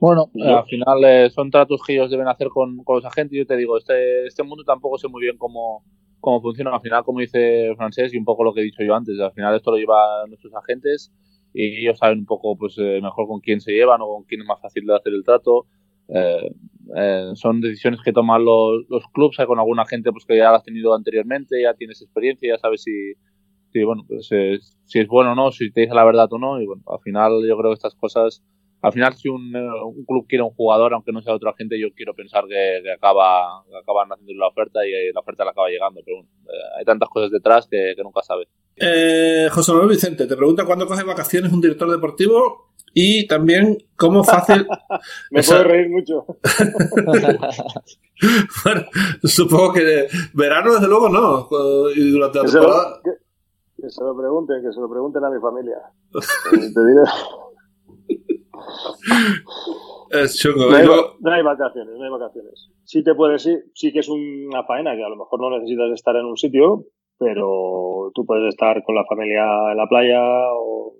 Bueno, 0.00 0.30
al 0.34 0.64
final 0.64 1.04
eh, 1.04 1.30
son 1.30 1.50
tratos 1.50 1.80
que 1.86 1.94
ellos 1.94 2.10
deben 2.10 2.26
hacer 2.26 2.48
con, 2.48 2.78
con, 2.78 2.96
los 2.96 3.04
agentes. 3.04 3.38
Yo 3.38 3.46
te 3.46 3.56
digo, 3.56 3.78
este, 3.78 4.26
este 4.26 4.42
mundo 4.42 4.64
tampoco 4.64 4.98
sé 4.98 5.06
muy 5.06 5.22
bien 5.22 5.36
cómo, 5.38 5.84
cómo 6.18 6.40
funciona. 6.42 6.74
Al 6.74 6.80
final, 6.80 7.04
como 7.04 7.20
dice 7.20 7.72
Francés, 7.76 8.12
y 8.12 8.18
un 8.18 8.24
poco 8.24 8.42
lo 8.42 8.52
que 8.52 8.62
he 8.62 8.64
dicho 8.64 8.82
yo 8.82 8.96
antes, 8.96 9.20
al 9.20 9.32
final 9.32 9.54
esto 9.54 9.70
lo 9.70 9.76
llevan 9.76 10.28
nuestros 10.28 10.52
agentes 10.56 11.12
y 11.54 11.82
ellos 11.82 11.98
saben 11.98 12.20
un 12.20 12.26
poco 12.26 12.56
pues 12.56 12.76
eh, 12.78 13.00
mejor 13.00 13.28
con 13.28 13.40
quién 13.40 13.60
se 13.60 13.72
llevan 13.72 14.00
o 14.00 14.08
con 14.08 14.24
quién 14.24 14.40
es 14.40 14.46
más 14.46 14.60
fácil 14.60 14.86
de 14.86 14.96
hacer 14.96 15.12
el 15.12 15.22
trato. 15.22 15.66
Eh, 16.96 17.30
eh, 17.30 17.30
son 17.34 17.60
decisiones 17.60 18.00
que 18.04 18.12
toman 18.12 18.44
los, 18.44 18.84
los 18.88 19.04
clubes, 19.12 19.38
hay 19.38 19.46
con 19.46 19.58
alguna 19.58 19.86
gente 19.86 20.12
pues 20.12 20.24
que 20.24 20.36
ya 20.36 20.50
la 20.50 20.58
has 20.58 20.64
tenido 20.64 20.94
anteriormente, 20.94 21.60
ya 21.62 21.74
tienes 21.74 22.02
experiencia, 22.02 22.54
ya 22.54 22.58
sabes 22.58 22.82
si, 22.82 23.14
si 23.72 23.82
bueno, 23.82 24.04
pues, 24.06 24.28
si 24.28 24.98
es 24.98 25.08
bueno 25.08 25.32
o 25.32 25.34
no, 25.34 25.52
si 25.52 25.70
te 25.72 25.82
dice 25.82 25.94
la 25.94 26.04
verdad 26.04 26.28
o 26.32 26.38
no, 26.38 26.60
y 26.60 26.66
bueno, 26.66 26.82
al 26.86 27.00
final 27.00 27.32
yo 27.46 27.56
creo 27.56 27.70
que 27.70 27.74
estas 27.74 27.94
cosas 27.94 28.42
al 28.82 28.92
final 28.92 29.14
si 29.14 29.28
un, 29.28 29.54
un, 29.54 30.04
club 30.04 30.26
quiere 30.28 30.42
un 30.42 30.50
jugador, 30.50 30.92
aunque 30.92 31.12
no 31.12 31.22
sea 31.22 31.34
otra 31.34 31.54
gente, 31.56 31.80
yo 31.80 31.92
quiero 31.94 32.14
pensar 32.14 32.44
que, 32.48 32.82
acaba, 32.90 33.60
acaban 33.80 34.08
haciendo 34.10 34.34
la 34.34 34.48
oferta 34.48 34.80
y 34.84 35.12
la 35.12 35.20
oferta 35.20 35.44
le 35.44 35.50
acaba 35.50 35.68
llegando. 35.68 36.00
Pero 36.04 36.16
bueno, 36.16 36.30
hay 36.76 36.84
tantas 36.84 37.08
cosas 37.08 37.30
detrás 37.30 37.68
que, 37.70 37.94
que 37.96 38.02
nunca 38.02 38.22
sabes. 38.22 38.48
Eh, 38.74 39.48
José 39.52 39.70
Manuel 39.70 39.90
Vicente 39.90 40.26
te 40.26 40.36
pregunta 40.36 40.64
cuándo 40.64 40.86
coge 40.86 41.04
vacaciones 41.04 41.52
un 41.52 41.60
director 41.60 41.88
deportivo 41.90 42.71
y 42.94 43.26
también 43.26 43.78
cómo 43.96 44.24
fácil. 44.24 44.66
Me 45.30 45.42
puedo 45.42 45.64
reír 45.64 45.90
mucho. 45.90 46.24
bueno, 48.64 48.82
supongo 49.24 49.72
que 49.72 50.06
verano, 50.34 50.74
desde 50.74 50.88
luego, 50.88 51.08
no. 51.08 51.48
Y 51.94 52.10
durante 52.10 52.38
la 52.38 52.44
temporada. 52.44 53.00
Que, 53.02 53.10
se 53.90 54.04
lo 54.04 54.16
pregunten, 54.16 54.62
que 54.62 54.72
se 54.72 54.80
lo 54.80 54.88
pregunten 54.88 55.24
a 55.24 55.30
mi 55.30 55.40
familia. 55.40 55.78
te 56.12 56.20
diré. 56.60 57.02
Es 60.12 60.36
chungo. 60.36 60.70
No 60.70 60.76
hay, 60.76 60.86
no 60.86 61.32
hay, 61.32 61.42
vacaciones, 61.42 61.94
no 61.96 62.04
hay 62.04 62.10
vacaciones. 62.10 62.70
Sí 62.84 63.02
te 63.02 63.14
puedes 63.14 63.46
ir, 63.46 63.64
sí 63.74 63.92
que 63.92 64.00
es 64.00 64.10
una 64.10 64.62
faena 64.64 64.94
que 64.94 65.02
a 65.02 65.08
lo 65.08 65.16
mejor 65.16 65.40
no 65.40 65.56
necesitas 65.56 65.90
estar 65.92 66.14
en 66.16 66.26
un 66.26 66.36
sitio, 66.36 66.84
pero 67.18 68.10
tú 68.14 68.26
puedes 68.26 68.46
estar 68.48 68.82
con 68.84 68.94
la 68.94 69.06
familia 69.06 69.70
en 69.70 69.78
la 69.78 69.88
playa 69.88 70.20
o, 70.52 70.94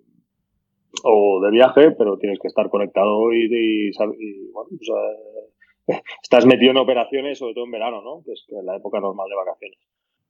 de 1.43 1.51
viaje, 1.51 1.93
pero 1.93 2.19
tienes 2.19 2.39
que 2.39 2.49
estar 2.49 2.69
conectado 2.69 3.33
y, 3.33 3.91
bueno, 4.53 4.69
pues, 4.71 4.89
eh, 5.89 6.03
estás 6.23 6.47
metido 6.47 6.71
en 6.71 6.79
operaciones, 6.79 7.39
sobre 7.39 7.55
todo 7.55 7.65
en 7.65 7.73
verano, 7.73 8.03
¿no? 8.03 8.23
Que 8.25 8.33
es 8.33 8.47
la 8.65 8.77
época 8.77 9.01
normal 9.01 9.29
de 9.29 9.37
vacaciones. 9.37 9.79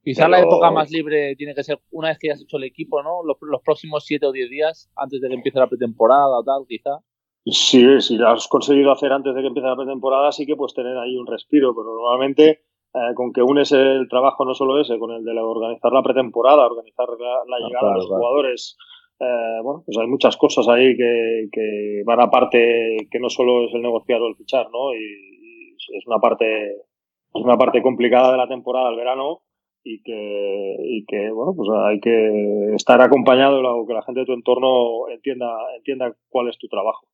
Quizás 0.03 0.29
la 0.29 0.41
época 0.41 0.69
más 0.69 0.91
libre 0.91 1.33
tiene 1.37 1.55
que 1.55 1.63
ser 1.63 1.79
una 1.91 2.09
vez 2.09 2.17
que 2.19 2.29
hayas 2.29 2.41
hecho 2.41 2.57
el 2.57 2.65
equipo, 2.65 3.01
¿no? 3.01 3.23
Los, 3.23 3.37
próximos 3.63 4.03
7 4.05 4.25
o 4.25 4.31
10 4.33 4.49
días 4.49 4.91
antes 4.97 5.21
de 5.21 5.29
que 5.29 5.35
empiece 5.35 5.59
la 5.59 5.67
pretemporada 5.67 6.39
o 6.39 6.43
tal, 6.43 6.65
quizá. 6.67 6.99
Sí, 7.45 8.01
si 8.01 8.17
lo 8.17 8.29
has 8.29 8.47
conseguido 8.49 8.91
hacer 8.91 9.13
antes 9.13 9.33
de 9.33 9.41
que 9.41 9.47
empiece 9.47 9.67
la 9.67 9.77
pretemporada, 9.77 10.31
sí 10.33 10.45
que 10.45 10.57
puedes 10.57 10.73
tener 10.73 10.97
ahí 10.97 11.15
un 11.15 11.27
respiro, 11.27 11.73
pero 11.73 11.87
normalmente 11.95 12.63
eh, 12.93 13.13
con 13.15 13.31
que 13.31 13.41
unes 13.41 13.71
el 13.71 14.07
trabajo 14.09 14.43
no 14.43 14.53
solo 14.53 14.79
ese, 14.79 14.99
con 14.99 15.11
el 15.11 15.23
de 15.23 15.39
organizar 15.39 15.91
la 15.93 16.03
pretemporada, 16.03 16.65
organizar 16.65 17.07
la, 17.07 17.55
ah, 17.55 17.59
llegada 17.65 17.89
de 17.91 17.97
los 17.97 18.07
jugadores. 18.07 18.77
Eh, 19.19 19.59
bueno, 19.63 19.83
pues 19.85 19.97
hay 19.97 20.07
muchas 20.07 20.37
cosas 20.37 20.67
ahí 20.67 20.95
que, 20.97 21.47
que, 21.51 22.01
van 22.05 22.21
aparte, 22.21 23.07
que 23.09 23.19
no 23.19 23.29
solo 23.29 23.65
es 23.65 23.73
el 23.73 23.81
negociar 23.81 24.21
o 24.21 24.27
el 24.27 24.35
fichar, 24.35 24.69
¿no? 24.71 24.93
Y, 24.93 25.33
es 25.75 26.07
una 26.07 26.17
parte, 26.17 26.45
es 26.71 27.43
una 27.43 27.57
parte 27.57 27.81
complicada 27.81 28.31
de 28.31 28.37
la 28.37 28.47
temporada, 28.47 28.89
el 28.89 28.95
verano, 28.95 29.41
y 29.83 30.01
que, 30.01 30.77
y 30.81 31.05
que 31.05 31.29
bueno, 31.29 31.53
pues 31.55 31.69
hay 31.85 31.99
que 31.99 32.73
estar 32.73 33.01
acompañado 33.01 33.59
o 33.59 33.85
que 33.85 33.93
la 33.93 34.01
gente 34.01 34.21
de 34.21 34.25
tu 34.25 34.33
entorno 34.33 35.09
entienda, 35.09 35.51
entienda 35.75 36.15
cuál 36.29 36.49
es 36.49 36.57
tu 36.57 36.67
trabajo. 36.67 37.05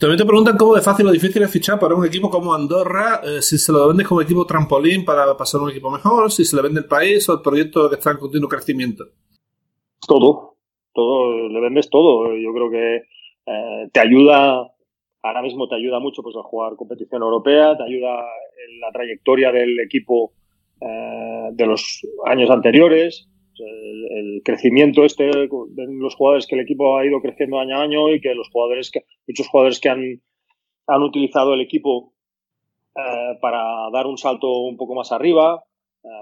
También 0.00 0.18
te 0.18 0.24
preguntan 0.24 0.56
cómo 0.56 0.74
de 0.74 0.80
fácil 0.80 1.06
o 1.06 1.12
difícil 1.12 1.42
es 1.42 1.50
fichar 1.50 1.78
para 1.78 1.94
un 1.94 2.06
equipo 2.06 2.30
como 2.30 2.54
Andorra, 2.54 3.20
eh, 3.22 3.42
si 3.42 3.58
se 3.58 3.70
lo 3.70 3.86
vendes 3.88 4.08
como 4.08 4.22
equipo 4.22 4.46
trampolín 4.46 5.04
para 5.04 5.36
pasar 5.36 5.60
a 5.60 5.64
un 5.64 5.70
equipo 5.70 5.90
mejor, 5.90 6.32
si 6.32 6.46
se 6.46 6.56
le 6.56 6.62
vende 6.62 6.80
el 6.80 6.86
país 6.86 7.28
o 7.28 7.34
el 7.34 7.42
proyecto 7.42 7.88
que 7.90 7.96
está 7.96 8.12
en 8.12 8.16
continuo 8.16 8.48
crecimiento. 8.48 9.04
Todo, 10.06 10.56
todo, 10.92 11.48
le 11.48 11.60
vendes 11.60 11.90
todo. 11.90 12.36
Yo 12.36 12.52
creo 12.52 12.70
que 12.70 12.96
eh, 13.46 13.88
te 13.92 14.00
ayuda, 14.00 14.70
ahora 15.22 15.42
mismo 15.42 15.68
te 15.68 15.76
ayuda 15.76 16.00
mucho 16.00 16.22
pues 16.22 16.36
a 16.36 16.42
jugar 16.42 16.76
competición 16.76 17.22
europea, 17.22 17.76
te 17.76 17.84
ayuda 17.84 18.20
en 18.20 18.80
la 18.80 18.90
trayectoria 18.92 19.52
del 19.52 19.78
equipo 19.80 20.32
eh, 20.80 21.48
de 21.52 21.66
los 21.66 22.06
años 22.26 22.50
anteriores, 22.50 23.28
el, 23.58 24.42
crecimiento 24.42 25.04
este 25.04 25.24
de 25.24 25.48
los 25.98 26.14
jugadores 26.14 26.46
que 26.46 26.54
el 26.54 26.62
equipo 26.62 26.96
ha 26.96 27.04
ido 27.04 27.20
creciendo 27.20 27.58
año 27.58 27.76
a 27.76 27.82
año 27.82 28.08
y 28.08 28.20
que 28.20 28.34
los 28.34 28.48
jugadores 28.48 28.90
que 28.90 29.04
muchos 29.26 29.48
jugadores 29.48 29.80
que 29.80 29.90
han, 29.90 30.22
han 30.86 31.02
utilizado 31.02 31.52
el 31.52 31.60
equipo 31.60 32.14
eh, 32.96 33.38
para 33.40 33.90
dar 33.92 34.06
un 34.06 34.16
salto 34.16 34.50
un 34.60 34.78
poco 34.78 34.94
más 34.94 35.12
arriba 35.12 35.62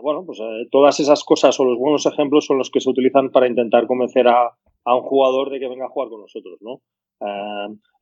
bueno 0.03 0.25
pues 0.27 0.41
eh, 0.41 0.67
todas 0.71 0.99
esas 1.01 1.25
cosas 1.25 1.59
o 1.61 1.65
los 1.65 1.79
buenos 1.79 2.07
ejemplos 2.07 2.47
son 2.47 2.59
los 2.59 2.71
que 2.71 2.81
se 2.81 2.91
utilizan 2.91 3.31
para 3.31 3.47
intentar 3.47 3.87
convencer 3.87 4.29
a, 4.29 4.57
a 4.85 4.95
un 4.95 5.03
jugador 5.03 5.51
de 5.51 5.61
que 5.61 5.69
venga 5.69 5.87
a 5.87 5.91
jugar 5.91 6.09
con 6.09 6.21
nosotros 6.21 6.59
no 6.61 6.81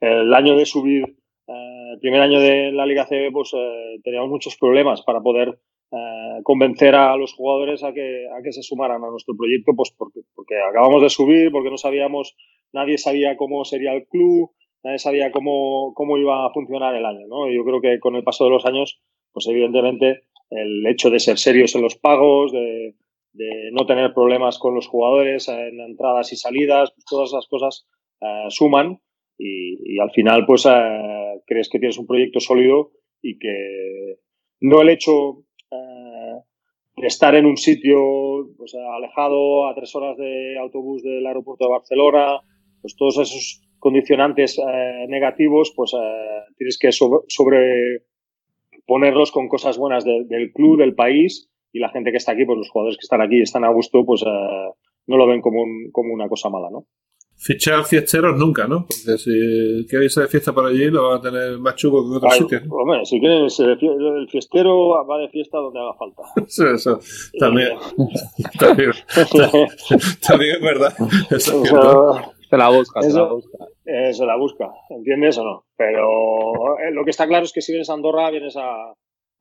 el 0.01 0.35
año 0.35 0.57
de 0.57 0.67
subir 0.67 1.05
el 1.47 1.99
primer 2.01 2.21
año 2.21 2.39
de 2.41 2.73
la 2.73 2.85
Liga 2.85 3.07
CB 3.07 3.33
pues 3.33 3.53
teníamos 4.03 4.29
muchos 4.29 4.57
problemas 4.57 5.03
para 5.03 5.21
poder 5.21 5.59
eh, 5.93 6.41
convencer 6.43 6.97
a 6.97 7.17
los 7.17 7.33
jugadores 7.33 7.85
a 7.85 7.93
que, 7.93 8.27
a 8.27 8.43
que 8.43 8.53
se 8.53 8.63
sumaran 8.63 9.05
a 9.05 9.11
nuestro 9.11 9.37
proyecto, 9.37 9.73
pues 9.77 9.95
porque, 9.97 10.21
porque 10.35 10.57
acabamos 10.59 11.01
de 11.01 11.11
subir, 11.11 11.53
porque 11.53 11.71
no 11.71 11.79
sabíamos 11.79 12.37
nadie 12.73 12.99
sabía 12.99 13.37
cómo 13.37 13.65
sería 13.65 13.93
el 13.93 14.07
club, 14.09 14.51
nadie 14.83 14.99
sabía 14.99 15.31
cómo, 15.31 15.95
cómo 15.95 16.19
iba 16.19 16.45
a 16.45 16.53
funcionar 16.53 16.97
el 16.97 17.07
año, 17.07 17.27
¿no? 17.29 17.49
Yo 17.49 17.65
creo 17.65 17.81
que 17.81 18.01
con 18.01 18.17
el 18.17 18.25
paso 18.25 18.45
de 18.45 18.51
los 18.51 18.67
años, 18.67 19.01
pues 19.33 19.47
evidentemente 19.47 20.23
el 20.51 20.87
hecho 20.87 21.11
de 21.11 21.21
ser 21.21 21.39
serios 21.39 21.75
en 21.75 21.83
los 21.83 21.97
pagos, 21.97 22.53
de, 22.53 22.95
no 23.73 23.85
tener 23.85 24.15
problemas 24.15 24.59
con 24.59 24.75
los 24.75 24.87
jugadores 24.87 25.49
en 25.49 25.79
entradas 25.81 26.33
y 26.33 26.37
salidas, 26.37 26.91
pues 26.93 27.05
todas 27.05 27.29
esas 27.29 27.47
cosas 27.47 27.87
eh, 28.23 28.47
suman 28.49 28.99
y, 29.37 29.99
al 29.99 30.11
final 30.11 30.47
pues 30.47 30.65
eh, 30.65 31.43
crees 31.47 31.69
que 31.69 31.79
tienes 31.79 31.99
un 31.99 32.07
proyecto 32.07 32.41
sólido 32.41 32.93
y 33.21 33.39
que 33.39 34.21
no 34.61 34.81
el 34.81 34.89
hecho 34.89 35.45
eh, 35.71 36.41
de 36.97 37.07
estar 37.07 37.35
en 37.35 37.45
un 37.45 37.59
sitio 37.59 37.99
pues, 38.57 38.75
alejado 38.75 39.69
a 39.69 39.75
tres 39.75 39.95
horas 39.95 40.17
de 40.17 40.59
autobús 40.59 41.03
del 41.03 41.27
aeropuerto 41.27 41.67
de 41.67 41.73
Barcelona, 41.73 42.41
pues 42.81 42.97
todos 42.97 43.19
esos 43.19 43.61
condicionantes 43.79 44.59
negativos, 45.09 45.75
pues 45.77 45.93
tienes 46.57 46.79
que 46.79 46.89
sobreponerlos 48.87 49.33
con 49.33 49.49
cosas 49.49 49.79
buenas 49.79 50.05
del 50.05 50.53
club, 50.53 50.79
del 50.79 50.95
país 50.95 51.51
y 51.73 51.79
la 51.79 51.91
gente 51.91 52.11
que 52.11 52.17
está 52.17 52.33
aquí, 52.33 52.45
pues 52.45 52.59
los 52.59 52.71
jugadores 52.71 52.97
que 52.97 53.05
están 53.05 53.21
aquí 53.21 53.41
están 53.41 53.65
a 53.65 53.73
gusto, 53.73 54.05
pues 54.05 54.23
no 54.25 55.17
lo 55.17 55.27
ven 55.27 55.41
como, 55.41 55.65
como 55.93 56.15
una 56.15 56.29
cosa 56.29 56.49
mala, 56.49 56.71
¿no? 56.71 56.87
Fichar 57.39 57.85
fiesteros 57.85 58.39
nunca, 58.39 58.67
¿no? 58.67 58.87
Porque 58.87 59.19
si 59.19 59.87
quieres 59.91 60.07
irse 60.07 60.23
de 60.23 60.29
fiesta 60.29 60.55
por 60.55 60.65
allí, 60.65 60.87
lo 60.87 61.11
van 61.11 61.19
a 61.19 61.21
tener 61.21 61.59
más 61.59 61.75
chulo 61.77 62.03
que 62.03 62.09
en 62.09 62.17
otros 62.17 62.35
sitios. 62.35 62.63
Hombre, 62.71 63.05
si 63.05 63.21
quieres, 63.21 63.61
el 63.61 64.29
fiestero 64.31 65.05
va 65.07 65.19
de 65.19 65.29
fiesta 65.29 65.59
donde 65.59 65.79
haga 65.79 65.93
falta. 65.95 66.23
Eso, 66.47 66.71
eso. 66.71 67.01
También, 67.39 67.77
también, 68.59 68.93
también, 70.27 70.57
es 70.57 70.63
verdad. 70.63 70.95
Eso, 71.31 71.63
se 72.49 72.57
la 72.57 72.69
busca, 72.69 73.03
se 73.03 73.13
la 73.13 73.25
busca. 73.25 73.59
Eh, 73.85 74.13
se 74.13 74.25
la 74.25 74.37
busca, 74.37 74.73
¿entiendes 74.91 75.39
o 75.39 75.45
no? 75.45 75.65
Pero 75.77 76.79
eh, 76.79 76.91
lo 76.93 77.05
que 77.05 77.11
está 77.11 77.27
claro 77.27 77.45
es 77.45 77.53
que 77.53 77.61
si 77.61 77.73
vienes 77.73 77.91
a 77.91 77.95
Andorra, 77.95 78.31
vienes 78.31 78.57
a, 78.57 78.95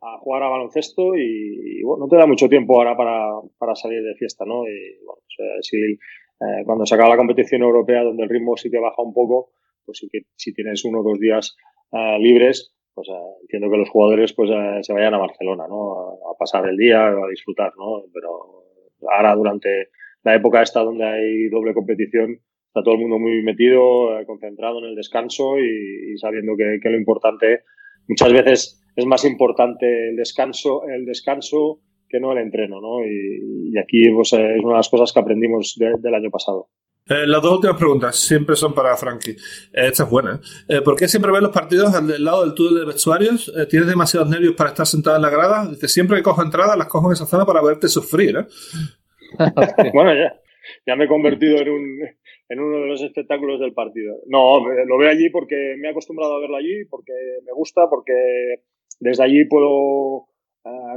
a 0.06 0.18
jugar 0.20 0.44
a 0.44 0.50
baloncesto 0.50 1.16
y, 1.16 1.82
bueno, 1.84 2.06
no 2.06 2.10
te 2.10 2.18
da 2.18 2.28
mucho 2.28 2.48
tiempo 2.48 2.78
ahora 2.78 2.96
para, 2.96 3.28
para 3.58 3.76
salir 3.76 4.04
de 4.04 4.16
fiesta, 4.16 4.46
¿no? 4.46 4.64
Y 4.68 4.98
bueno, 5.04 5.22
pues, 5.38 5.68
si 5.68 5.78
eh, 5.78 6.64
cuando 6.66 6.86
se 6.86 6.96
acaba 6.96 7.10
la 7.10 7.18
competición 7.18 7.64
europea, 7.64 8.04
donde 8.04 8.24
el 8.24 8.30
ritmo 8.30 8.58
sí 8.58 8.70
que 8.70 8.80
baja 8.80 9.02
un 9.02 9.14
poco, 9.14 9.52
pues 9.86 10.00
sí 10.00 10.10
que 10.12 10.22
si 10.36 10.54
tienes 10.54 10.84
uno 10.86 11.00
o 11.00 11.04
dos 11.04 11.20
días 11.20 11.56
eh, 11.92 12.20
libres, 12.20 12.76
pues 12.94 13.08
entiendo 13.42 13.70
que 13.70 13.78
los 13.78 13.90
jugadores 13.90 14.34
pues 14.34 14.50
se 14.82 14.94
vayan 14.94 15.14
a 15.14 15.18
Barcelona, 15.18 15.68
¿no? 15.68 15.92
A, 16.32 16.38
pasar 16.38 16.68
el 16.68 16.78
día, 16.78 17.08
a 17.08 17.28
disfrutar, 17.30 17.74
¿no? 17.78 18.04
Pero 18.14 18.64
ahora 19.12 19.36
durante 19.36 19.90
la 20.24 20.36
época 20.36 20.62
esta 20.62 20.82
donde 20.82 21.04
hay 21.04 21.50
doble 21.50 21.74
competición, 21.74 22.40
está 22.76 22.84
todo 22.84 22.96
el 22.96 23.02
mundo 23.02 23.20
muy 23.20 23.42
metido, 23.42 24.10
concentrado 24.28 24.80
en 24.80 24.90
el 24.90 24.96
descanso 24.96 25.58
y, 25.58 26.18
sabiendo 26.18 26.58
que, 26.58 26.80
que, 26.84 26.90
lo 26.90 26.98
importante, 26.98 27.62
muchas 28.06 28.34
veces 28.34 28.84
es 28.98 29.06
más 29.06 29.24
importante 29.24 30.10
el 30.10 30.18
descanso, 30.18 30.84
el 30.84 31.06
descanso 31.06 31.80
que 32.10 32.20
no 32.20 32.34
el 32.34 32.40
entreno, 32.40 32.82
¿no? 32.82 33.06
Y, 33.06 33.78
aquí 33.78 34.10
pues, 34.14 34.34
es 34.34 34.60
una 34.62 34.74
de 34.74 34.78
las 34.80 34.90
cosas 34.90 35.14
que 35.14 35.20
aprendimos 35.22 35.76
del 35.78 36.14
año 36.14 36.30
pasado. 36.30 36.68
Eh, 37.08 37.28
las 37.28 37.42
dos 37.42 37.54
últimas 37.54 37.78
preguntas 37.78 38.16
siempre 38.18 38.58
son 38.58 38.74
para 38.74 38.98
Frankie. 38.98 39.32
Eh, 39.32 39.88
esta 39.88 40.04
es 40.04 40.10
buena. 40.10 40.42
¿eh? 40.68 40.82
¿Por 40.82 40.98
qué 40.98 41.08
siempre 41.08 41.32
ves 41.32 41.42
los 41.42 41.52
partidos 41.52 41.94
al 41.94 42.24
lado 42.24 42.44
del 42.44 42.56
túnel 42.56 42.80
de 42.80 42.86
vestuarios? 42.86 43.54
¿Tienes 43.70 43.88
demasiados 43.88 44.28
nervios 44.28 44.56
para 44.56 44.72
estar 44.72 44.86
sentado 44.86 45.16
en 45.16 45.22
la 45.22 45.30
grada? 45.30 45.68
Dice, 45.70 45.88
siempre 45.88 46.18
que 46.18 46.24
cojo 46.24 46.42
entradas, 46.42 46.78
las 46.78 46.88
cojo 46.88 47.08
en 47.08 47.14
esa 47.14 47.26
zona 47.26 47.46
para 47.46 47.62
verte 47.62 47.88
sufrir. 47.88 48.36
bueno, 49.94 50.14
ya, 50.16 50.36
ya 50.88 50.96
me 50.96 51.06
he 51.06 51.08
convertido 51.08 51.58
en, 51.58 51.70
un, 51.70 52.00
en 52.50 52.60
uno 52.60 52.82
de 52.82 52.88
los 52.88 53.02
espectáculos 53.02 53.60
del 53.60 53.74
partido. 53.74 54.18
No, 54.28 54.60
lo 54.60 54.98
veo 54.98 55.10
allí 55.10 55.30
porque 55.30 55.76
me 55.78 55.88
he 55.88 55.92
acostumbrado 55.92 56.36
a 56.36 56.40
verlo 56.40 56.58
allí, 56.58 56.86
porque 56.86 57.14
me 57.46 57.52
gusta, 57.54 57.88
porque 57.90 58.14
desde 59.00 59.24
allí 59.24 59.46
puedo 59.46 60.28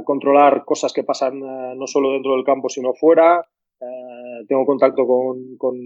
controlar 0.03 0.65
cosas 0.65 0.93
que 0.93 1.03
pasan 1.03 1.37
eh, 1.37 1.75
no 1.77 1.87
solo 1.87 2.13
dentro 2.13 2.35
del 2.35 2.43
campo, 2.43 2.69
sino 2.69 2.93
fuera. 2.93 3.45
Eh, 3.79 4.45
tengo 4.47 4.65
contacto 4.65 5.05
con, 5.05 5.57
con 5.57 5.77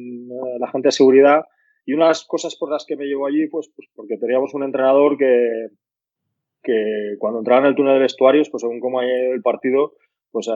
la 0.59 0.67
gente 0.71 0.87
de 0.87 0.91
seguridad. 0.93 1.43
Y 1.85 1.93
unas 1.93 2.25
cosas 2.25 2.55
por 2.55 2.71
las 2.71 2.85
que 2.85 2.95
me 2.95 3.05
llevo 3.05 3.27
allí, 3.27 3.47
pues, 3.47 3.69
pues 3.75 3.89
porque 3.93 4.17
teníamos 4.17 4.53
un 4.53 4.63
entrenador 4.63 5.17
que, 5.17 5.67
que 6.61 7.15
cuando 7.19 7.39
entraba 7.39 7.61
en 7.61 7.67
el 7.67 7.75
túnel 7.75 7.95
de 7.95 7.99
vestuarios, 7.99 8.49
pues 8.49 8.61
según 8.61 8.79
cómo 8.79 9.01
el 9.01 9.41
partido, 9.41 9.93
pues 10.31 10.47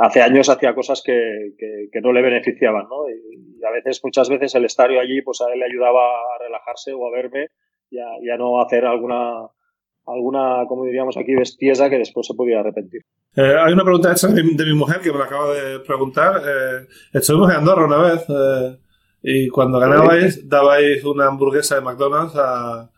hace 0.00 0.22
años 0.22 0.48
hacía 0.48 0.74
cosas 0.74 1.02
que, 1.04 1.54
que, 1.58 2.00
no 2.00 2.12
le 2.12 2.22
beneficiaban, 2.22 2.86
¿no? 2.88 3.08
Y, 3.08 3.64
a 3.64 3.70
veces, 3.70 4.00
muchas 4.02 4.28
veces 4.28 4.54
el 4.54 4.64
estadio 4.64 5.00
allí, 5.00 5.20
pues 5.22 5.40
a 5.42 5.52
él 5.52 5.58
le 5.58 5.66
ayudaba 5.66 6.00
a 6.00 6.42
relajarse 6.42 6.92
o 6.94 7.06
a 7.06 7.10
verme 7.10 7.48
y 7.90 7.98
a 7.98 8.36
no 8.38 8.60
hacer 8.60 8.86
alguna, 8.86 9.48
alguna, 10.06 10.64
como 10.68 10.84
diríamos 10.84 11.16
aquí, 11.16 11.34
bestiesa 11.34 11.90
que 11.90 11.98
después 11.98 12.26
se 12.26 12.34
podía 12.34 12.60
arrepentir. 12.60 13.02
Eh, 13.36 13.54
hay 13.58 13.72
una 13.72 13.84
pregunta 13.84 14.12
hecha 14.12 14.28
de, 14.28 14.42
mi 14.42 14.74
mujer 14.74 15.00
que 15.00 15.12
me 15.12 15.18
la 15.18 15.24
acabo 15.24 15.52
de 15.52 15.80
preguntar. 15.80 16.40
Eh, 16.44 16.86
estuvimos 17.12 17.50
en 17.50 17.58
Andorra 17.58 17.86
una 17.86 17.98
vez 17.98 18.24
eh, 18.28 18.78
y 19.22 19.48
cuando 19.48 19.78
ganabais 19.78 20.48
dabais 20.48 21.04
una 21.04 21.26
hamburguesa 21.26 21.76
de 21.76 21.80
McDonald's 21.82 22.34
a, 22.36 22.90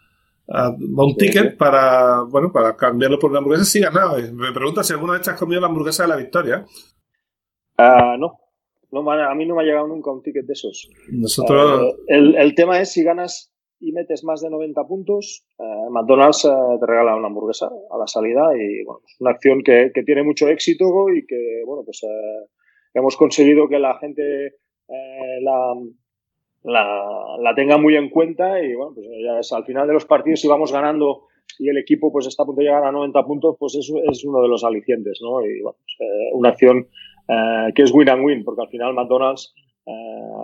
un 0.47 1.17
ticket 1.17 1.57
para 1.57 2.23
bueno 2.23 2.53
para 2.53 2.77
cambiarlo 2.77 3.19
por 3.19 3.31
una 3.31 3.39
hamburguesa 3.39 3.65
si 3.65 3.81
ganabais. 3.81 4.33
Me 4.33 4.53
pregunta 4.53 4.83
si 4.83 4.93
alguna 4.93 5.15
vez 5.15 5.27
has 5.29 5.39
comido 5.39 5.61
la 5.61 5.69
hamburguesa 5.69 6.03
de 6.05 6.09
la 6.09 6.17
victoria. 6.17 6.65
Ah, 7.79 8.17
no. 8.19 8.39
no. 8.91 9.11
A 9.11 9.35
mí 9.35 9.47
no 9.47 9.55
me 9.55 9.63
ha 9.63 9.65
llegado 9.65 9.87
nunca 9.87 10.11
un 10.11 10.23
ticket 10.23 10.47
de 10.47 10.53
esos. 10.53 10.91
Nosotros... 11.11 11.95
el, 12.09 12.35
el 12.37 12.55
tema 12.55 12.81
es 12.81 12.93
si 12.93 13.03
ganas 13.03 13.53
y 13.83 13.91
metes 13.91 14.23
más 14.23 14.41
de 14.41 14.49
90 14.49 14.87
puntos, 14.87 15.45
eh, 15.59 15.91
McDonald's 15.91 16.45
eh, 16.45 16.49
te 16.79 16.87
regala 16.87 17.17
una 17.17 17.27
hamburguesa 17.27 17.67
a 17.67 17.99
la 17.99 18.07
salida 18.07 18.57
y 18.57 18.85
bueno, 18.85 19.01
es 19.05 19.21
una 19.21 19.33
acción 19.33 19.63
que, 19.65 19.91
que 19.93 20.05
tiene 20.05 20.23
mucho 20.23 20.47
éxito 20.47 20.85
y 21.13 21.27
que 21.27 21.63
bueno, 21.67 21.83
pues 21.85 22.01
eh, 22.05 22.47
hemos 22.95 23.17
conseguido 23.17 23.69
que 23.69 23.81
la 23.81 23.99
gente 23.99 24.59
la, 25.41 25.75
la, 26.65 27.37
la, 27.41 27.55
tenga 27.55 27.79
muy 27.79 27.97
en 27.97 28.09
cuenta 28.09 28.63
y 28.63 28.75
bueno, 28.75 28.93
pues 28.95 29.07
ya 29.25 29.39
es, 29.41 29.53
al 29.53 29.65
final 29.65 29.87
de 29.87 29.95
los 29.95 30.05
partidos 30.05 30.41
si 30.41 30.49
vamos 30.49 30.73
ganando 30.73 31.29
y 31.59 31.69
el 31.69 31.79
equipo 31.79 32.13
pues 32.13 32.27
está 32.27 32.45
a 32.45 32.47
punto 32.47 32.61
de 32.61 32.67
llegar 32.67 32.85
a 32.85 32.93
90 32.93 33.25
puntos, 33.25 33.57
pues 33.59 33.75
es, 33.75 33.93
es 34.11 34.25
uno 34.25 34.41
de 34.43 34.49
los 34.49 34.65
alicientes, 34.65 35.21
¿no? 35.23 35.45
Y 35.45 35.61
bueno, 35.61 35.77
pues, 35.79 36.11
una 36.33 36.49
acción 36.51 36.87
que 37.75 37.83
es 37.83 37.93
win 37.93 38.09
and 38.09 38.25
win, 38.25 38.45
porque 38.45 38.63
al 38.63 38.69
final 38.69 38.95
McDonald's 38.95 39.55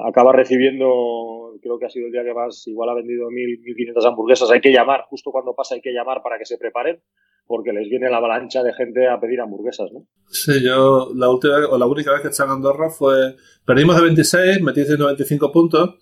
acaba 0.05 0.33
recibiendo 0.33 1.49
creo 1.61 1.79
que 1.79 1.87
ha 1.87 1.91
sido 1.91 2.07
el 2.07 2.13
día 2.13 2.25
que 2.25 2.35
más 2.35 2.67
igual 2.67 2.89
ha 2.91 2.95
vendido 2.95 3.29
1.000, 3.29 3.63
1.500 3.95 4.07
hamburguesas. 4.07 4.51
Hay 4.51 4.61
que 4.61 4.73
llamar, 4.73 5.05
justo 5.09 5.31
cuando 5.31 5.55
pasa 5.55 5.75
hay 5.75 5.81
que 5.81 5.93
llamar 5.93 6.23
para 6.23 6.39
que 6.39 6.45
se 6.45 6.59
preparen, 6.59 7.01
porque 7.47 7.73
les 7.73 7.89
viene 7.89 8.11
la 8.11 8.19
avalancha 8.19 8.63
de 8.63 8.73
gente 8.75 9.09
a 9.09 9.21
pedir 9.21 9.41
hamburguesas, 9.41 9.91
¿no? 9.93 10.07
Sí, 10.31 10.63
yo 10.63 11.11
la 11.15 11.31
última 11.31 11.55
o 11.71 11.79
la 11.79 11.87
única 11.87 12.13
vez 12.13 12.21
que 12.21 12.29
estaba 12.29 12.51
en 12.51 12.57
Andorra 12.57 12.91
fue, 12.91 13.35
perdimos 13.65 13.97
de 13.97 14.03
26, 14.03 14.63
metiste 14.63 14.97
95 14.97 15.53
puntos, 15.53 15.95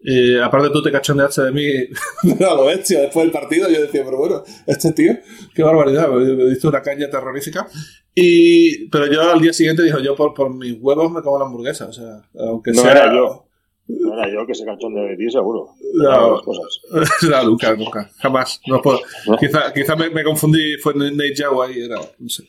y 0.00 0.38
aparte 0.38 0.70
tú 0.70 0.80
te 0.80 0.92
cachondeaste 0.92 1.42
de 1.42 1.50
mí 1.52 1.66
a 2.44 2.54
lo 2.54 2.66
bestia 2.66 3.00
después 3.00 3.24
del 3.24 3.32
partido. 3.32 3.68
Yo 3.68 3.80
decía, 3.82 4.02
pero 4.04 4.18
bueno, 4.18 4.42
este 4.66 4.92
tío, 4.92 5.14
qué 5.54 5.62
barbaridad, 5.62 6.08
me 6.08 6.44
diste 6.44 6.68
una 6.68 6.82
caña 6.82 7.10
terrorífica. 7.10 7.68
Y, 8.14 8.88
pero 8.88 9.06
yo 9.06 9.22
al 9.22 9.40
día 9.40 9.52
siguiente 9.52 9.82
dijo, 9.82 9.98
yo 9.98 10.14
por, 10.14 10.34
por 10.34 10.54
mis 10.54 10.76
huevos 10.80 11.10
me 11.10 11.22
como 11.22 11.38
la 11.38 11.46
hamburguesa. 11.46 11.86
O 11.86 11.92
sea, 11.92 12.22
aunque 12.38 12.72
no 12.72 12.82
sea. 12.82 12.92
Era 12.92 13.14
yo. 13.14 13.47
No 13.88 14.12
era 14.12 14.30
yo 14.30 14.46
que 14.46 14.54
se 14.54 14.66
cachón 14.66 14.94
de 14.94 15.16
ti, 15.16 15.30
seguro. 15.30 15.70
No, 15.94 16.42
cosas. 16.42 16.80
no, 17.22 17.44
nunca, 17.44 17.74
nunca. 17.74 18.10
Jamás. 18.18 18.60
No 18.66 18.82
puedo. 18.82 18.98
Quizá, 19.40 19.72
quizá 19.72 19.96
me, 19.96 20.10
me, 20.10 20.22
confundí, 20.22 20.76
fue 20.76 20.92
Nate 20.94 21.34
Jawa 21.34 21.72
y 21.72 21.80
era. 21.80 21.96
No 22.18 22.28
sé. 22.28 22.44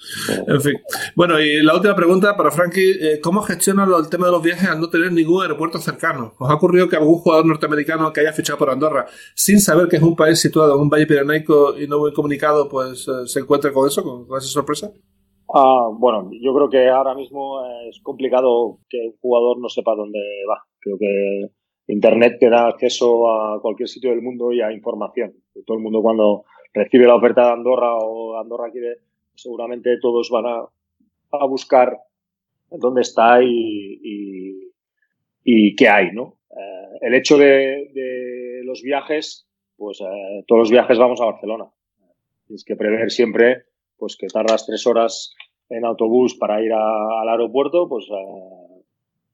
En 0.48 0.62
fin. 0.62 0.74
Bueno, 1.16 1.40
y 1.40 1.64
la 1.64 1.76
última 1.76 1.96
pregunta 1.96 2.36
para 2.36 2.52
Frankie: 2.52 2.98
eh, 3.00 3.20
¿cómo 3.22 3.42
gestiona 3.42 3.86
el 3.86 4.10
tema 4.10 4.26
de 4.26 4.34
los 4.34 4.44
viajes 4.44 4.68
al 4.68 4.82
no 4.82 4.90
tener 4.90 5.14
ningún 5.14 5.42
aeropuerto 5.42 5.80
cercano? 5.80 6.34
¿Os 6.38 6.50
ha 6.50 6.56
ocurrido 6.56 6.90
que 6.90 6.98
algún 6.98 7.20
jugador 7.20 7.46
norteamericano 7.46 8.12
que 8.12 8.20
haya 8.20 8.34
fichado 8.34 8.60
por 8.60 8.70
Andorra, 8.70 9.06
sin 9.34 9.62
saber 9.62 9.88
que 9.88 9.96
es 9.96 10.04
un 10.04 10.18
país 10.18 10.40
situado 10.40 10.76
en 10.76 10.82
un 10.82 10.90
valle 10.90 11.08
pirenaico 11.08 11.78
y 11.80 11.88
no 11.88 12.00
muy 12.00 12.12
comunicado, 12.12 12.68
pues 12.68 13.08
eh, 13.08 13.28
se 13.28 13.40
encuentre 13.40 13.72
con 13.72 13.88
eso, 13.88 14.04
con, 14.04 14.38
esa 14.38 14.48
sorpresa? 14.48 14.92
Ah, 15.54 15.88
bueno, 15.98 16.30
yo 16.42 16.54
creo 16.54 16.70
que 16.70 16.90
ahora 16.90 17.16
mismo 17.16 17.62
es 17.90 18.00
complicado 18.04 18.78
que 18.90 18.98
un 19.08 19.18
jugador 19.22 19.60
no 19.60 19.70
sepa 19.70 19.96
dónde 19.96 20.20
va. 20.48 20.69
Creo 20.80 20.98
que 20.98 21.50
Internet 21.88 22.38
te 22.40 22.50
da 22.50 22.68
acceso 22.68 23.32
a 23.32 23.62
cualquier 23.62 23.90
sitio 23.90 24.12
del 24.12 24.22
mundo 24.22 24.52
y 24.52 24.62
a 24.62 24.72
información. 24.72 25.34
Todo 25.66 25.78
el 25.78 25.84
mundo 25.84 26.02
cuando 26.02 26.46
recibe 26.74 27.08
la 27.08 27.16
oferta 27.16 27.46
de 27.46 27.52
Andorra 27.54 27.96
o 27.96 28.38
Andorra 28.38 28.72
quiere, 28.72 28.98
seguramente 29.36 29.98
todos 30.00 30.30
van 30.30 30.46
a, 30.46 30.68
a 31.32 31.46
buscar 31.46 31.98
dónde 32.70 33.02
está 33.02 33.42
y, 33.44 34.72
y, 35.44 35.76
qué 35.76 35.90
hay, 35.90 36.12
¿no? 36.12 36.38
Eh, 36.52 36.98
el 37.02 37.16
hecho 37.16 37.38
de, 37.38 38.62
los 38.64 38.84
viajes, 38.84 39.48
pues 39.78 40.00
eh, 40.02 40.44
todos 40.48 40.60
los 40.60 40.72
viajes 40.72 41.00
vamos 41.00 41.20
a 41.22 41.26
Barcelona. 41.26 41.66
Tienes 42.46 42.64
que 42.64 42.76
prever 42.76 43.10
siempre 43.10 43.64
pues 43.98 44.16
que 44.16 44.28
tardas 44.28 44.66
tres 44.66 44.86
horas 44.88 45.36
en 45.70 45.86
autobús 45.86 46.36
para 46.36 46.64
ir 46.64 46.72
al 46.72 47.30
aeropuerto, 47.30 47.88
pues 47.90 48.06
eh, 48.06 48.59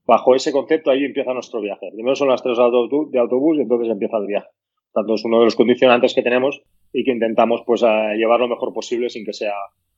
bajo 0.06 0.36
ese 0.36 0.52
concepto 0.52 0.92
ahí 0.92 1.04
empieza 1.04 1.34
nuestro 1.34 1.62
viaje. 1.62 1.92
Primero 1.94 2.16
son 2.16 2.30
las 2.30 2.44
tres 2.44 2.58
de 2.58 3.20
autobús 3.20 3.58
y 3.58 3.62
entonces 3.62 3.90
empieza 3.90 4.18
el 4.18 4.28
viaje. 4.28 4.48
Tanto 4.94 5.16
es 5.16 5.26
uno 5.26 5.40
de 5.40 5.46
los 5.46 5.56
condicionantes 5.56 6.14
que 6.14 6.22
tenemos 6.22 6.62
y 6.94 7.04
que 7.04 7.12
intentamos 7.12 7.62
pues 7.66 7.82
llevar 7.82 8.40
lo 8.40 8.48
mejor 8.48 8.74
posible 8.74 9.10
sin 9.10 9.26
que 9.26 9.34
sea 9.34 9.54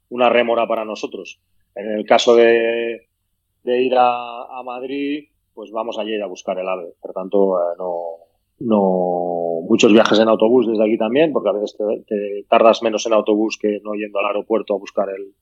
una 0.10 0.30
rémora 0.30 0.68
para 0.68 0.86
nosotros. 0.86 1.40
En 1.76 1.92
el 1.92 2.06
caso 2.06 2.36
de, 2.36 3.08
ir 3.66 3.94
a, 3.96 4.64
Madrid, 4.66 5.26
pues 5.54 5.70
vamos 5.72 6.00
allí 6.00 6.20
a 6.20 6.26
buscar 6.26 6.58
el 6.58 6.68
ave. 6.68 6.94
Por 7.00 7.14
tanto, 7.14 7.60
eh, 7.60 7.76
no, 7.78 7.94
no 8.60 9.62
muchos 9.70 9.94
viajes 9.94 10.20
en 10.20 10.30
autobús 10.30 10.68
desde 10.68 10.84
aquí 10.84 10.98
también, 10.98 11.32
porque 11.32 11.50
a 11.50 11.54
veces 11.54 11.78
te, 11.78 12.44
tardas 12.50 12.82
menos 12.82 13.06
en 13.06 13.14
autobús 13.14 13.60
que 13.62 13.80
no 13.84 13.94
yendo 13.94 14.18
al 14.18 14.26
aeropuerto 14.26 14.74
a 14.74 14.80
buscar 14.80 15.10
el, 15.10 15.36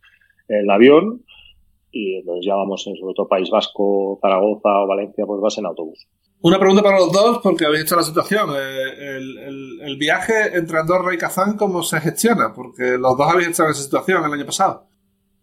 el 0.50 0.70
avión. 0.70 1.24
Y 1.98 2.18
entonces 2.18 2.46
ya 2.46 2.56
vamos, 2.56 2.84
sobre 2.84 3.14
todo 3.16 3.26
País 3.30 3.50
Vasco, 3.50 4.20
Zaragoza 4.22 4.82
o 4.82 4.86
Valencia, 4.86 5.26
pues 5.26 5.40
vas 5.40 5.58
en 5.58 5.66
autobús. 5.66 6.06
Una 6.42 6.60
pregunta 6.60 6.84
para 6.84 7.00
los 7.00 7.10
dos, 7.10 7.40
porque 7.42 7.66
habéis 7.66 7.84
hecho 7.84 7.96
la 7.96 8.04
situación. 8.04 8.50
Eh, 8.50 9.16
el, 9.16 9.96
viaje 9.98 10.58
entre 10.58 10.78
Andorra 10.78 11.14
y 11.14 11.18
Kazán, 11.18 11.56
¿cómo 11.56 11.84
se 11.84 12.02
gestiona? 12.02 12.52
Porque 12.54 12.98
los 13.00 13.18
dos 13.18 13.32
habéis 13.32 13.48
estado 13.48 13.70
en 13.70 13.76
esa 13.76 13.84
situación 13.84 14.26
el 14.26 14.34
año 14.34 14.46
pasado. 14.46 14.88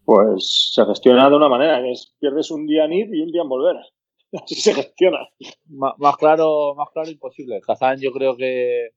Pues 0.04 0.72
se 0.74 0.84
gestiona 0.84 1.30
de 1.30 1.36
una 1.36 1.48
manera, 1.48 1.80
que 1.80 1.92
es 1.92 2.14
pierdes 2.20 2.50
un 2.50 2.66
día 2.66 2.84
en 2.84 2.92
ir 2.92 3.14
y 3.14 3.22
un 3.22 3.32
día 3.32 3.40
en 3.40 3.48
volver. 3.48 3.76
Así 4.44 4.56
se 4.56 4.74
gestiona. 4.74 5.26
más 5.68 6.16
claro, 6.18 6.74
más 6.74 6.90
claro 6.92 7.10
imposible. 7.10 7.62
Kazán 7.62 7.96
yo 7.98 8.12
creo 8.12 8.36
que 8.36 8.90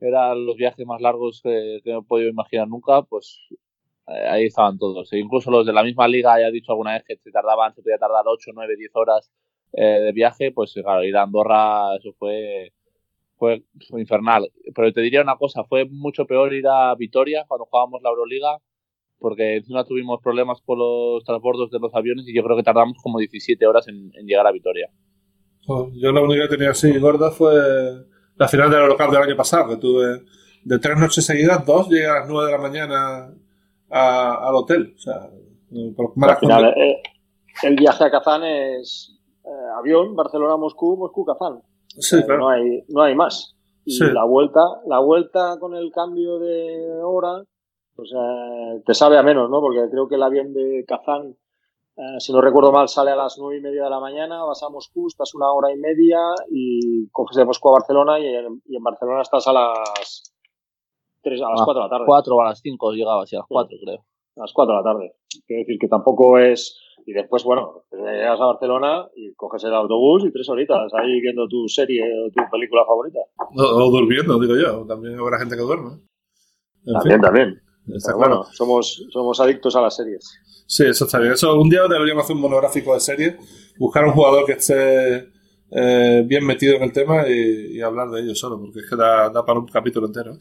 eran 0.00 0.44
los 0.44 0.54
viajes 0.54 0.84
más 0.84 1.00
largos 1.00 1.40
que, 1.42 1.80
que 1.82 1.96
he 1.96 2.02
podido 2.02 2.28
imaginar 2.28 2.68
nunca, 2.68 3.00
pues 3.04 3.40
ahí 4.28 4.46
estaban 4.46 4.78
todos. 4.78 5.12
E 5.12 5.18
incluso 5.18 5.50
los 5.50 5.66
de 5.66 5.72
la 5.72 5.82
misma 5.82 6.08
liga, 6.08 6.38
ya 6.40 6.48
he 6.48 6.52
dicho 6.52 6.72
alguna 6.72 6.94
vez 6.94 7.04
que 7.06 7.16
se 7.16 7.30
tardaban, 7.30 7.74
se 7.74 7.82
podía 7.82 7.98
tardar 7.98 8.24
8, 8.26 8.50
9, 8.54 8.74
10 8.76 8.96
horas 8.96 9.30
eh, 9.72 10.00
de 10.00 10.12
viaje, 10.12 10.52
pues 10.52 10.74
claro, 10.74 11.04
ir 11.04 11.16
a 11.16 11.22
Andorra, 11.22 11.96
eso 11.96 12.12
fue, 12.18 12.72
fue, 13.36 13.62
infernal. 13.92 14.50
Pero 14.74 14.92
te 14.92 15.00
diría 15.00 15.22
una 15.22 15.36
cosa, 15.36 15.64
fue 15.64 15.84
mucho 15.84 16.26
peor 16.26 16.52
ir 16.52 16.66
a 16.66 16.94
Vitoria 16.96 17.44
cuando 17.46 17.66
jugábamos 17.66 18.02
la 18.02 18.10
Euroliga, 18.10 18.58
porque 19.18 19.56
encima 19.56 19.84
tuvimos 19.84 20.20
problemas 20.22 20.60
con 20.62 20.78
los 20.78 21.22
transbordos 21.24 21.70
de 21.70 21.78
los 21.78 21.94
aviones 21.94 22.26
y 22.26 22.34
yo 22.34 22.42
creo 22.42 22.56
que 22.56 22.62
tardamos 22.62 22.96
como 23.02 23.18
17 23.18 23.64
horas 23.66 23.86
en, 23.88 24.10
llegar 24.26 24.46
a 24.46 24.52
Vitoria. 24.52 24.88
yo 25.92 26.12
la 26.12 26.22
única 26.22 26.44
que 26.44 26.56
tenía 26.56 26.70
así 26.70 26.98
gorda 26.98 27.30
fue 27.30 27.52
la 28.36 28.48
final 28.48 28.70
del 28.70 28.88
local 28.88 29.10
del 29.10 29.22
año 29.22 29.36
pasado, 29.36 29.68
que 29.68 29.76
tuve 29.76 30.22
de 30.64 30.78
tres 30.78 30.98
noches 30.98 31.24
seguidas, 31.24 31.64
dos 31.64 31.88
llegué 31.88 32.06
a 32.06 32.20
las 32.20 32.28
9 32.28 32.46
de 32.46 32.52
la 32.52 32.62
mañana 32.62 33.34
al 33.90 34.54
hotel. 34.54 34.94
O 34.96 34.98
sea, 34.98 35.30
por 35.96 36.38
final, 36.38 36.64
eh, 36.76 37.02
el 37.62 37.76
viaje 37.76 38.04
a 38.04 38.10
Kazán 38.10 38.44
es 38.44 39.18
eh, 39.44 39.78
avión, 39.78 40.14
Barcelona-Moscú, 40.16 40.96
Moscú-Kazán. 40.96 41.62
Sí, 41.98 42.16
No 42.28 42.48
hay, 42.48 42.84
no 42.88 43.02
hay 43.02 43.14
más. 43.14 43.56
Y 43.84 43.98
la 44.04 44.24
vuelta, 44.24 44.60
la 44.86 45.00
vuelta 45.00 45.56
con 45.58 45.74
el 45.74 45.90
cambio 45.90 46.38
de 46.38 47.02
hora, 47.02 47.42
pues 47.96 48.10
te 48.86 48.94
sabe 48.94 49.18
a 49.18 49.22
menos, 49.22 49.50
¿no? 49.50 49.60
Porque 49.60 49.88
creo 49.90 50.06
que 50.06 50.14
el 50.14 50.22
avión 50.22 50.52
de 50.52 50.84
Kazán, 50.86 51.36
eh, 51.96 52.18
si 52.18 52.32
no 52.32 52.40
recuerdo 52.40 52.72
mal, 52.72 52.88
sale 52.88 53.10
a 53.10 53.16
las 53.16 53.36
nueve 53.38 53.58
y 53.58 53.60
media 53.60 53.84
de 53.84 53.90
la 53.90 54.00
mañana, 54.00 54.44
vas 54.44 54.62
a 54.62 54.68
Moscú, 54.68 55.08
estás 55.08 55.34
una 55.34 55.52
hora 55.52 55.72
y 55.72 55.76
media 55.76 56.18
y 56.48 57.08
coges 57.10 57.36
de 57.36 57.44
Moscú 57.44 57.68
a 57.68 57.72
Barcelona 57.72 58.18
y 58.18 58.26
en, 58.26 58.82
Barcelona 58.82 59.22
estás 59.22 59.46
a 59.48 59.52
las 59.52 60.32
tres, 61.22 61.40
a 61.42 61.50
las 61.50 61.62
4 61.62 61.74
de 61.74 61.86
la 61.86 61.90
tarde. 61.90 62.06
Cuatro 62.06 62.36
o 62.36 62.40
a 62.42 62.46
las 62.46 62.60
5 62.60 62.92
llegabas, 62.92 63.32
y 63.32 63.36
a 63.36 63.40
las 63.40 63.48
4 63.48 63.78
creo. 63.84 64.04
A 64.36 64.40
las 64.40 64.52
4 64.52 64.74
de 64.74 64.78
la 64.78 64.84
tarde. 64.84 65.14
Quiero 65.46 65.60
decir 65.60 65.78
que 65.78 65.88
tampoco 65.88 66.38
es 66.38 66.78
y 67.06 67.12
después, 67.12 67.44
bueno, 67.44 67.84
llegas 67.90 68.40
a 68.40 68.46
Barcelona 68.46 69.08
y 69.16 69.32
coges 69.34 69.64
el 69.64 69.74
autobús 69.74 70.24
y 70.24 70.32
tres 70.32 70.48
horitas 70.48 70.92
ahí 70.94 71.20
viendo 71.20 71.48
tu 71.48 71.66
serie 71.68 72.02
o 72.04 72.30
tu 72.30 72.42
película 72.50 72.84
favorita. 72.86 73.18
O, 73.56 73.90
durmiendo, 73.90 74.38
digo 74.38 74.56
yo. 74.56 74.86
También 74.86 75.18
habrá 75.18 75.38
gente 75.38 75.56
que 75.56 75.62
duerme. 75.62 75.98
también, 76.84 77.20
también. 77.20 77.62
Está 77.94 78.12
claro. 78.12 78.44
somos, 78.52 79.06
somos 79.10 79.40
adictos 79.40 79.74
a 79.74 79.80
las 79.80 79.96
series. 79.96 80.38
Sí, 80.66 80.84
eso 80.86 81.06
está 81.06 81.18
bien. 81.18 81.32
Eso, 81.32 81.58
un 81.58 81.68
día 81.68 81.80
deberíamos 81.88 82.24
hacer 82.24 82.36
un 82.36 82.42
monográfico 82.42 82.94
de 82.94 83.00
series. 83.00 83.74
Buscar 83.78 84.04
un 84.04 84.12
jugador 84.12 84.44
que 84.44 84.52
esté 84.52 85.32
eh, 85.72 86.24
bien 86.26 86.44
metido 86.44 86.76
en 86.76 86.82
el 86.82 86.92
tema 86.92 87.28
y, 87.28 87.80
hablar 87.80 88.10
de 88.10 88.20
ello 88.20 88.34
solo, 88.34 88.60
porque 88.60 88.80
es 88.80 88.90
que 88.90 88.96
da, 88.96 89.32
para 89.32 89.58
un 89.58 89.66
capítulo 89.66 90.06
entero. 90.06 90.36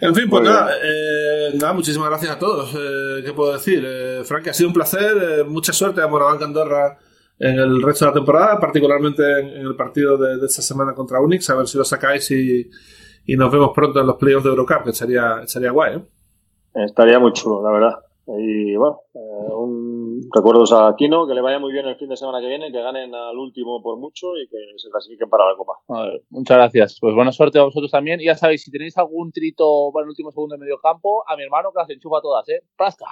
En 0.00 0.14
fin, 0.14 0.28
pues 0.30 0.42
nada, 0.44 0.70
eh, 0.82 1.50
nada, 1.54 1.72
muchísimas 1.72 2.08
gracias 2.08 2.32
a 2.32 2.38
todos. 2.38 2.74
Eh, 2.74 3.22
¿Qué 3.24 3.32
puedo 3.32 3.52
decir? 3.52 3.84
Eh, 3.84 4.22
Frank, 4.24 4.48
ha 4.48 4.52
sido 4.52 4.68
un 4.68 4.74
placer. 4.74 5.44
mucha 5.46 5.72
suerte 5.72 6.00
a 6.00 6.06
Morabanca 6.06 6.44
Andorra 6.44 6.98
en 7.38 7.58
el 7.58 7.82
resto 7.82 8.04
de 8.04 8.10
la 8.10 8.14
temporada, 8.14 8.58
particularmente 8.58 9.22
en, 9.40 9.66
el 9.66 9.76
partido 9.76 10.16
de, 10.16 10.44
esta 10.44 10.62
semana 10.62 10.94
contra 10.94 11.20
Unix, 11.20 11.50
a 11.50 11.56
ver 11.56 11.68
si 11.68 11.78
lo 11.78 11.84
sacáis 11.84 12.30
y, 12.30 12.68
y 13.26 13.36
nos 13.36 13.52
vemos 13.52 13.70
pronto 13.74 14.00
en 14.00 14.06
los 14.06 14.16
playoffs 14.16 14.44
de 14.44 14.50
Eurocup, 14.50 14.84
que 14.84 14.92
sería, 14.92 15.46
sería 15.46 15.70
guay. 15.70 16.02
Estaría 16.74 17.18
muy 17.18 17.32
chulo, 17.32 17.62
la 17.62 17.70
verdad. 17.70 17.98
Y 18.26 18.76
bueno, 18.76 19.00
recuerdos 20.34 20.72
a 20.72 20.94
Kino, 20.96 21.26
que 21.26 21.34
le 21.34 21.40
vaya 21.40 21.58
muy 21.58 21.72
bien 21.72 21.86
el 21.86 21.96
fin 21.96 22.08
de 22.08 22.16
semana 22.16 22.40
que 22.40 22.46
viene, 22.46 22.72
que 22.72 22.80
ganen 22.80 23.14
al 23.14 23.36
último 23.36 23.82
por 23.82 23.98
mucho 23.98 24.36
y 24.36 24.48
que 24.48 24.56
se 24.76 24.90
clasifiquen 24.90 25.28
para 25.28 25.50
la 25.50 25.56
Copa. 25.56 25.74
muchas 26.30 26.56
gracias. 26.56 26.98
Pues 27.00 27.14
buena 27.14 27.32
suerte 27.32 27.58
a 27.58 27.64
vosotros 27.64 27.90
también. 27.90 28.20
Y 28.20 28.26
ya 28.26 28.34
sabéis, 28.34 28.62
si 28.62 28.70
tenéis 28.70 28.96
algún 28.98 29.32
trito 29.32 29.90
para 29.92 30.04
el 30.04 30.10
último 30.10 30.30
segundo 30.30 30.54
de 30.54 30.60
medio 30.60 30.78
campo, 30.80 31.24
a 31.28 31.36
mi 31.36 31.42
hermano 31.42 31.70
que 31.72 31.80
las 31.80 31.90
enchufa 31.90 32.20
todas, 32.20 32.48
¿eh? 32.48 32.62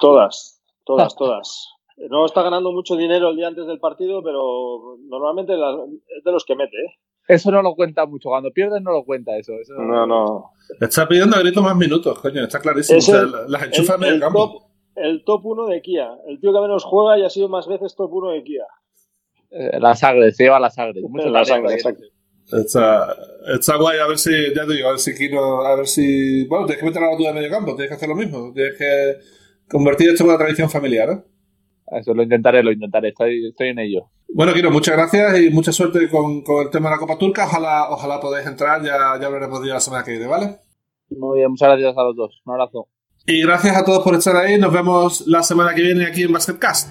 Todas, 0.00 0.62
todas, 0.84 1.14
todas. 1.16 1.72
No 2.10 2.26
está 2.26 2.42
ganando 2.42 2.72
mucho 2.72 2.94
dinero 2.94 3.30
el 3.30 3.36
día 3.36 3.48
antes 3.48 3.66
del 3.66 3.80
partido, 3.80 4.22
pero 4.22 4.98
normalmente 5.08 5.54
es 5.54 6.24
de 6.24 6.32
los 6.32 6.44
que 6.44 6.54
mete, 6.54 6.76
¿eh? 6.76 6.94
Eso 7.28 7.50
no 7.50 7.60
lo 7.60 7.74
cuenta 7.74 8.06
mucho. 8.06 8.28
Cuando 8.28 8.52
pierden 8.52 8.84
no 8.84 8.92
lo 8.92 9.04
cuenta 9.04 9.36
eso. 9.36 9.52
No, 9.78 10.06
no. 10.06 10.52
Está 10.80 11.08
pidiendo 11.08 11.36
a 11.36 11.40
grito 11.40 11.60
más 11.60 11.74
minutos, 11.74 12.20
coño. 12.20 12.44
Está 12.44 12.60
clarísimo. 12.60 13.00
las 13.48 13.62
enchufa 13.64 13.94
en 13.94 14.00
medio 14.00 14.20
campo 14.20 14.66
el 14.96 15.24
top 15.24 15.44
1 15.44 15.66
de 15.66 15.82
Kia. 15.82 16.08
El 16.26 16.40
tío 16.40 16.52
que 16.52 16.60
menos 16.60 16.84
juega 16.84 17.18
y 17.18 17.24
ha 17.24 17.30
sido 17.30 17.48
más 17.48 17.66
veces 17.66 17.94
top 17.94 18.12
1 18.12 18.30
de 18.30 18.42
Kia. 18.42 18.64
Eh, 19.50 19.78
la 19.80 19.94
sangre, 19.94 20.32
se 20.32 20.44
lleva 20.44 20.58
la 20.58 20.70
sangre. 20.70 21.00
Mucho 21.02 21.28
la 21.28 21.44
sangre, 21.44 21.74
exacto. 21.74 22.02
Está, 22.52 23.16
está 23.54 23.76
guay, 23.76 23.98
a 23.98 24.06
ver 24.06 24.18
si, 24.18 24.30
ya 24.54 24.64
te 24.64 24.74
digo, 24.74 24.88
a 24.88 24.92
ver 24.92 25.00
si 25.00 25.14
Kino, 25.16 25.62
a 25.62 25.74
ver 25.74 25.86
si, 25.88 26.46
bueno, 26.46 26.64
tienes 26.64 26.80
que 26.80 26.86
meter 26.86 27.02
a 27.02 27.10
la 27.10 27.16
duda 27.16 27.28
de 27.28 27.34
medio 27.34 27.50
campo, 27.50 27.74
tienes 27.74 27.88
que 27.88 27.94
hacer 27.94 28.08
lo 28.08 28.14
mismo, 28.14 28.52
tienes 28.54 28.78
que 28.78 29.14
convertir 29.68 30.10
esto 30.10 30.22
en 30.22 30.28
una 30.28 30.38
tradición 30.38 30.70
familiar, 30.70 31.10
¿eh? 31.10 31.22
Eso 31.98 32.14
lo 32.14 32.22
intentaré, 32.22 32.62
lo 32.62 32.70
intentaré, 32.70 33.08
estoy, 33.08 33.48
estoy 33.48 33.68
en 33.68 33.80
ello. 33.80 34.10
Bueno, 34.28 34.52
Kino, 34.52 34.70
muchas 34.70 34.96
gracias 34.96 35.40
y 35.40 35.50
mucha 35.50 35.72
suerte 35.72 36.08
con, 36.08 36.42
con, 36.42 36.64
el 36.64 36.70
tema 36.70 36.88
de 36.88 36.96
la 36.96 37.00
Copa 37.00 37.18
Turca, 37.18 37.46
ojalá, 37.46 37.90
ojalá 37.90 38.20
podáis 38.20 38.46
entrar, 38.46 38.80
ya, 38.80 39.18
ya 39.20 39.26
hablaremos 39.26 39.60
de 39.62 39.68
la 39.68 39.80
semana 39.80 40.04
que 40.04 40.12
viene, 40.12 40.28
¿vale? 40.28 40.58
Muy 41.10 41.38
bien, 41.38 41.50
muchas 41.50 41.68
gracias 41.68 41.98
a 41.98 42.02
los 42.04 42.14
dos, 42.14 42.42
un 42.44 42.52
abrazo. 42.52 42.88
Y 43.28 43.42
gracias 43.42 43.76
a 43.76 43.84
todos 43.84 44.04
por 44.04 44.14
estar 44.14 44.36
ahí. 44.36 44.56
Nos 44.56 44.72
vemos 44.72 45.24
la 45.26 45.42
semana 45.42 45.74
que 45.74 45.82
viene 45.82 46.06
aquí 46.06 46.22
en 46.22 46.32
Basketcast. 46.32 46.90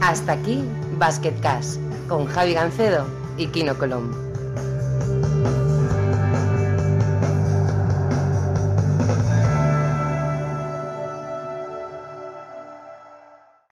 Hasta 0.00 0.32
aquí 0.32 0.64
Basketcast 0.96 1.78
con 2.08 2.24
Javi 2.26 2.54
Gancedo 2.54 3.06
y 3.36 3.48
Kino 3.48 3.76
Colombo. 3.76 4.27